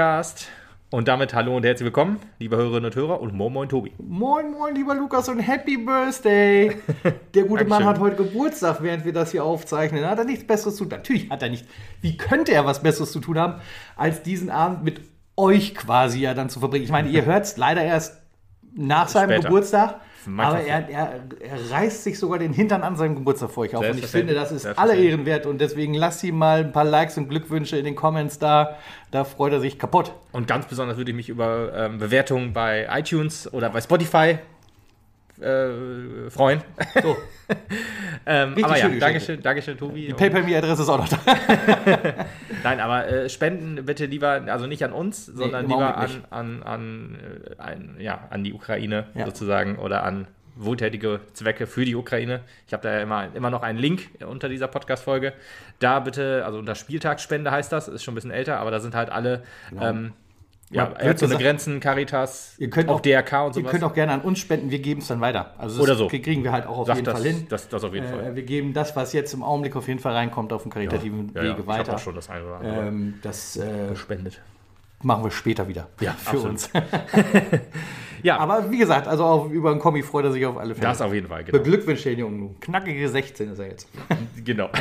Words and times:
Podcast. 0.00 0.48
Und 0.88 1.08
damit 1.08 1.34
hallo 1.34 1.54
und 1.54 1.62
herzlich 1.62 1.84
willkommen, 1.84 2.18
liebe 2.38 2.56
Hörerinnen 2.56 2.86
und 2.86 2.96
Hörer 2.96 3.20
und 3.20 3.34
moin 3.34 3.52
moin 3.52 3.68
Tobi. 3.68 3.92
Moin 3.98 4.50
moin 4.50 4.74
lieber 4.74 4.94
Lukas 4.94 5.28
und 5.28 5.40
Happy 5.40 5.76
Birthday. 5.76 6.74
Der 7.34 7.44
gute 7.44 7.66
Mann 7.66 7.84
hat 7.84 7.98
heute 7.98 8.16
Geburtstag, 8.16 8.82
während 8.82 9.04
wir 9.04 9.12
das 9.12 9.32
hier 9.32 9.44
aufzeichnen. 9.44 10.06
Hat 10.06 10.18
er 10.18 10.24
nichts 10.24 10.46
Besseres 10.46 10.76
zu 10.76 10.84
tun? 10.84 10.92
Natürlich 10.92 11.28
hat 11.28 11.42
er 11.42 11.50
nicht. 11.50 11.66
Wie 12.00 12.16
könnte 12.16 12.52
er 12.52 12.64
was 12.64 12.82
Besseres 12.82 13.12
zu 13.12 13.20
tun 13.20 13.38
haben, 13.38 13.60
als 13.94 14.22
diesen 14.22 14.48
Abend 14.48 14.84
mit 14.84 15.02
euch 15.36 15.74
quasi 15.74 16.20
ja 16.20 16.32
dann 16.32 16.48
zu 16.48 16.60
verbringen? 16.60 16.84
Ich 16.84 16.90
meine, 16.90 17.10
ihr 17.10 17.24
hört 17.26 17.44
es 17.44 17.58
leider 17.58 17.82
erst 17.82 18.22
nach 18.74 19.08
seinem 19.08 19.32
Später. 19.32 19.48
Geburtstag. 19.48 20.00
Aber 20.36 20.60
er, 20.60 20.88
er, 20.88 21.20
er 21.40 21.70
reißt 21.70 22.04
sich 22.04 22.18
sogar 22.18 22.38
den 22.38 22.52
Hintern 22.52 22.82
an 22.82 22.96
seinem 22.96 23.16
Geburtstag 23.16 23.50
vor 23.50 23.64
euch 23.64 23.74
auf. 23.74 23.88
Und 23.88 23.98
ich 23.98 24.06
finde, 24.06 24.34
das 24.34 24.52
ist 24.52 24.66
alle. 24.66 24.96
Ehren 24.96 25.24
wert. 25.24 25.46
Und 25.46 25.60
deswegen 25.60 25.94
lasst 25.94 26.22
ihm 26.24 26.36
mal 26.36 26.60
ein 26.60 26.72
paar 26.72 26.84
Likes 26.84 27.16
und 27.16 27.28
Glückwünsche 27.28 27.76
in 27.76 27.84
den 27.84 27.96
Comments 27.96 28.38
da. 28.38 28.76
Da 29.10 29.24
freut 29.24 29.52
er 29.52 29.60
sich 29.60 29.78
kaputt. 29.78 30.12
Und 30.32 30.46
ganz 30.46 30.66
besonders 30.66 30.96
würde 30.96 31.10
ich 31.10 31.16
mich 31.16 31.28
über 31.28 31.72
ähm, 31.74 31.98
Bewertungen 31.98 32.52
bei 32.52 32.86
iTunes 32.90 33.52
oder 33.52 33.70
bei 33.70 33.80
Spotify 33.80 34.38
äh, 35.40 36.30
freuen. 36.30 36.62
So, 37.02 37.16
ähm, 38.26 38.54
aber 38.62 38.78
ja. 38.78 38.88
Dankeschön, 38.88 39.42
Dankeschön, 39.42 39.78
Tobi. 39.78 40.06
die 40.08 40.14
PayPal-Me-Adresse 40.14 40.82
ist 40.82 40.88
auch 40.88 40.98
noch 40.98 41.08
da. 41.08 41.18
Nein, 42.62 42.80
aber 42.80 43.08
äh, 43.08 43.28
spenden 43.28 43.84
bitte 43.84 44.06
lieber, 44.06 44.42
also 44.46 44.66
nicht 44.66 44.84
an 44.84 44.92
uns, 44.92 45.26
sondern 45.26 45.64
im 45.64 45.70
lieber 45.70 45.96
an, 45.96 46.24
an, 46.30 46.62
an, 46.62 47.18
äh, 47.58 47.60
ein, 47.62 47.96
ja, 47.98 48.26
an 48.30 48.44
die 48.44 48.52
Ukraine 48.52 49.06
Ja. 49.14 49.26
sozusagen 49.26 49.76
oder 49.78 50.04
an 50.04 50.26
wohltätige 50.56 51.20
Zwecke 51.32 51.66
für 51.66 51.84
die 51.84 51.94
Ukraine. 51.94 52.40
Ich 52.66 52.72
habe 52.72 52.82
da 52.82 52.92
ja 52.92 53.00
immer, 53.00 53.28
immer 53.34 53.50
noch 53.50 53.62
einen 53.62 53.78
Link 53.78 54.08
unter 54.26 54.48
dieser 54.48 54.68
Podcast-Folge. 54.68 55.32
Da 55.78 56.00
bitte, 56.00 56.42
also 56.44 56.58
unter 56.58 56.74
Spieltagsspende 56.74 57.50
heißt 57.50 57.72
das, 57.72 57.88
ist 57.88 58.04
schon 58.04 58.12
ein 58.12 58.16
bisschen 58.16 58.30
älter, 58.30 58.58
aber 58.58 58.70
da 58.70 58.80
sind 58.80 58.94
halt 58.94 59.10
alle 59.10 59.42
ähm, 59.80 60.12
ja, 60.70 60.92
ohne 61.02 61.14
gesagt- 61.14 61.40
Grenzen, 61.40 61.80
Caritas, 61.80 62.54
Ihr 62.58 62.70
könnt 62.70 62.88
auch, 62.88 62.96
auch- 62.96 63.00
DRK 63.00 63.44
und 63.46 63.50
Ihr 63.56 63.60
sowas. 63.62 63.70
könnt 63.72 63.84
auch 63.84 63.92
gerne 63.94 64.12
an 64.12 64.20
uns 64.20 64.38
spenden, 64.38 64.70
wir 64.70 64.78
geben 64.78 65.00
es 65.00 65.08
dann 65.08 65.20
weiter. 65.20 65.54
Also 65.58 65.82
Oder 65.82 65.94
so. 65.96 66.06
kriegen 66.08 66.44
wir 66.44 66.52
halt 66.52 66.66
auch 66.66 66.78
auf 66.78 66.86
Sagt 66.86 66.98
jeden 66.98 67.06
das, 67.06 67.14
Fall 67.20 67.22
hin. 67.32 67.46
Das, 67.48 67.68
das 67.68 67.84
auf 67.84 67.92
jeden 67.94 68.06
Fall. 68.08 68.26
Äh, 68.28 68.36
wir 68.36 68.42
geben 68.44 68.72
das, 68.72 68.94
was 68.96 69.12
jetzt 69.12 69.34
im 69.34 69.42
Augenblick 69.42 69.74
auf 69.76 69.88
jeden 69.88 70.00
Fall 70.00 70.12
reinkommt, 70.14 70.52
auf 70.52 70.62
dem 70.62 70.70
karitativen 70.70 71.32
Ja, 71.34 71.42
ja, 71.42 71.50
Wege 71.50 71.62
ich 71.62 71.66
habe 71.66 71.66
weiter. 71.66 71.94
auch 71.94 71.98
schon 71.98 72.14
das 72.14 72.30
eine 72.30 72.44
oder 72.44 72.56
andere 72.56 72.86
Ähm, 72.86 73.14
das 73.22 73.56
äh, 73.56 73.88
gespendet. 73.90 74.40
machen 75.02 75.24
wir 75.24 75.30
später 75.30 75.66
wieder. 75.66 75.88
Ja, 76.00 76.12
für 76.12 76.30
absolut. 76.30 76.50
uns. 76.50 76.70
Ja, 78.22 78.36
Aber 78.36 78.70
wie 78.70 78.76
gesagt, 78.76 79.08
also 79.08 79.24
auch 79.24 79.48
über 79.48 79.70
einen 79.70 79.80
Kommi 79.80 80.02
freut 80.02 80.26
er 80.26 80.32
sich 80.32 80.44
auf 80.44 80.58
alle 80.58 80.74
Fälle. 80.74 80.88
das 80.88 81.00
auf 81.00 81.14
jeden 81.14 81.28
Fall, 81.28 81.42
genau. 81.42 81.56
Beglückwünscht 81.56 82.04
den 82.04 82.18
Jungen. 82.18 82.60
Knackige 82.60 83.08
16 83.08 83.52
ist 83.52 83.58
er 83.60 83.68
jetzt. 83.68 83.88
Genau. 84.44 84.68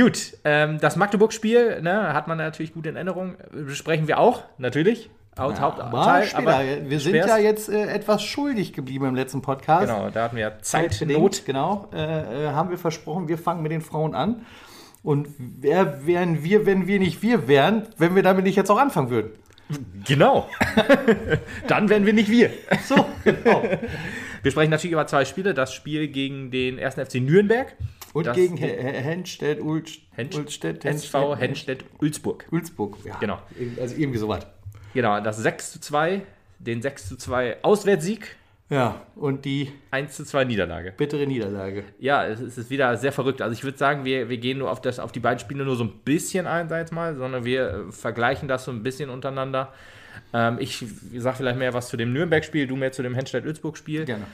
gut, 0.00 0.36
ähm, 0.44 0.78
das 0.80 0.96
Magdeburg-Spiel 0.96 1.82
ne, 1.82 2.12
hat 2.14 2.28
man 2.28 2.38
natürlich 2.38 2.72
gut 2.74 2.86
in 2.86 2.96
Erinnerung. 2.96 3.36
Besprechen 3.52 4.08
wir 4.08 4.18
auch, 4.18 4.42
natürlich. 4.58 5.10
Haupt, 5.36 5.58
Aber 5.80 6.22
später. 6.22 6.88
wir 6.88 7.00
sind 7.00 7.12
schwerst- 7.16 7.28
ja 7.28 7.38
jetzt 7.38 7.68
äh, 7.68 7.86
etwas 7.88 8.22
schuldig 8.22 8.72
geblieben 8.72 9.06
im 9.06 9.16
letzten 9.16 9.42
Podcast. 9.42 9.88
Genau, 9.88 10.08
da 10.10 10.24
hatten 10.24 10.36
wir 10.36 10.58
Zeitnot. 10.62 11.44
genau, 11.44 11.88
äh, 11.92 12.44
äh, 12.46 12.50
haben 12.50 12.70
wir 12.70 12.78
versprochen, 12.78 13.26
wir 13.26 13.36
fangen 13.36 13.62
mit 13.62 13.72
den 13.72 13.80
Frauen 13.80 14.14
an. 14.14 14.46
Und 15.02 15.28
wer 15.38 16.06
wären 16.06 16.44
wir, 16.44 16.66
wenn 16.66 16.86
wir 16.86 16.98
nicht 17.00 17.20
wir 17.20 17.48
wären, 17.48 17.82
wenn 17.98 18.14
wir 18.14 18.22
damit 18.22 18.44
nicht 18.44 18.56
jetzt 18.56 18.70
auch 18.70 18.78
anfangen 18.78 19.10
würden? 19.10 19.32
Genau. 20.06 20.48
Dann 21.68 21.88
wären 21.88 22.06
wir 22.06 22.12
nicht 22.12 22.30
wir. 22.30 22.50
So, 22.84 23.04
genau. 23.24 23.62
Wir 24.42 24.50
sprechen 24.50 24.70
natürlich 24.70 24.92
über 24.92 25.06
zwei 25.06 25.24
Spiele. 25.24 25.52
Das 25.52 25.74
Spiel 25.74 26.08
gegen 26.08 26.50
den 26.50 26.78
1. 26.78 26.94
FC 26.94 27.14
Nürnberg. 27.16 27.74
Und 28.14 28.26
Das- 28.26 28.36
gegen 28.36 28.56
He- 28.56 28.66
He- 28.68 28.72
Henstedt, 29.02 29.60
Ulst, 29.60 30.00
Henst- 30.16 30.38
Ulstedt, 30.38 30.84
SV 30.84 31.36
Henstedt-Ulzburg. 31.36 32.46
Ulzburg. 32.50 32.96
Ja, 33.04 33.16
Genau. 33.18 33.38
Also 33.78 33.96
irgendwie 33.96 34.18
sowas. 34.18 34.46
Genau, 34.94 35.20
das 35.20 35.36
6 35.38 35.72
zu 35.72 35.80
2, 35.80 36.22
den 36.58 36.80
6 36.80 37.08
zu 37.08 37.16
2 37.16 37.56
Auswärtssieg, 37.62 38.36
Ja, 38.70 39.02
und 39.16 39.44
die 39.44 39.72
1 39.90 40.14
zu 40.16 40.24
2 40.24 40.44
Niederlage. 40.44 40.92
bittere 40.96 41.26
Niederlage. 41.26 41.84
Ja, 41.98 42.24
es 42.24 42.40
ist 42.40 42.70
wieder 42.70 42.96
sehr 42.96 43.12
verrückt. 43.12 43.42
Also 43.42 43.52
ich 43.52 43.64
würde 43.64 43.76
sagen, 43.76 44.04
wir, 44.04 44.28
wir 44.30 44.38
gehen 44.38 44.58
nur 44.58 44.70
auf, 44.70 44.80
das, 44.80 44.98
auf 45.00 45.10
die 45.12 45.20
beiden 45.20 45.40
Spiele 45.40 45.64
nur 45.64 45.74
so 45.76 45.84
ein 45.84 45.92
bisschen 46.04 46.46
ein, 46.46 46.68
sag 46.68 46.76
ich 46.76 46.80
jetzt 46.82 46.92
mal, 46.92 47.16
sondern 47.16 47.44
wir 47.44 47.68
äh, 47.88 47.92
vergleichen 47.92 48.46
das 48.48 48.64
so 48.64 48.70
ein 48.70 48.82
bisschen 48.84 49.10
untereinander. 49.10 49.72
Ähm, 50.32 50.58
ich 50.60 50.84
sage 51.16 51.36
vielleicht 51.38 51.58
mehr 51.58 51.74
was 51.74 51.88
zu 51.88 51.96
dem 51.96 52.12
Nürnberg-Spiel, 52.12 52.68
du 52.68 52.76
mehr 52.76 52.92
zu 52.92 53.02
dem 53.02 53.14
Henstedt-Ulzburg-Spiel. 53.14 54.04
Gerne. 54.04 54.24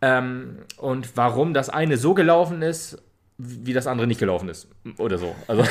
Ähm, 0.00 0.58
und 0.78 1.16
warum 1.16 1.54
das 1.54 1.68
eine 1.70 1.96
so 1.96 2.12
gelaufen 2.14 2.60
ist, 2.62 3.00
wie 3.38 3.72
das 3.72 3.86
andere 3.86 4.06
nicht 4.06 4.20
gelaufen 4.20 4.48
ist. 4.48 4.68
Oder 4.98 5.18
so. 5.18 5.34
Also, 5.48 5.64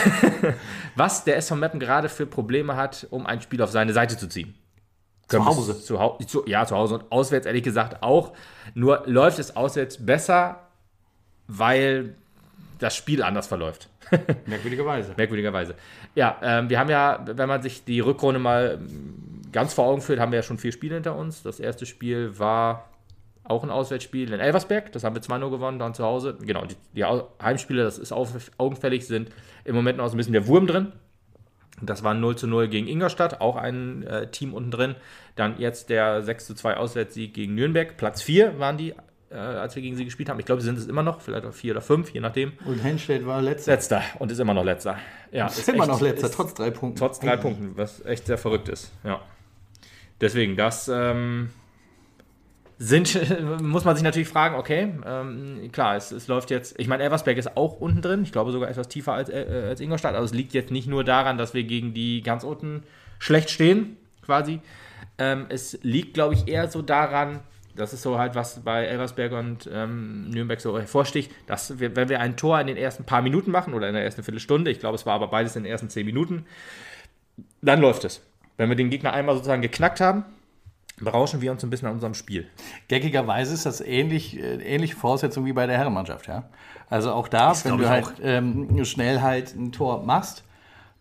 was 0.96 1.24
der 1.24 1.38
SV 1.38 1.56
Meppen 1.56 1.80
gerade 1.80 2.10
für 2.10 2.26
Probleme 2.26 2.76
hat, 2.76 3.08
um 3.10 3.26
ein 3.26 3.42
Spiel 3.42 3.62
auf 3.62 3.72
seine 3.72 3.94
Seite 3.94 4.18
zu 4.18 4.28
ziehen. 4.28 4.56
Zu 5.28 5.46
Hause. 5.46 5.80
Zu, 5.80 5.98
zu, 6.28 6.44
ja, 6.46 6.66
zu 6.66 6.76
Hause 6.76 6.96
und 6.96 7.12
auswärts 7.12 7.46
ehrlich 7.46 7.64
gesagt 7.64 8.04
auch. 8.04 8.34
Nur 8.74 9.04
läuft 9.06 9.40
es 9.40 9.56
auswärts 9.56 10.06
besser, 10.06 10.68
weil 11.48 12.16
das 12.80 12.96
Spiel 12.96 13.24
anders 13.24 13.48
verläuft. 13.48 13.90
Merkwürdigerweise. 14.46 15.14
Merkwürdigerweise. 15.16 15.76
Ja, 16.16 16.38
ähm, 16.42 16.70
wir 16.70 16.80
haben 16.80 16.90
ja, 16.90 17.24
wenn 17.26 17.48
man 17.48 17.62
sich 17.62 17.86
die 17.86 18.02
Rückrunde 18.02 18.40
mal 18.40 18.80
ähm, 18.82 19.42
ganz 19.52 19.74
vor 19.74 19.86
Augen 19.86 20.02
führt, 20.02 20.20
haben 20.20 20.32
wir 20.32 20.40
ja 20.40 20.44
schon 20.44 20.58
vier 20.58 20.72
Spiele 20.72 20.96
hinter 20.96 21.16
uns. 21.16 21.44
Das 21.44 21.60
erste 21.60 21.86
Spiel 21.86 22.38
war 22.38 22.90
auch 23.52 23.64
ein 23.64 23.70
Auswärtsspiel 23.70 24.34
in 24.34 24.40
Elversberg. 24.40 24.92
Das 24.94 25.04
haben 25.04 25.16
wir 25.16 25.22
2-0 25.22 25.50
gewonnen, 25.52 25.78
dann 25.80 25.94
zu 25.94 26.04
Hause. 26.04 26.38
Genau, 26.42 26.66
die, 26.66 26.76
die 26.96 27.04
Heimspiele, 27.04 27.84
das 27.84 27.98
ist 28.00 28.12
augenfällig, 28.12 29.06
sind 29.06 29.30
im 29.66 29.76
Moment 29.76 29.98
noch 30.00 30.08
so 30.08 30.16
ein 30.16 30.18
bisschen 30.18 30.34
der 30.34 30.48
Wurm 30.48 30.66
drin. 30.68 30.92
Das 31.84 32.04
war 32.04 32.14
0 32.14 32.36
zu 32.36 32.48
0 32.48 32.68
gegen 32.68 32.88
Ingolstadt, 32.88 33.42
auch 33.42 33.56
ein 33.56 34.04
äh, 34.04 34.30
Team 34.30 34.54
unten 34.54 34.72
drin. 34.72 34.96
Dann 35.36 35.58
jetzt 35.60 35.90
der 35.90 36.22
6 36.22 36.46
zu 36.48 36.54
2 36.56 36.78
Auswärtssieg 36.78 37.34
gegen 37.34 37.56
Nürnberg. 37.56 37.98
Platz 37.98 38.22
4 38.22 38.60
waren 38.60 38.78
die, 38.78 38.94
äh, 39.32 39.36
als 39.36 39.76
wir 39.76 39.82
gegen 39.82 39.96
sie 39.96 40.06
gespielt 40.06 40.30
haben. 40.30 40.40
Ich 40.40 40.46
glaube, 40.46 40.62
sie 40.62 40.68
sind 40.68 40.78
es 40.78 40.86
immer 40.88 41.02
noch, 41.02 41.22
vielleicht 41.22 41.46
auch 41.46 41.54
4 41.54 41.72
oder 41.74 41.82
5, 41.82 42.12
je 42.14 42.20
nachdem. 42.20 42.54
Und 42.66 42.84
Henstedt 42.84 43.26
war 43.26 43.42
letzter. 43.42 43.72
Letzter 43.72 44.04
und 44.20 44.32
ist 44.32 44.38
immer 44.40 44.54
noch 44.54 44.64
letzter. 44.66 44.98
Ja, 45.32 45.48
Ist 45.48 45.68
immer 45.70 45.84
echt- 45.86 45.88
noch 45.92 46.02
letzter, 46.02 46.28
ist- 46.28 46.36
trotz 46.36 46.54
drei 46.54 46.70
Punkten. 46.70 47.00
Trotz 47.00 47.20
drei 47.20 47.38
Punkten, 47.38 47.72
was 47.76 48.06
echt 48.06 48.28
sehr 48.28 48.38
verrückt 48.38 48.70
ist. 48.70 48.92
Ja. 49.04 49.20
Deswegen, 50.20 50.56
das 50.56 50.88
ähm, 50.94 51.50
sind, 52.84 53.16
muss 53.62 53.86
man 53.86 53.96
sich 53.96 54.04
natürlich 54.04 54.28
fragen, 54.28 54.56
okay, 54.56 54.92
ähm, 55.06 55.70
klar, 55.72 55.96
es, 55.96 56.12
es 56.12 56.28
läuft 56.28 56.50
jetzt, 56.50 56.80
ich 56.80 56.88
meine, 56.88 57.04
Elversberg 57.04 57.38
ist 57.38 57.56
auch 57.56 57.80
unten 57.80 58.02
drin, 58.02 58.24
ich 58.24 58.32
glaube 58.32 58.52
sogar 58.52 58.70
etwas 58.70 58.88
tiefer 58.88 59.14
als, 59.14 59.30
äh, 59.30 59.66
als 59.70 59.82
Ingolstadt, 59.82 60.16
also 60.16 60.26
es 60.26 60.34
liegt 60.34 60.54
jetzt 60.54 60.72
nicht 60.72 60.88
nur 60.88 61.04
daran, 61.04 61.38
dass 61.38 61.54
wir 61.54 61.64
gegen 61.64 61.94
die 61.94 62.24
ganz 62.24 62.44
unten 62.44 62.82
schlecht 63.20 63.52
stehen, 63.52 63.98
quasi. 64.26 64.62
Ähm, 65.20 65.46
es 65.50 65.78
liegt, 65.84 66.16
glaube 66.16 66.34
ich, 66.34 66.48
eher 66.48 66.70
so 66.70 66.82
daran, 66.82 67.42
das 67.76 67.94
ist 67.94 68.02
so 68.02 68.18
halt, 68.18 68.34
was 68.34 68.64
bei 68.64 68.86
Elversberg 68.86 69.32
und 69.34 69.70
ähm, 69.72 70.32
Nürnberg 70.32 70.60
so 70.60 70.78
hervorsticht, 70.78 71.32
dass 71.46 71.80
wir, 71.80 71.96
wenn 71.96 72.10
wir 72.10 72.20
ein 72.20 72.36
Tor 72.36 72.60
in 72.60 72.66
den 72.66 72.78
ersten 72.78 73.04
paar 73.04 73.22
Minuten 73.22 73.52
machen 73.52 73.76
oder 73.76 73.90
in 73.90 73.94
der 73.94 74.04
ersten 74.04 74.24
Viertelstunde, 74.24 74.72
ich 74.72 74.80
glaube, 74.80 74.96
es 74.96 75.06
war 75.06 75.14
aber 75.14 75.28
beides 75.28 75.56
in 75.56 75.64
den 75.64 75.72
ersten 75.72 75.90
zehn 75.90 76.06
Minuten, 76.08 76.48
dann 77.62 77.80
läuft 77.80 78.06
es. 78.06 78.22
Wenn 78.58 78.70
wir 78.70 78.76
den 78.76 78.90
Gegner 78.90 79.14
einmal 79.14 79.36
sozusagen 79.36 79.62
geknackt 79.62 80.02
haben, 80.02 80.26
berauschen 81.04 81.42
wir 81.42 81.52
uns 81.52 81.64
ein 81.64 81.70
bisschen 81.70 81.88
an 81.88 81.96
unserem 81.96 82.14
Spiel. 82.14 82.48
Geckigerweise 82.88 83.54
ist 83.54 83.66
das 83.66 83.82
ähnlich, 83.82 84.40
äh, 84.40 84.56
ähnliche 84.56 84.96
Voraussetzung 84.96 85.46
wie 85.46 85.54
bei 85.54 85.68
der 85.68 85.78
Herrenmannschaft, 85.78 86.28
ja. 86.28 86.44
Also 86.90 87.12
auch 87.14 87.28
da, 87.28 87.54
wenn 87.64 87.78
glaub 87.78 87.80
du 87.80 87.90
halt 87.90 88.06
auch. 88.06 88.12
ähm, 88.22 88.86
schnell 88.86 89.22
halt 89.22 89.56
ein 89.56 89.72
Tor 89.72 90.04
machst, 90.04 90.44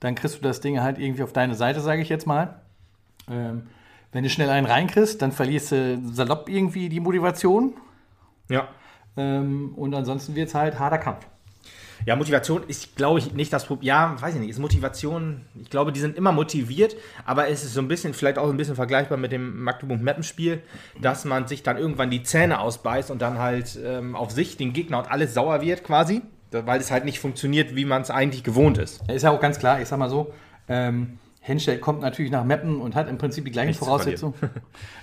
dann 0.00 0.14
kriegst 0.14 0.36
du 0.38 0.42
das 0.42 0.60
Ding 0.60 0.80
halt 0.80 0.98
irgendwie 0.98 1.22
auf 1.22 1.32
deine 1.32 1.54
Seite, 1.54 1.80
sage 1.80 2.02
ich 2.02 2.08
jetzt 2.08 2.26
mal. 2.26 2.60
Ähm, 3.30 3.66
wenn 4.12 4.24
du 4.24 4.30
schnell 4.30 4.50
einen 4.50 4.66
reinkriegst, 4.66 5.20
dann 5.22 5.32
verlierst 5.32 5.72
du 5.72 6.00
salopp 6.12 6.48
irgendwie 6.48 6.88
die 6.88 7.00
Motivation. 7.00 7.74
Ja. 8.48 8.68
Ähm, 9.16 9.74
und 9.76 9.94
ansonsten 9.94 10.34
wird 10.34 10.48
es 10.48 10.54
halt 10.54 10.78
harter 10.78 10.98
Kampf. 10.98 11.26
Ja, 12.06 12.16
Motivation 12.16 12.62
ist, 12.66 12.96
glaube 12.96 13.18
ich, 13.18 13.32
nicht 13.32 13.52
das 13.52 13.66
Problem. 13.66 13.86
Ja, 13.86 14.16
weiß 14.20 14.34
ich 14.34 14.40
nicht, 14.40 14.50
ist 14.50 14.58
Motivation, 14.58 15.42
ich 15.60 15.70
glaube, 15.70 15.92
die 15.92 16.00
sind 16.00 16.16
immer 16.16 16.32
motiviert, 16.32 16.96
aber 17.24 17.48
es 17.48 17.64
ist 17.64 17.74
so 17.74 17.80
ein 17.80 17.88
bisschen, 17.88 18.14
vielleicht 18.14 18.38
auch 18.38 18.48
ein 18.48 18.56
bisschen 18.56 18.74
vergleichbar 18.74 19.18
mit 19.18 19.32
dem 19.32 19.62
Magdeburg-Meppen-Spiel, 19.62 20.62
dass 21.00 21.24
man 21.24 21.46
sich 21.46 21.62
dann 21.62 21.76
irgendwann 21.76 22.10
die 22.10 22.22
Zähne 22.22 22.60
ausbeißt 22.60 23.10
und 23.10 23.20
dann 23.22 23.38
halt 23.38 23.78
ähm, 23.84 24.16
auf 24.16 24.30
sich, 24.30 24.56
den 24.56 24.72
Gegner 24.72 24.98
und 24.98 25.10
alles 25.10 25.34
sauer 25.34 25.60
wird 25.60 25.84
quasi, 25.84 26.22
weil 26.50 26.80
es 26.80 26.90
halt 26.90 27.04
nicht 27.04 27.20
funktioniert, 27.20 27.76
wie 27.76 27.84
man 27.84 28.02
es 28.02 28.10
eigentlich 28.10 28.44
gewohnt 28.44 28.78
ist. 28.78 29.02
Ist 29.08 29.22
ja 29.22 29.30
auch 29.30 29.40
ganz 29.40 29.58
klar, 29.58 29.80
ich 29.80 29.88
sag 29.88 29.98
mal 29.98 30.10
so, 30.10 30.32
ähm, 30.68 31.18
Henstedt 31.42 31.80
kommt 31.80 32.02
natürlich 32.02 32.30
nach 32.30 32.44
Meppen 32.44 32.80
und 32.80 32.94
hat 32.94 33.08
im 33.08 33.16
Prinzip 33.16 33.46
die 33.46 33.50
gleichen 33.50 33.68
Nichts 33.68 33.80
zu 33.80 33.86
Voraussetzungen. 33.86 34.34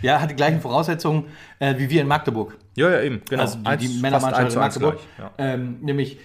ja, 0.01 0.21
hat 0.21 0.29
die 0.29 0.35
gleichen 0.35 0.61
Voraussetzungen 0.61 1.25
äh, 1.59 1.75
wie 1.77 1.89
wir 1.89 2.01
in 2.01 2.07
Magdeburg. 2.07 2.57
Ja, 2.75 2.91
ja, 2.91 3.01
eben, 3.01 3.21
genau. 3.27 3.41
Also 3.41 3.57
die, 3.57 3.88
die 3.88 4.00
Männermannschaft 4.00 4.53
in 4.53 4.59
Magdeburg. 4.59 5.00
ja. 5.17 5.31
Ähm, 5.39 5.79
nämlich 5.81 6.19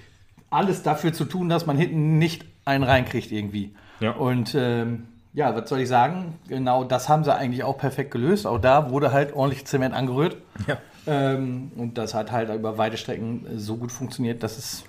alles 0.53 0.83
dafür 0.83 1.13
zu 1.13 1.25
tun, 1.25 1.49
dass 1.49 1.67
man 1.67 1.77
hinten 1.77 2.19
nicht 2.19 2.45
einen 2.65 2.85
reinkriegt 2.85 3.33
irgendwie. 3.33 3.75
Ja. 4.01 4.13
Und 4.13 4.55
ähm, 4.55 5.05
ja, 5.35 5.55
was 5.57 5.69
soll 5.69 5.81
ich 5.81 5.89
sagen? 5.89 6.39
Genau 6.49 6.85
das 6.85 7.09
haben 7.09 7.25
sie 7.25 7.35
eigentlich 7.35 7.65
auch 7.65 7.79
perfekt 7.79 8.11
gelöst. 8.11 8.47
Auch 8.47 8.59
da 8.59 8.91
wurde 8.91 9.13
halt 9.13 9.35
ordentlich 9.35 9.65
Zement 9.67 9.95
angerührt. 9.95 10.37
Ja. 10.67 10.79
Ähm, 11.07 11.73
und 11.77 11.99
das 11.99 12.15
hat 12.15 12.31
halt 12.31 12.55
über 12.55 12.79
weite 12.79 12.97
Strecken 12.97 13.47
so 13.57 13.77
gut 13.77 13.91
funktioniert, 13.91 14.43
dass 14.43 14.59
es 14.59 14.85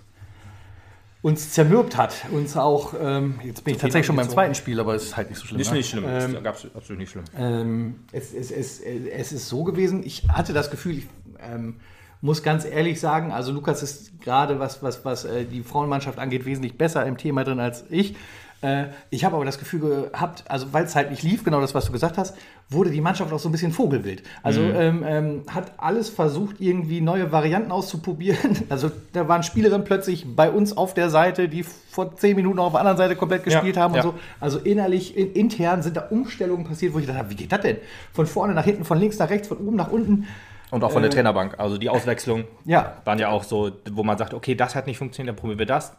uns 1.21 1.51
zermürbt 1.51 1.95
hat. 1.97 2.25
Uns 2.31 2.57
auch, 2.57 2.93
ähm, 2.99 3.39
jetzt 3.43 3.63
bin 3.63 3.75
ich 3.75 3.81
tatsächlich 3.81 4.05
schon 4.05 4.17
beim 4.17 4.29
zweiten 4.29 4.53
Spiel, 4.55 4.79
aber 4.79 4.93
es 4.93 5.03
ist 5.03 5.17
halt 5.17 5.29
nicht 5.29 5.39
so 5.39 5.45
schlimm. 5.47 5.59
Nicht, 5.59 5.71
ne? 5.71 5.77
nicht 5.77 5.89
schlimm, 5.89 6.03
Ähm, 6.07 6.43
gab's 6.43 6.67
absolut 6.75 6.99
nicht 6.99 7.11
schlimm. 7.11 7.23
ähm, 7.37 7.95
es, 8.11 8.33
es, 8.33 8.51
es, 8.51 8.81
es 8.81 9.31
ist 9.31 9.47
so 9.47 9.63
gewesen, 9.63 10.03
ich 10.05 10.27
hatte 10.27 10.51
das 10.51 10.69
Gefühl, 10.69 10.97
ich 10.97 11.07
ähm, 11.39 11.77
muss 12.23 12.41
ganz 12.41 12.63
ehrlich 12.63 13.01
sagen, 13.01 13.33
also 13.33 13.51
Lukas 13.51 13.83
ist 13.83 14.21
gerade, 14.21 14.57
was, 14.57 14.81
was, 14.81 15.03
was 15.03 15.25
äh, 15.25 15.43
die 15.43 15.61
Frauenmannschaft 15.61 16.19
angeht, 16.19 16.45
wesentlich 16.45 16.77
besser 16.77 17.05
im 17.05 17.17
Thema 17.17 17.43
drin 17.43 17.59
als 17.59 17.83
ich. 17.89 18.15
Äh, 18.61 18.85
ich 19.09 19.25
habe 19.25 19.35
aber 19.35 19.43
das 19.43 19.59
Gefühl 19.59 20.07
gehabt, 20.11 20.45
also 20.47 20.71
weil 20.71 20.85
es 20.85 20.95
halt 20.95 21.11
nicht 21.11 21.21
lief, 21.21 21.43
genau 21.43 21.59
das, 21.59 21.75
was 21.75 21.87
du 21.87 21.91
gesagt 21.91 22.17
hast, 22.17 22.37
wurde 22.69 22.91
die 22.91 23.01
Mannschaft 23.01 23.33
auch 23.33 23.39
so 23.39 23.49
ein 23.49 23.51
bisschen 23.51 23.73
vogelwild. 23.73 24.23
Also 24.41 24.61
ähm, 24.61 25.03
ähm, 25.05 25.43
hat 25.49 25.73
alles 25.75 26.07
versucht, 26.07 26.61
irgendwie 26.61 27.01
neue 27.01 27.33
Varianten 27.33 27.73
auszuprobieren. 27.73 28.57
Also 28.69 28.89
da 29.11 29.27
waren 29.27 29.43
Spielerinnen 29.43 29.83
plötzlich 29.83 30.25
bei 30.33 30.49
uns 30.49 30.77
auf 30.77 30.93
der 30.93 31.09
Seite, 31.09 31.49
die 31.49 31.63
vor 31.63 32.15
zehn 32.15 32.37
Minuten 32.37 32.59
auf 32.59 32.71
der 32.71 32.79
anderen 32.79 32.97
Seite 32.97 33.17
komplett 33.17 33.43
gespielt 33.43 33.75
haben 33.75 33.91
und 33.91 33.97
ja. 33.97 34.03
so. 34.03 34.13
Also 34.39 34.59
innerlich, 34.59 35.17
in, 35.17 35.33
intern 35.33 35.83
sind 35.83 35.97
da 35.97 36.07
Umstellungen 36.07 36.63
passiert, 36.63 36.93
wo 36.93 36.99
ich 36.99 37.05
gedacht 37.05 37.19
habe, 37.19 37.31
wie 37.31 37.35
geht 37.35 37.51
das 37.51 37.61
denn? 37.61 37.77
Von 38.13 38.25
vorne 38.25 38.53
nach 38.53 38.63
hinten, 38.63 38.85
von 38.85 38.97
links 38.97 39.19
nach 39.19 39.29
rechts, 39.29 39.49
von 39.49 39.57
oben 39.57 39.75
nach 39.75 39.91
unten. 39.91 40.25
Und 40.73 40.83
auch 40.83 40.91
von 40.91 41.01
der 41.03 41.11
Trainerbank. 41.11 41.59
Also 41.59 41.77
die 41.77 41.89
Auswechslung 41.89 42.45
Ja. 42.65 42.97
waren 43.05 43.19
ja 43.19 43.29
auch 43.29 43.43
so, 43.43 43.71
wo 43.91 44.03
man 44.03 44.17
sagt, 44.17 44.33
okay, 44.33 44.55
das 44.55 44.75
hat 44.75 44.87
nicht 44.87 44.97
funktioniert, 44.97 45.29
dann 45.35 45.39
probieren 45.39 45.59
wir 45.59 45.65
das. 45.65 45.95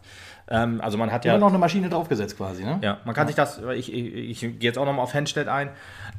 Ähm, 0.50 0.80
also 0.80 0.98
man 0.98 1.12
hat 1.12 1.24
Ja. 1.24 1.34
ja. 1.34 1.38
noch 1.38 1.48
eine 1.48 1.58
Maschine 1.58 1.88
draufgesetzt 1.88 2.36
quasi, 2.36 2.64
ne? 2.64 2.78
Ja, 2.82 2.98
man 3.04 3.14
kann 3.14 3.26
sich 3.28 3.36
das, 3.36 3.60
ich, 3.76 3.92
ich, 3.92 4.14
ich 4.14 4.40
gehe 4.40 4.56
jetzt 4.60 4.76
auch 4.76 4.84
nochmal 4.84 5.04
auf 5.04 5.14
Henstedt 5.14 5.48
ein. 5.48 5.70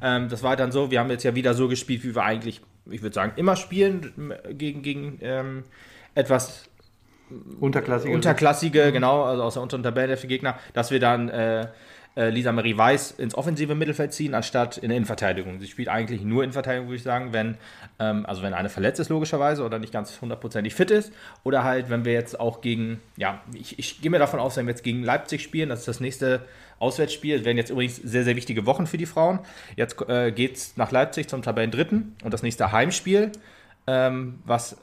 Ähm, 0.02 0.30
das 0.30 0.42
war 0.42 0.56
dann 0.56 0.72
so, 0.72 0.90
wir 0.90 1.00
haben 1.00 1.10
jetzt 1.10 1.24
ja 1.24 1.36
wieder 1.36 1.54
so 1.54 1.68
gespielt, 1.68 2.04
wie 2.04 2.16
wir 2.16 2.24
eigentlich, 2.24 2.62
ich 2.90 3.02
würde 3.02 3.14
sagen, 3.14 3.34
immer 3.36 3.56
spielen, 3.56 4.34
gegen, 4.52 4.82
gegen 4.82 5.20
ähm, 5.22 5.64
etwas 6.16 6.64
Unterklassige. 7.60 8.14
unterklassige, 8.14 8.92
genau, 8.92 9.24
also 9.24 9.44
aus 9.44 9.54
der 9.56 9.64
unteren 9.64 9.84
Tabelle 9.84 10.16
für 10.16 10.28
Gegner, 10.28 10.56
dass 10.74 10.92
wir 10.92 11.00
dann 11.00 11.30
äh, 11.30 11.68
äh, 12.16 12.30
Lisa 12.30 12.52
Marie 12.52 12.78
Weiß 12.78 13.12
ins 13.12 13.36
offensive 13.36 13.76
Mittelfeld 13.76 14.14
ziehen, 14.14 14.34
anstatt 14.34 14.78
in 14.78 14.90
der 14.90 14.98
Innenverteidigung. 14.98 15.60
Sie 15.60 15.68
spielt 15.68 15.90
eigentlich 15.90 16.22
nur 16.22 16.44
Innenverteidigung, 16.44 16.88
würde 16.88 16.98
ich 16.98 17.04
sagen, 17.04 17.34
wenn, 17.34 17.58
ähm, 18.00 18.26
also 18.26 18.42
wenn 18.42 18.54
eine 18.54 18.70
verletzt 18.70 19.00
ist, 19.00 19.10
logischerweise, 19.10 19.64
oder 19.64 19.80
nicht 19.80 19.94
ganz 19.94 20.20
hundertprozentig 20.22 20.74
fit 20.74 20.92
ist, 20.92 21.12
oder 21.44 21.64
halt, 21.64 21.90
wenn 21.90 22.06
wir 22.06 22.14
jetzt 22.14 22.40
auch 22.40 22.62
gegen, 22.62 23.02
ja, 23.18 23.42
ich, 23.54 23.78
ich 23.80 24.02
gehe 24.02 24.12
mir 24.12 24.20
davon 24.20 24.40
aus, 24.40 24.56
wenn 24.58 24.66
wir 24.66 24.72
jetzt 24.72 24.84
gegen 24.84 25.04
Leipzig 25.04 25.44
spielen, 25.44 25.70
das 25.70 25.80
ist 25.80 25.88
das 25.88 26.00
nächste 26.00 26.42
Auswärtsspiel, 26.80 27.36
es 27.36 27.46
werden 27.46 27.58
jetzt 27.58 27.70
übrigens 27.70 27.98
sehr, 27.98 28.24
sehr 28.24 28.36
wichtige 28.36 28.66
Wochen 28.66 28.88
für 28.88 28.98
die 28.98 29.06
Frauen. 29.06 29.40
Jetzt 29.76 30.02
äh, 30.10 30.32
geht 30.32 30.56
es 30.56 30.78
nach 30.78 30.92
Leipzig 30.92 31.28
zum 31.28 31.42
Tabellendritten 31.42 32.16
und 32.24 32.34
das 32.34 32.44
nächste 32.44 32.72
Heimspiel, 32.72 33.32
ähm, 33.88 34.40
was 34.46 34.78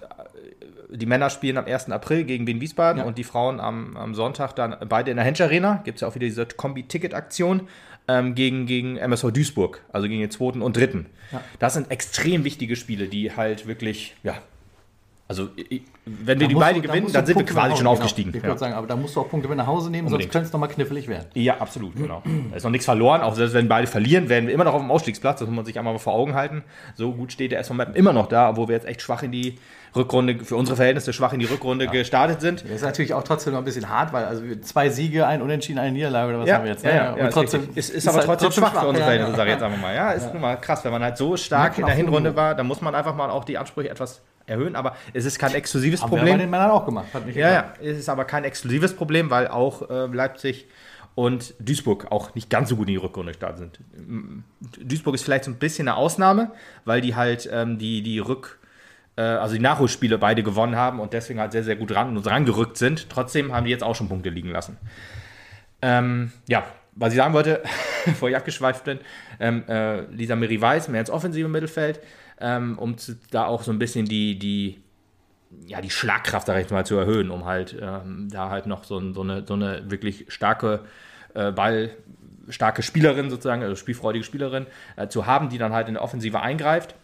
die 0.94 1.06
Männer 1.06 1.31
spielen 1.31 1.56
am 1.56 1.65
1. 1.67 1.91
April 1.91 2.25
gegen 2.25 2.47
Wien 2.47 2.61
Wiesbaden 2.61 3.00
Ja. 3.00 3.05
und 3.05 3.19
die 3.19 3.25
Frauen 3.25 3.61
am, 3.61 3.97
am 3.97 4.15
Sonntag 4.15 4.55
dann 4.55 4.77
beide 4.89 5.11
in 5.11 5.17
der 5.17 5.25
Hensch 5.25 5.41
Arena. 5.41 5.81
Gibt 5.85 5.97
es 5.97 6.03
ja 6.03 6.09
auch 6.09 6.15
wieder 6.15 6.27
diese 6.27 6.44
Kombi-Ticket-Aktion 6.47 7.69
ähm, 8.09 8.35
gegen, 8.35 8.67
gegen 8.67 8.97
MSV 8.97 9.31
Duisburg, 9.33 9.83
also 9.93 10.09
gegen 10.09 10.21
den 10.21 10.31
zweiten 10.31 10.61
und 10.62 10.77
dritten. 10.77 11.06
Ja. 11.31 11.41
Das 11.59 11.75
sind 11.75 11.91
extrem 11.91 12.44
wichtige 12.44 12.77
Spiele, 12.77 13.06
die 13.09 13.35
halt 13.35 13.67
wirklich, 13.67 14.15
ja, 14.23 14.35
also 15.29 15.49
wenn 16.05 16.27
wir 16.27 16.35
Da 16.35 16.47
die 16.47 16.55
musst 16.55 16.67
beide 16.67 16.81
du- 16.83 16.87
da 16.89 16.93
gewinnen, 16.93 17.12
dann 17.12 17.25
sind 17.25 17.37
wir 17.37 17.45
Punkte 17.45 17.55
quasi 17.55 17.69
nach 17.71 17.77
schon 17.79 17.87
Hause- 17.87 17.93
aufgestiegen. 18.03 18.33
Genau. 18.33 18.38
Ich 18.38 18.43
ja. 18.43 18.49
würde 18.50 18.59
sagen, 18.59 18.75
aber 18.75 18.87
da 18.87 18.97
musst 18.97 19.17
du 19.17 19.21
auch 19.21 19.31
Punkte 19.31 19.49
mit 19.49 19.56
nach 19.56 19.67
Hause 19.69 19.88
nehmen, 19.91 20.09
Unbedingt. 20.09 20.25
sonst 20.25 20.33
könnte 20.33 20.47
es 20.49 20.53
nochmal 20.53 20.69
knifflig 20.69 21.09
werden. 21.09 21.27
Ja, 21.35 21.59
absolut, 21.59 21.95
genau. 21.97 22.23
Da 22.50 22.56
ist 22.56 22.65
noch 22.65 22.71
nichts 22.71 22.85
verloren. 22.85 23.23
Auch 23.23 23.35
selbst 23.35 23.55
wenn 23.55 23.67
beide 23.69 23.87
verlieren, 23.87 24.29
werden 24.29 24.47
wir 24.49 24.53
immer 24.53 24.65
noch 24.65 24.75
auf 24.75 24.83
dem 24.83 24.91
Ausstiegsplatz. 24.91 25.38
Das 25.38 25.49
muss 25.49 25.56
man 25.56 25.65
sich 25.65 25.79
einmal 25.79 25.99
vor 25.99 26.12
Augen 26.12 26.35
halten. 26.35 26.65
So 26.97 27.12
gut 27.12 27.33
steht 27.33 27.53
der 27.53 27.61
SV 27.61 27.73
Meppen 27.75 27.95
immer 27.95 28.12
noch 28.12 28.27
da, 28.27 28.50
obwohl 28.50 28.69
wir 28.69 28.75
jetzt 28.75 28.87
echt 28.87 29.00
schwach 29.00 29.23
in 29.23 29.33
die 29.33 29.59
Rückrunde, 29.94 30.44
für 30.44 30.56
unsere 30.56 30.77
Verhältnisse 30.77 31.12
schwach 31.12 31.33
in 31.33 31.41
die 31.41 31.44
Rückrunde 31.47 31.87
gestartet 31.89 32.41
sind. 32.41 32.62
Das 32.65 32.71
ist 32.71 32.83
natürlich 32.83 33.12
auch 33.15 33.23
trotzdem 33.25 33.53
noch 33.53 33.59
ein 33.61 33.65
bisschen 33.65 33.89
hart, 33.89 34.12
weil 34.12 34.25
also 34.25 34.43
wir- 34.44 34.62
zwei 34.62 34.89
Siege, 34.89 35.27
ein 35.27 35.43
Unentschieden, 35.43 35.79
eine 35.79 35.93
Niederlage 35.93 36.31
oder 36.31 36.41
was 36.41 36.49
Ja, 36.49 36.56
haben 36.56 36.65
wir 36.65 36.71
jetzt? 36.71 36.85
ja, 36.85 36.91
ne? 36.91 36.97
ja, 36.97 37.12
Und 37.12 37.19
ja, 37.19 37.27
ist, 37.29 37.35
trotzdem 37.35 37.61
richtig. 37.61 37.77
ist, 37.79 37.91
ist 37.91 38.09
aber 38.09 38.25
trotzdem, 38.25 38.53
schwach, 38.53 38.73
für 38.73 38.87
unsere 38.89 38.99
ja, 39.00 39.05
Verhältnisse, 39.05 39.31
ja. 39.33 39.37
sage 39.37 39.50
ich 39.50 39.55
jetzt 39.56 39.62
einfach 39.62 39.81
mal. 39.81 39.94
Ja, 39.94 40.11
ist 40.12 40.33
nun 40.33 40.41
mal 40.43 40.56
krass, 40.56 40.85
wenn 40.85 40.93
man 40.93 41.03
halt 41.03 41.17
so 41.19 41.37
stark 41.37 41.79
in 41.79 41.87
der 41.87 41.94
Hinrunde 41.94 42.31
so. 42.31 42.37
war, 42.37 42.55
dann 42.55 42.67
muss 42.67 42.81
man 42.81 42.94
einfach 42.94 43.15
mal 43.15 43.29
auch 43.31 43.44
die 43.44 43.59
Ansprüche 43.59 43.91
etwas 43.91 44.23
erhöhen. 44.47 44.77
Aber 44.77 44.97
es 45.12 45.25
ist 45.25 45.39
kein 45.39 45.55
exklusives 45.55 46.03
Haben 46.03 46.11
wir 46.11 46.17
bei 46.17 46.21
Problem. 46.23 46.38
den 46.38 46.50
Männern 46.50 46.71
auch 46.71 46.85
gemacht. 46.87 47.06
Hat 47.12 47.27
nicht 47.27 47.37
Ja, 47.37 47.50
ja, 47.53 47.73
es 47.83 47.99
ist 47.99 48.09
aber 48.09 48.25
kein 48.25 48.45
exklusives 48.45 48.95
Problem, 48.95 49.31
weil 49.31 49.49
auch 49.49 49.88
äh, 49.91 50.06
Leipzig 50.06 50.67
und 51.15 51.55
Duisburg 51.61 52.11
auch 52.11 52.35
nicht 52.35 52.49
ganz 52.49 52.71
so 52.71 52.77
gut 52.77 52.88
in 52.88 52.95
die 52.95 52.97
Rückrunde 52.97 53.33
gestartet 53.33 53.59
sind. 53.59 53.81
Duisburg 54.81 55.15
ist 55.15 55.25
vielleicht 55.25 55.45
so 55.45 55.50
ein 55.50 55.56
bisschen 55.56 55.87
eine 55.87 55.97
Ausnahme, 55.99 56.50
weil 56.87 57.00
die 57.03 57.15
halt 57.15 57.49
ähm, 57.53 57.79
die, 57.79 58.03
die 58.03 58.19
Rück, 58.19 58.59
also 59.20 59.55
die 59.55 59.61
Nachholspiele 59.61 60.19
beide 60.19 60.43
gewonnen 60.43 60.76
haben 60.76 61.00
und 61.00 61.12
deswegen 61.12 61.41
halt 61.41 61.53
sehr, 61.53 61.64
sehr 61.64 61.76
gut 61.76 61.94
ran 61.94 62.17
und 62.17 62.26
rangerückt 62.26 62.76
sind. 62.76 63.11
Trotzdem 63.11 63.53
haben 63.53 63.64
die 63.64 63.70
jetzt 63.70 63.85
auch 63.85 63.94
schon 63.94 64.09
Punkte 64.09 64.31
liegen 64.31 64.50
lassen. 64.50 64.79
Ähm, 65.82 66.32
ja, 66.49 66.64
was 66.94 67.12
ich 67.12 67.19
sagen 67.19 67.35
wollte, 67.35 67.62
bevor 68.05 68.29
ich 68.29 68.37
abgeschweift 68.37 68.85
bin, 68.85 69.00
ähm, 69.41 69.64
äh, 69.69 70.03
Lisa 70.06 70.37
Miri 70.37 70.61
Weiß 70.61 70.88
mehr 70.88 71.00
ins 71.00 71.11
offensive 71.11 71.49
Mittelfeld, 71.49 72.00
ähm, 72.41 72.79
um 72.79 72.97
zu, 72.97 73.17
da 73.31 73.47
auch 73.47 73.62
so 73.62 73.73
ein 73.73 73.79
bisschen 73.79 74.06
die, 74.06 74.38
die 74.38 74.82
ja, 75.67 75.81
die 75.81 75.91
Schlagkraft, 75.91 76.47
sag 76.47 76.61
ich 76.61 76.70
mal, 76.70 76.87
zu 76.87 76.97
erhöhen, 76.97 77.31
um 77.31 77.44
halt 77.44 77.76
ähm, 77.81 78.29
da 78.31 78.49
halt 78.49 78.67
noch 78.67 78.85
so, 78.85 79.12
so, 79.12 79.23
eine, 79.23 79.44
so 79.47 79.55
eine 79.55 79.91
wirklich 79.91 80.26
starke 80.29 80.81
äh, 81.35 81.53
Ball, 81.53 81.91
starke 82.49 82.82
Spielerin 82.82 83.31
sozusagen, 83.31 83.62
also 83.62 83.76
spielfreudige 83.76 84.25
Spielerin 84.25 84.67
äh, 84.97 85.09
zu 85.09 85.26
haben, 85.26 85.49
die 85.49 85.59
dann 85.59 85.73
halt 85.73 85.88
in 85.88 85.94
der 85.94 86.03
Offensive 86.03 86.41
eingreift. 86.41 86.94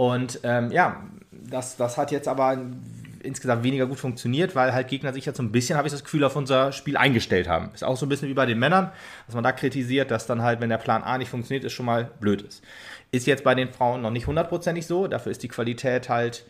Und 0.00 0.40
ähm, 0.44 0.72
ja, 0.72 1.02
das, 1.30 1.76
das 1.76 1.98
hat 1.98 2.10
jetzt 2.10 2.26
aber 2.26 2.56
insgesamt 3.22 3.64
weniger 3.64 3.86
gut 3.86 3.98
funktioniert, 3.98 4.56
weil 4.56 4.72
halt 4.72 4.88
Gegner 4.88 5.12
sich 5.12 5.26
jetzt 5.26 5.36
so 5.36 5.42
ein 5.42 5.52
bisschen, 5.52 5.76
habe 5.76 5.88
ich 5.88 5.92
das 5.92 6.02
Gefühl, 6.02 6.24
auf 6.24 6.36
unser 6.36 6.72
Spiel 6.72 6.96
eingestellt 6.96 7.48
haben. 7.48 7.68
Ist 7.74 7.84
auch 7.84 7.98
so 7.98 8.06
ein 8.06 8.08
bisschen 8.08 8.30
wie 8.30 8.34
bei 8.34 8.46
den 8.46 8.58
Männern, 8.58 8.92
dass 9.26 9.34
man 9.34 9.44
da 9.44 9.52
kritisiert, 9.52 10.10
dass 10.10 10.26
dann 10.26 10.40
halt, 10.40 10.62
wenn 10.62 10.70
der 10.70 10.78
Plan 10.78 11.02
A 11.02 11.18
nicht 11.18 11.28
funktioniert, 11.28 11.64
ist 11.64 11.74
schon 11.74 11.84
mal 11.84 12.12
blöd 12.18 12.40
ist. 12.40 12.64
Ist 13.10 13.26
jetzt 13.26 13.44
bei 13.44 13.54
den 13.54 13.68
Frauen 13.68 14.00
noch 14.00 14.10
nicht 14.10 14.26
hundertprozentig 14.26 14.86
so, 14.86 15.06
dafür 15.06 15.32
ist 15.32 15.42
die 15.42 15.48
Qualität 15.48 16.08
halt 16.08 16.46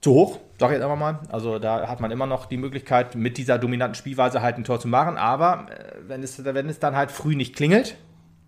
zu 0.00 0.12
hoch, 0.12 0.38
sag 0.60 0.68
ich 0.68 0.74
jetzt 0.74 0.84
einfach 0.84 0.96
mal. 0.96 1.18
Also 1.30 1.58
da 1.58 1.88
hat 1.88 1.98
man 1.98 2.12
immer 2.12 2.26
noch 2.26 2.46
die 2.46 2.56
Möglichkeit, 2.56 3.16
mit 3.16 3.36
dieser 3.36 3.58
dominanten 3.58 3.96
Spielweise 3.96 4.42
halt 4.42 4.58
ein 4.58 4.62
Tor 4.62 4.78
zu 4.78 4.86
machen. 4.86 5.16
Aber 5.16 5.66
äh, 5.70 5.94
wenn, 6.06 6.22
es, 6.22 6.44
wenn 6.44 6.68
es 6.68 6.78
dann 6.78 6.94
halt 6.94 7.10
früh 7.10 7.34
nicht 7.34 7.56
klingelt 7.56 7.96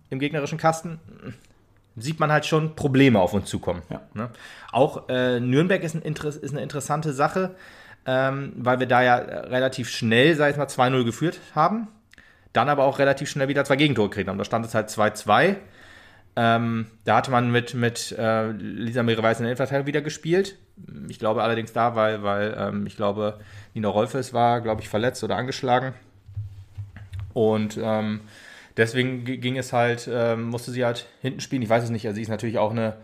im 0.09 0.19
gegnerischen 0.19 0.57
Kasten, 0.57 1.01
sieht 1.97 2.19
man 2.19 2.31
halt 2.31 2.45
schon 2.45 2.75
Probleme 2.75 3.19
auf 3.19 3.33
uns 3.33 3.49
zukommen. 3.49 3.81
Ja. 3.89 4.01
Ne? 4.13 4.29
Auch 4.71 5.09
äh, 5.09 5.39
Nürnberg 5.39 5.83
ist, 5.83 5.95
ein 5.95 6.01
ist 6.03 6.51
eine 6.51 6.61
interessante 6.61 7.11
Sache, 7.11 7.55
ähm, 8.05 8.53
weil 8.55 8.79
wir 8.79 8.87
da 8.87 9.01
ja 9.01 9.17
äh, 9.17 9.47
relativ 9.47 9.89
schnell, 9.89 10.35
sag 10.35 10.51
ich 10.51 10.57
mal, 10.57 10.67
2-0 10.67 11.03
geführt 11.03 11.39
haben. 11.55 11.87
Dann 12.53 12.69
aber 12.69 12.85
auch 12.85 12.99
relativ 12.99 13.29
schnell 13.29 13.47
wieder 13.47 13.65
zwei 13.65 13.75
Gegentore 13.75 14.09
gekriegt 14.09 14.29
haben. 14.29 14.37
Da 14.37 14.45
stand 14.45 14.65
es 14.65 14.73
halt 14.73 14.89
2-2. 14.89 15.55
Ähm, 16.35 16.85
da 17.03 17.17
hatte 17.17 17.31
man 17.31 17.51
mit, 17.51 17.73
mit 17.73 18.15
äh, 18.17 18.51
Lisa 18.51 19.01
Meere-Weiß 19.01 19.39
in 19.39 19.43
der 19.43 19.51
Innenverteidigung 19.51 19.87
wieder 19.87 20.01
gespielt. 20.01 20.57
Ich 21.09 21.17
glaube 21.17 21.41
allerdings 21.41 21.73
da, 21.73 21.95
weil, 21.95 22.21
weil 22.21 22.55
ähm, 22.57 22.85
ich 22.85 22.95
glaube, 22.95 23.39
Nina 23.73 23.87
Rolfes 23.87 24.33
war, 24.33 24.61
glaube 24.61 24.81
ich, 24.81 24.89
verletzt 24.89 25.23
oder 25.23 25.35
angeschlagen. 25.35 25.93
Und 27.33 27.79
ähm, 27.81 28.21
deswegen 28.77 29.25
ging 29.25 29.57
es 29.57 29.73
halt, 29.73 30.09
ähm, 30.11 30.43
musste 30.45 30.71
sie 30.71 30.85
halt 30.85 31.07
hinten 31.21 31.39
spielen. 31.41 31.61
Ich 31.61 31.69
weiß 31.69 31.83
es 31.83 31.89
nicht. 31.89 32.05
Also 32.05 32.15
sie 32.15 32.21
ist 32.21 32.29
natürlich 32.29 32.57
auch 32.57 32.71
eine, 32.71 32.95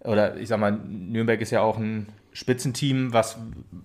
oder 0.00 0.36
ich 0.36 0.48
sag 0.48 0.60
mal, 0.60 0.72
Nürnberg 0.72 1.40
ist 1.40 1.50
ja 1.50 1.60
auch 1.62 1.78
ein 1.78 2.08
Spitzenteam, 2.32 3.12
was, 3.12 3.38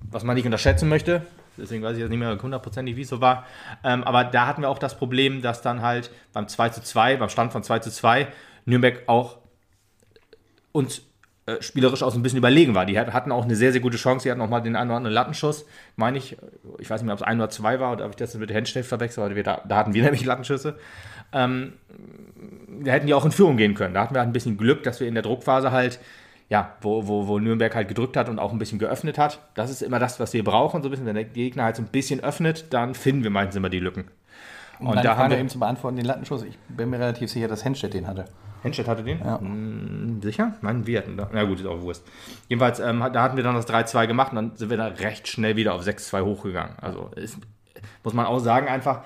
was 0.10 0.24
man 0.24 0.36
nicht 0.36 0.46
unterschätzen 0.46 0.90
möchte. 0.90 1.24
Deswegen 1.58 1.84
weiß 1.84 1.94
ich 1.96 2.02
jetzt 2.02 2.10
nicht 2.10 2.20
mehr 2.20 2.38
hundertprozentig, 2.40 2.96
wie 2.96 3.02
es 3.02 3.10
so 3.10 3.20
war. 3.20 3.46
Ähm, 3.84 4.04
aber 4.04 4.24
da 4.24 4.46
hatten 4.46 4.62
wir 4.62 4.70
auch 4.70 4.78
das 4.80 4.96
Problem, 4.98 5.42
dass 5.42 5.62
dann 5.62 5.82
halt 5.82 6.12
beim 6.32 6.48
2 6.48 6.70
zu 6.70 6.84
2, 6.84 7.18
beim 7.18 7.30
Stand 7.30 7.52
von 7.52 7.64
2 7.64 7.80
zu 7.80 7.90
2, 7.92 8.28
Nürnberg 8.66 9.02
auch 9.08 9.38
uns 10.72 11.02
äh, 11.48 11.62
spielerisch 11.62 12.04
auch 12.04 12.12
so 12.12 12.20
ein 12.20 12.24
bisschen 12.24 12.38
überlegen 12.38 12.76
war. 12.76 12.86
Die 12.86 13.00
hat- 13.00 13.14
hatten 13.14 13.32
auch 13.32 13.46
eine 13.46 13.56
sehr, 13.56 13.72
sehr 13.72 13.82
gute 13.82 13.98
Chance. 13.98 14.24
Die 14.24 14.32
hatten 14.32 14.42
auch 14.42 14.50
mal 14.50 14.60
den 14.60 14.76
einen 14.76 14.90
oder 14.90 14.98
anderen 14.98 15.14
Lattenschuss, 15.14 15.66
meine 15.96 16.18
ich. 16.18 16.38
Ich 16.78 16.90
weiß 16.90 17.02
nicht 17.02 17.06
mehr, 17.06 17.14
ob 17.14 17.22
es 17.22 17.26
ein 17.26 17.40
oder 17.40 17.50
zwei 17.50 17.80
war 17.80 17.94
oder 17.94 18.06
ob 18.06 18.12
ich 18.12 18.18
das 18.18 18.36
mit 18.36 18.52
Henstedt 18.52 18.86
verwechselt, 18.86 19.36
wir 19.36 19.44
da, 19.44 19.62
da 19.68 19.78
hatten 19.78 19.94
wir 19.94 20.04
nämlich 20.04 20.26
Lattenschüsse. 20.26 20.78
Ähm, 21.34 21.74
da 22.84 22.92
hätten 22.92 23.08
die 23.08 23.14
auch 23.14 23.26
in 23.26 23.32
Führung 23.32 23.58
gehen 23.58 23.74
können. 23.74 23.94
Da 23.94 24.02
hatten 24.02 24.14
wir 24.16 24.20
halt 24.20 24.30
ein 24.30 24.34
bisschen 24.34 24.58
Glück, 24.58 24.84
dass 24.84 25.00
wir 25.00 25.08
in 25.08 25.14
der 25.14 25.24
Druckphase 25.24 25.72
halt, 25.72 26.00
ja, 26.50 26.74
wo, 26.82 27.08
wo, 27.08 27.28
wo 27.28 27.40
Nürnberg 27.40 27.74
halt 27.76 27.88
gedrückt 27.88 28.16
hat 28.16 28.30
und 28.30 28.40
auch 28.40 28.52
ein 28.52 28.60
bisschen 28.60 28.80
geöffnet 28.80 29.18
hat. 29.18 29.40
Das 29.56 29.70
ist 29.70 29.82
immer 29.82 30.00
das, 30.00 30.20
was 30.20 30.34
wir 30.34 30.44
brauchen, 30.44 30.82
so 30.82 30.88
ein 30.88 30.92
bisschen. 30.92 31.06
Wenn 31.06 31.16
der 31.16 31.26
Gegner 31.26 31.64
halt 31.64 31.76
so 31.76 31.82
ein 31.82 31.88
bisschen 31.88 32.24
öffnet, 32.24 32.74
dann 32.74 32.94
finden 32.94 33.24
wir 33.24 33.30
meistens 33.30 33.56
immer 33.56 33.70
die 33.70 33.80
Lücken. 33.80 34.06
Und, 34.80 34.88
Und 34.88 34.96
da 34.98 35.02
Frage 35.02 35.18
haben 35.18 35.32
wir. 35.32 35.40
eben 35.40 35.50
zu 35.50 35.60
beantworten, 35.60 35.98
den 35.98 36.06
Lattenschuss. 36.06 36.44
Ich 36.44 36.58
bin 36.70 36.90
mir 36.90 37.00
relativ 37.00 37.32
sicher, 37.32 37.48
dass 37.48 37.66
Henstedt 37.66 37.94
den 37.94 38.08
hatte. 38.08 38.26
Henstedt 38.62 38.88
hatte 38.88 39.04
den? 39.04 39.20
Ja. 39.20 39.40
Hm, 39.40 40.20
sicher? 40.22 40.54
Nein, 40.62 40.86
wir 40.86 41.00
hatten 41.00 41.18
da. 41.18 41.30
Na 41.32 41.44
gut, 41.44 41.60
ist 41.60 41.66
auch 41.66 41.82
Wurst. 41.82 42.06
Jedenfalls, 42.48 42.80
ähm, 42.80 43.04
da 43.12 43.24
hatten 43.24 43.38
wir 43.38 43.44
dann 43.44 43.56
das 43.56 43.68
3-2 43.68 44.08
gemacht 44.08 44.32
und 44.32 44.36
dann 44.36 44.56
sind 44.56 44.70
wir 44.70 44.78
da 44.78 44.88
recht 44.88 45.28
schnell 45.28 45.56
wieder 45.56 45.74
auf 45.74 45.82
6-2 45.82 46.24
hochgegangen. 46.24 46.76
Also 46.80 47.10
ist, 47.16 47.38
muss 48.04 48.14
man 48.14 48.26
auch 48.26 48.40
sagen, 48.40 48.68
einfach 48.68 49.02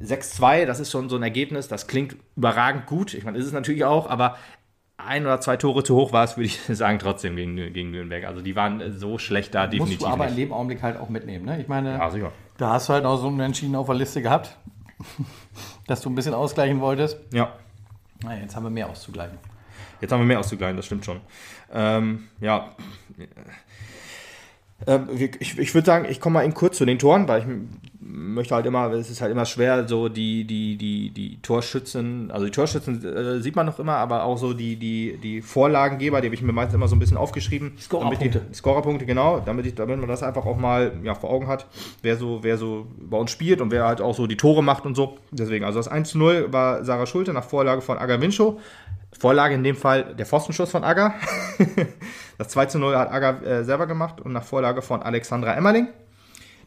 6-2, 0.00 0.64
das 0.66 0.80
ist 0.80 0.90
schon 0.90 1.08
so 1.08 1.16
ein 1.16 1.22
Ergebnis, 1.22 1.68
das 1.68 1.86
klingt 1.86 2.16
überragend 2.36 2.86
gut. 2.86 3.14
Ich 3.14 3.24
meine, 3.24 3.38
ist 3.38 3.46
es 3.46 3.52
natürlich 3.52 3.84
auch, 3.84 4.08
aber 4.08 4.36
ein 4.96 5.24
oder 5.26 5.40
zwei 5.40 5.56
Tore 5.56 5.82
zu 5.82 5.96
hoch 5.96 6.12
war 6.12 6.24
es, 6.24 6.36
würde 6.36 6.46
ich 6.46 6.60
sagen, 6.62 6.98
trotzdem 6.98 7.36
gegen, 7.36 7.56
gegen 7.72 7.90
Nürnberg. 7.90 8.24
Also 8.24 8.40
die 8.40 8.56
waren 8.56 8.98
so 8.98 9.18
schlecht 9.18 9.54
da 9.54 9.62
Musst 9.62 9.72
definitiv 9.74 9.98
du 10.00 10.06
aber 10.06 10.28
in 10.28 10.34
nicht. 10.34 10.46
dem 10.48 10.52
Augenblick 10.52 10.82
halt 10.82 10.98
auch 10.98 11.08
mitnehmen. 11.08 11.44
Ne? 11.44 11.60
Ich 11.60 11.68
meine, 11.68 11.92
Ja. 11.94 12.32
Da 12.58 12.70
hast 12.74 12.88
du 12.88 12.92
halt 12.92 13.04
auch 13.04 13.16
so 13.16 13.26
einen 13.28 13.40
Entschieden 13.40 13.74
auf 13.74 13.86
der 13.86 13.94
Liste 13.96 14.22
gehabt, 14.22 14.56
dass 15.86 16.00
du 16.00 16.10
ein 16.10 16.14
bisschen 16.14 16.34
ausgleichen 16.34 16.80
wolltest. 16.80 17.18
Ja. 17.32 17.52
Na, 18.22 18.36
jetzt 18.38 18.54
haben 18.54 18.62
wir 18.64 18.70
mehr 18.70 18.88
auszugleichen. 18.88 19.36
Jetzt 20.00 20.12
haben 20.12 20.20
wir 20.20 20.26
mehr 20.26 20.38
auszugleichen, 20.40 20.76
das 20.76 20.86
stimmt 20.86 21.04
schon. 21.04 21.20
Ähm, 21.72 22.28
ja. 22.40 22.74
Ähm, 24.86 25.08
ich, 25.16 25.58
ich 25.58 25.74
würde 25.74 25.86
sagen, 25.86 26.06
ich 26.08 26.20
komme 26.20 26.34
mal 26.34 26.44
eben 26.44 26.54
kurz 26.54 26.76
zu 26.76 26.84
den 26.84 26.98
Toren, 26.98 27.28
weil 27.28 27.40
ich 27.40 27.46
möchte 28.12 28.54
halt 28.54 28.66
immer, 28.66 28.92
es 28.92 29.10
ist 29.10 29.20
halt 29.20 29.32
immer 29.32 29.46
schwer, 29.46 29.88
so 29.88 30.08
die, 30.08 30.44
die, 30.44 30.76
die, 30.76 31.10
die 31.10 31.40
Torschützen, 31.40 32.30
also 32.30 32.44
die 32.44 32.50
Torschützen 32.50 33.04
äh, 33.04 33.40
sieht 33.40 33.56
man 33.56 33.66
noch 33.66 33.78
immer, 33.78 33.96
aber 33.96 34.24
auch 34.24 34.36
so 34.36 34.52
die, 34.52 34.76
die, 34.76 35.18
die 35.22 35.40
Vorlagengeber, 35.40 36.20
die 36.20 36.28
habe 36.28 36.34
ich 36.34 36.42
mir 36.42 36.52
meistens 36.52 36.74
immer 36.74 36.88
so 36.88 36.96
ein 36.96 36.98
bisschen 36.98 37.16
aufgeschrieben. 37.16 37.72
Scorerpunkte. 37.80 38.42
Scorerpunkte, 38.52 39.06
genau, 39.06 39.40
damit, 39.40 39.66
ich, 39.66 39.74
damit 39.74 39.98
man 39.98 40.08
das 40.08 40.22
einfach 40.22 40.44
auch 40.44 40.56
mal 40.56 40.92
ja, 41.02 41.14
vor 41.14 41.30
Augen 41.30 41.46
hat, 41.46 41.66
wer 42.02 42.16
so, 42.16 42.40
wer 42.42 42.58
so 42.58 42.86
bei 42.98 43.16
uns 43.16 43.30
spielt 43.30 43.60
und 43.60 43.70
wer 43.70 43.86
halt 43.86 44.00
auch 44.00 44.14
so 44.14 44.26
die 44.26 44.36
Tore 44.36 44.62
macht 44.62 44.84
und 44.84 44.94
so. 44.94 45.18
Deswegen, 45.30 45.64
also 45.64 45.78
das 45.78 45.88
1 45.88 46.10
zu 46.10 46.18
0 46.18 46.52
war 46.52 46.84
Sarah 46.84 47.06
Schulte 47.06 47.32
nach 47.32 47.44
Vorlage 47.44 47.80
von 47.80 47.98
Aga 47.98 48.20
Winchow. 48.20 48.60
Vorlage 49.18 49.54
in 49.54 49.62
dem 49.62 49.76
Fall 49.76 50.14
der 50.14 50.26
Pfostenschuss 50.26 50.70
von 50.70 50.84
Aga. 50.84 51.14
das 52.42 52.52
2 52.52 52.66
zu 52.66 52.78
0 52.78 52.96
hat 52.96 53.10
Aga 53.10 53.40
äh, 53.42 53.64
selber 53.64 53.86
gemacht 53.86 54.20
und 54.20 54.32
nach 54.32 54.44
Vorlage 54.44 54.82
von 54.82 55.02
Alexandra 55.02 55.54
Emmerling. 55.54 55.88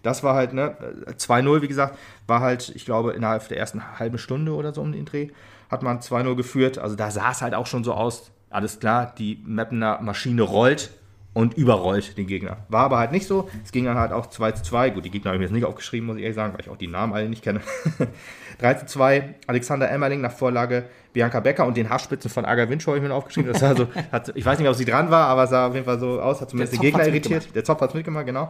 Das 0.04 0.24
war 0.24 0.36
halt, 0.36 0.54
ne, 0.54 0.78
2-0, 1.08 1.62
wie 1.62 1.68
gesagt, 1.68 1.98
war 2.28 2.40
halt, 2.40 2.72
ich 2.76 2.86
glaube, 2.86 3.14
innerhalb 3.14 3.48
der 3.48 3.58
ersten 3.58 4.00
halben 4.00 4.20
Stunde 4.20 4.54
oder 4.54 4.74
so 4.74 4.82
um 4.82 4.92
den 4.92 5.06
Dreh 5.06 5.30
hat 5.70 5.82
man 5.82 6.00
2-0 6.00 6.36
geführt. 6.36 6.78
Also 6.78 6.96
da 6.96 7.10
sah 7.12 7.32
es 7.32 7.42
halt 7.42 7.56
auch 7.56 7.66
schon 7.66 7.84
so 7.84 7.94
aus, 7.94 8.32
alles 8.50 8.80
klar, 8.80 9.14
die 9.18 9.42
Mappener 9.44 10.00
Maschine 10.02 10.44
rollt 10.44 10.92
und 11.36 11.54
überrollt 11.56 12.18
den 12.18 12.28
Gegner. 12.28 12.60
War 12.70 12.86
aber 12.86 12.98
halt 12.98 13.12
nicht 13.12 13.28
so. 13.28 13.50
Es 13.64 13.74
ging 13.74 13.84
dann 13.84 13.98
halt 13.98 14.14
auch 14.14 14.28
2 14.28 14.54
zu 14.54 14.64
2. 14.64 14.92
Gut, 14.92 15.04
die 15.04 15.12
Gegner 15.12 15.32
habe 15.32 15.36
ich 15.36 15.40
mir 15.40 15.46
jetzt 15.46 15.54
nicht 15.54 15.66
aufgeschrieben, 15.66 16.08
muss 16.08 16.16
ich 16.16 16.24
ehrlich 16.24 16.36
sagen, 16.36 16.54
weil 16.54 16.62
ich 16.62 16.70
auch 16.70 16.78
die 16.78 16.88
Namen 16.88 17.14
alle 17.14 17.28
nicht 17.28 17.44
kenne. 17.44 17.60
3 18.60 18.74
zu 18.76 18.86
2, 18.86 19.36
Alexander 19.46 19.92
Emmerling 19.92 20.22
nach 20.22 20.32
Vorlage 20.32 20.86
Bianca 21.12 21.42
Becker 21.42 21.66
und 21.66 21.76
den 21.76 21.90
Haarspitzen 21.90 22.32
von 22.32 22.46
Aga 22.46 22.70
Winch 22.70 22.88
habe 22.88 22.96
ich 22.96 23.04
mir 23.04 23.14
aufgeschrieben. 23.14 23.52
Das 23.52 23.62
also, 23.62 23.90
hat, 24.14 24.32
ich 24.34 24.46
weiß 24.46 24.60
nicht, 24.60 24.70
ob 24.70 24.76
sie 24.76 24.86
dran 24.86 25.12
war, 25.12 25.28
aber 25.28 25.44
es 25.44 25.50
sah 25.50 25.68
auf 25.68 25.74
jeden 25.74 25.86
Fall 25.86 26.00
so 26.00 26.22
aus, 26.22 26.40
hat 26.40 26.50
zumindest 26.50 26.76
den 26.76 26.82
Gegner 26.82 27.06
irritiert. 27.06 27.54
Der 27.54 27.66
Zopf 27.66 27.82
hat 27.82 27.90
es 27.90 27.96
mitgemacht, 27.96 28.26
genau. 28.26 28.50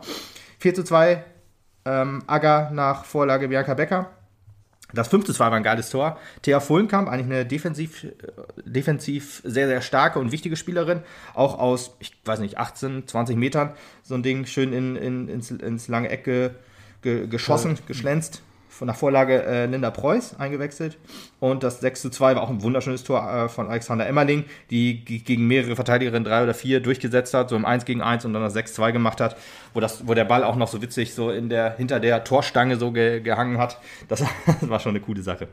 4 0.60 0.76
zu 0.76 0.84
2, 0.84 1.24
ähm, 1.86 2.22
Aga 2.28 2.70
nach 2.72 3.04
Vorlage 3.04 3.48
Bianca 3.48 3.74
Becker. 3.74 4.12
Das 4.94 5.08
5 5.08 5.26
zu 5.26 5.34
2 5.34 5.46
war 5.46 5.54
ein 5.54 5.64
geiles 5.64 5.90
Tor. 5.90 6.20
Thea 6.42 6.60
Fullenkamp, 6.60 7.10
eigentlich 7.10 7.26
eine 7.26 7.46
defensiv, 7.46 8.04
äh, 8.04 8.10
defensiv 8.66 9.42
sehr, 9.44 9.68
sehr 9.68 9.82
starke 9.82 10.20
und 10.20 10.32
wichtige 10.32 10.56
Spielerin. 10.56 11.02
Auch 11.34 11.58
aus, 11.58 11.96
ich 12.00 12.14
weiß 12.24 12.40
nicht, 12.40 12.58
18, 12.58 13.08
20 13.08 13.36
Metern 13.36 13.74
so 14.04 14.16
ein 14.16 14.24
Ding 14.24 14.46
schön 14.46 14.74
in, 14.74 14.96
in, 14.96 15.28
ins, 15.28 15.52
ins 15.52 15.88
lange 15.88 16.10
Eck 16.10 16.24
ge, 16.24 16.52
ge, 17.02 17.28
geschossen, 17.28 17.78
geschlänzt 17.88 18.42
von 18.78 18.88
der 18.88 18.96
Vorlage 18.96 19.44
äh, 19.44 19.66
Linda 19.68 19.90
Preuß 19.90 20.38
eingewechselt. 20.38 20.98
Und 21.40 21.64
das 21.64 21.80
6 21.80 22.02
zu 22.02 22.10
2 22.10 22.36
war 22.36 22.44
auch 22.44 22.50
ein 22.50 22.62
wunderschönes 22.62 23.06
Tor 23.06 23.26
äh, 23.32 23.48
von 23.48 23.70
Alexander 23.70 24.06
Emmerling, 24.06 24.44
die 24.70 25.06
gegen 25.06 25.48
mehrere 25.48 25.76
Verteidigerinnen 25.76 26.26
drei 26.26 26.44
oder 26.44 26.54
vier 26.54 26.82
durchgesetzt 26.82 27.34
hat, 27.34 27.50
so 27.50 27.56
im 27.56 27.66
1 27.66 27.86
gegen 27.86 28.02
1 28.02 28.26
und 28.26 28.34
dann 28.34 28.42
das 28.42 28.54
6 28.54 28.74
2 28.74 28.92
gemacht 28.92 29.22
hat, 29.22 29.38
wo, 29.74 29.80
das, 29.80 30.08
wo 30.08 30.14
der 30.14 30.26
Ball 30.26 30.44
auch 30.44 30.58
noch 30.58 30.68
so 30.68 30.82
witzig 30.82 31.14
so 31.14 31.32
in 31.32 31.48
der, 31.48 31.78
hinter 31.78 32.02
der 32.02 32.26
Torstange 32.26 32.76
so 32.76 32.92
ge, 32.92 33.22
gehangen 33.22 33.58
hat. 33.58 33.80
Das, 34.10 34.24
war 34.62 34.80
schon 34.82 34.92
eine 34.92 35.00
coole 35.00 35.22
Sache. 35.22 35.48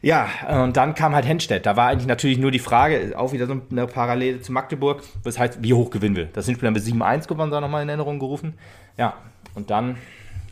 Ja, 0.00 0.28
und 0.62 0.76
dann 0.76 0.94
kam 0.94 1.14
halt 1.14 1.26
Henstedt. 1.26 1.66
Da 1.66 1.76
war 1.76 1.88
eigentlich 1.88 2.06
natürlich 2.06 2.38
nur 2.38 2.52
die 2.52 2.60
Frage, 2.60 3.14
auch 3.16 3.32
wieder 3.32 3.48
so 3.48 3.60
eine 3.70 3.88
Parallele 3.88 4.40
zu 4.40 4.52
Magdeburg, 4.52 5.02
das 5.24 5.40
heißt, 5.40 5.64
wie 5.64 5.74
hoch 5.74 5.90
gewinnen 5.90 6.14
wir? 6.14 6.26
Das 6.26 6.46
sind 6.46 6.62
wir 6.62 6.66
dann 6.66 6.74
mit 6.74 6.84
7-1 6.84 7.26
gewonnen, 7.26 7.50
da 7.50 7.60
nochmal 7.60 7.82
in 7.82 7.88
Erinnerung 7.88 8.20
gerufen. 8.20 8.54
Ja, 8.96 9.14
und 9.56 9.70
dann 9.70 9.96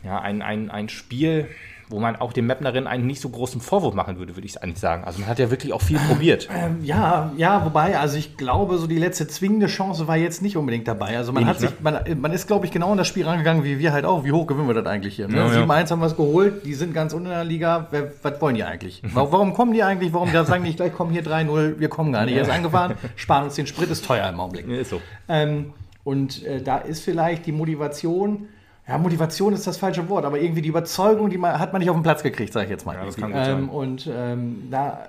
ja, 0.05 0.19
ein, 0.19 0.41
ein, 0.41 0.69
ein 0.69 0.87
Spiel, 0.87 1.47
wo 1.89 1.99
man 1.99 2.15
auch 2.15 2.33
den 2.33 2.47
Mapnerinnen 2.47 2.87
einen 2.87 3.05
nicht 3.05 3.21
so 3.21 3.29
großen 3.29 3.61
Vorwurf 3.61 3.93
machen 3.93 4.17
würde, 4.17 4.35
würde 4.35 4.47
ich 4.47 4.61
eigentlich 4.61 4.79
sagen. 4.79 5.03
Also 5.03 5.19
man 5.19 5.29
hat 5.29 5.37
ja 5.39 5.51
wirklich 5.51 5.73
auch 5.73 5.81
viel 5.81 5.99
probiert. 5.99 6.47
Ähm, 6.55 6.83
ja, 6.83 7.31
ja, 7.37 7.63
wobei, 7.65 7.97
also 7.97 8.17
ich 8.17 8.37
glaube, 8.37 8.77
so 8.77 8.87
die 8.87 8.97
letzte 8.97 9.27
zwingende 9.27 9.67
Chance 9.67 10.07
war 10.07 10.17
jetzt 10.17 10.41
nicht 10.41 10.57
unbedingt 10.57 10.87
dabei. 10.87 11.17
Also 11.17 11.31
man 11.31 11.43
Wenig, 11.43 11.55
hat 11.55 11.59
sich, 11.59 11.69
ne? 11.71 11.75
man, 11.81 12.21
man 12.21 12.31
ist, 12.31 12.47
glaube 12.47 12.65
ich, 12.65 12.71
genau 12.71 12.91
in 12.91 12.97
das 12.97 13.07
Spiel 13.07 13.25
rangegangen, 13.25 13.63
wie 13.63 13.77
wir 13.77 13.93
halt 13.93 14.05
auch. 14.05 14.23
Wie 14.23 14.31
hoch 14.31 14.47
gewinnen 14.47 14.67
wir 14.67 14.73
das 14.73 14.85
eigentlich 14.85 15.15
hier? 15.15 15.27
Ne? 15.27 15.37
Ja, 15.37 15.47
7-1 15.47 15.57
ja. 15.67 15.89
haben 15.91 15.99
wir 15.99 16.07
es 16.07 16.15
geholt, 16.15 16.65
die 16.65 16.73
sind 16.73 16.93
ganz 16.93 17.13
unten 17.13 17.27
in 17.27 17.33
der 17.33 17.43
Liga. 17.43 17.87
Wer, 17.91 18.11
was 18.21 18.41
wollen 18.41 18.55
die 18.55 18.63
eigentlich? 18.63 19.01
Warum 19.13 19.53
kommen 19.53 19.73
die 19.73 19.83
eigentlich? 19.83 20.13
Warum 20.13 20.31
die 20.31 20.45
sagen 20.45 20.63
nicht 20.63 20.77
gleich, 20.77 20.93
kommen 20.93 21.11
hier 21.11 21.23
3-0, 21.23 21.79
wir 21.79 21.89
kommen 21.89 22.11
gar 22.11 22.25
nicht. 22.25 22.35
Er 22.35 22.43
ist 22.43 22.49
angefahren, 22.49 22.95
sparen 23.15 23.45
uns 23.45 23.55
den 23.55 23.67
Sprit, 23.67 23.89
ist 23.89 24.05
teuer 24.05 24.27
im 24.27 24.39
Augenblick. 24.39 24.67
Ja, 24.67 24.75
ist 24.79 24.89
so. 24.89 25.01
Ähm, 25.27 25.73
und 26.03 26.43
äh, 26.45 26.61
da 26.61 26.77
ist 26.77 27.03
vielleicht 27.03 27.45
die 27.45 27.51
Motivation, 27.51 28.47
ja, 28.87 28.97
Motivation 28.97 29.53
ist 29.53 29.65
das 29.65 29.77
falsche 29.77 30.07
Wort, 30.09 30.25
aber 30.25 30.39
irgendwie 30.39 30.61
die 30.61 30.69
Überzeugung, 30.69 31.29
die 31.29 31.37
man, 31.37 31.59
hat 31.59 31.73
man 31.73 31.79
nicht 31.79 31.89
auf 31.89 31.95
den 31.95 32.03
Platz 32.03 32.21
gekriegt, 32.21 32.53
sage 32.53 32.65
ich 32.65 32.71
jetzt 32.71 32.85
mal. 32.85 32.95
Ja, 32.95 33.05
das 33.05 33.17
kann 33.17 33.31
gut 33.31 33.41
ähm, 33.43 33.69
und 33.69 34.09
ähm, 34.11 34.67
da 34.69 35.07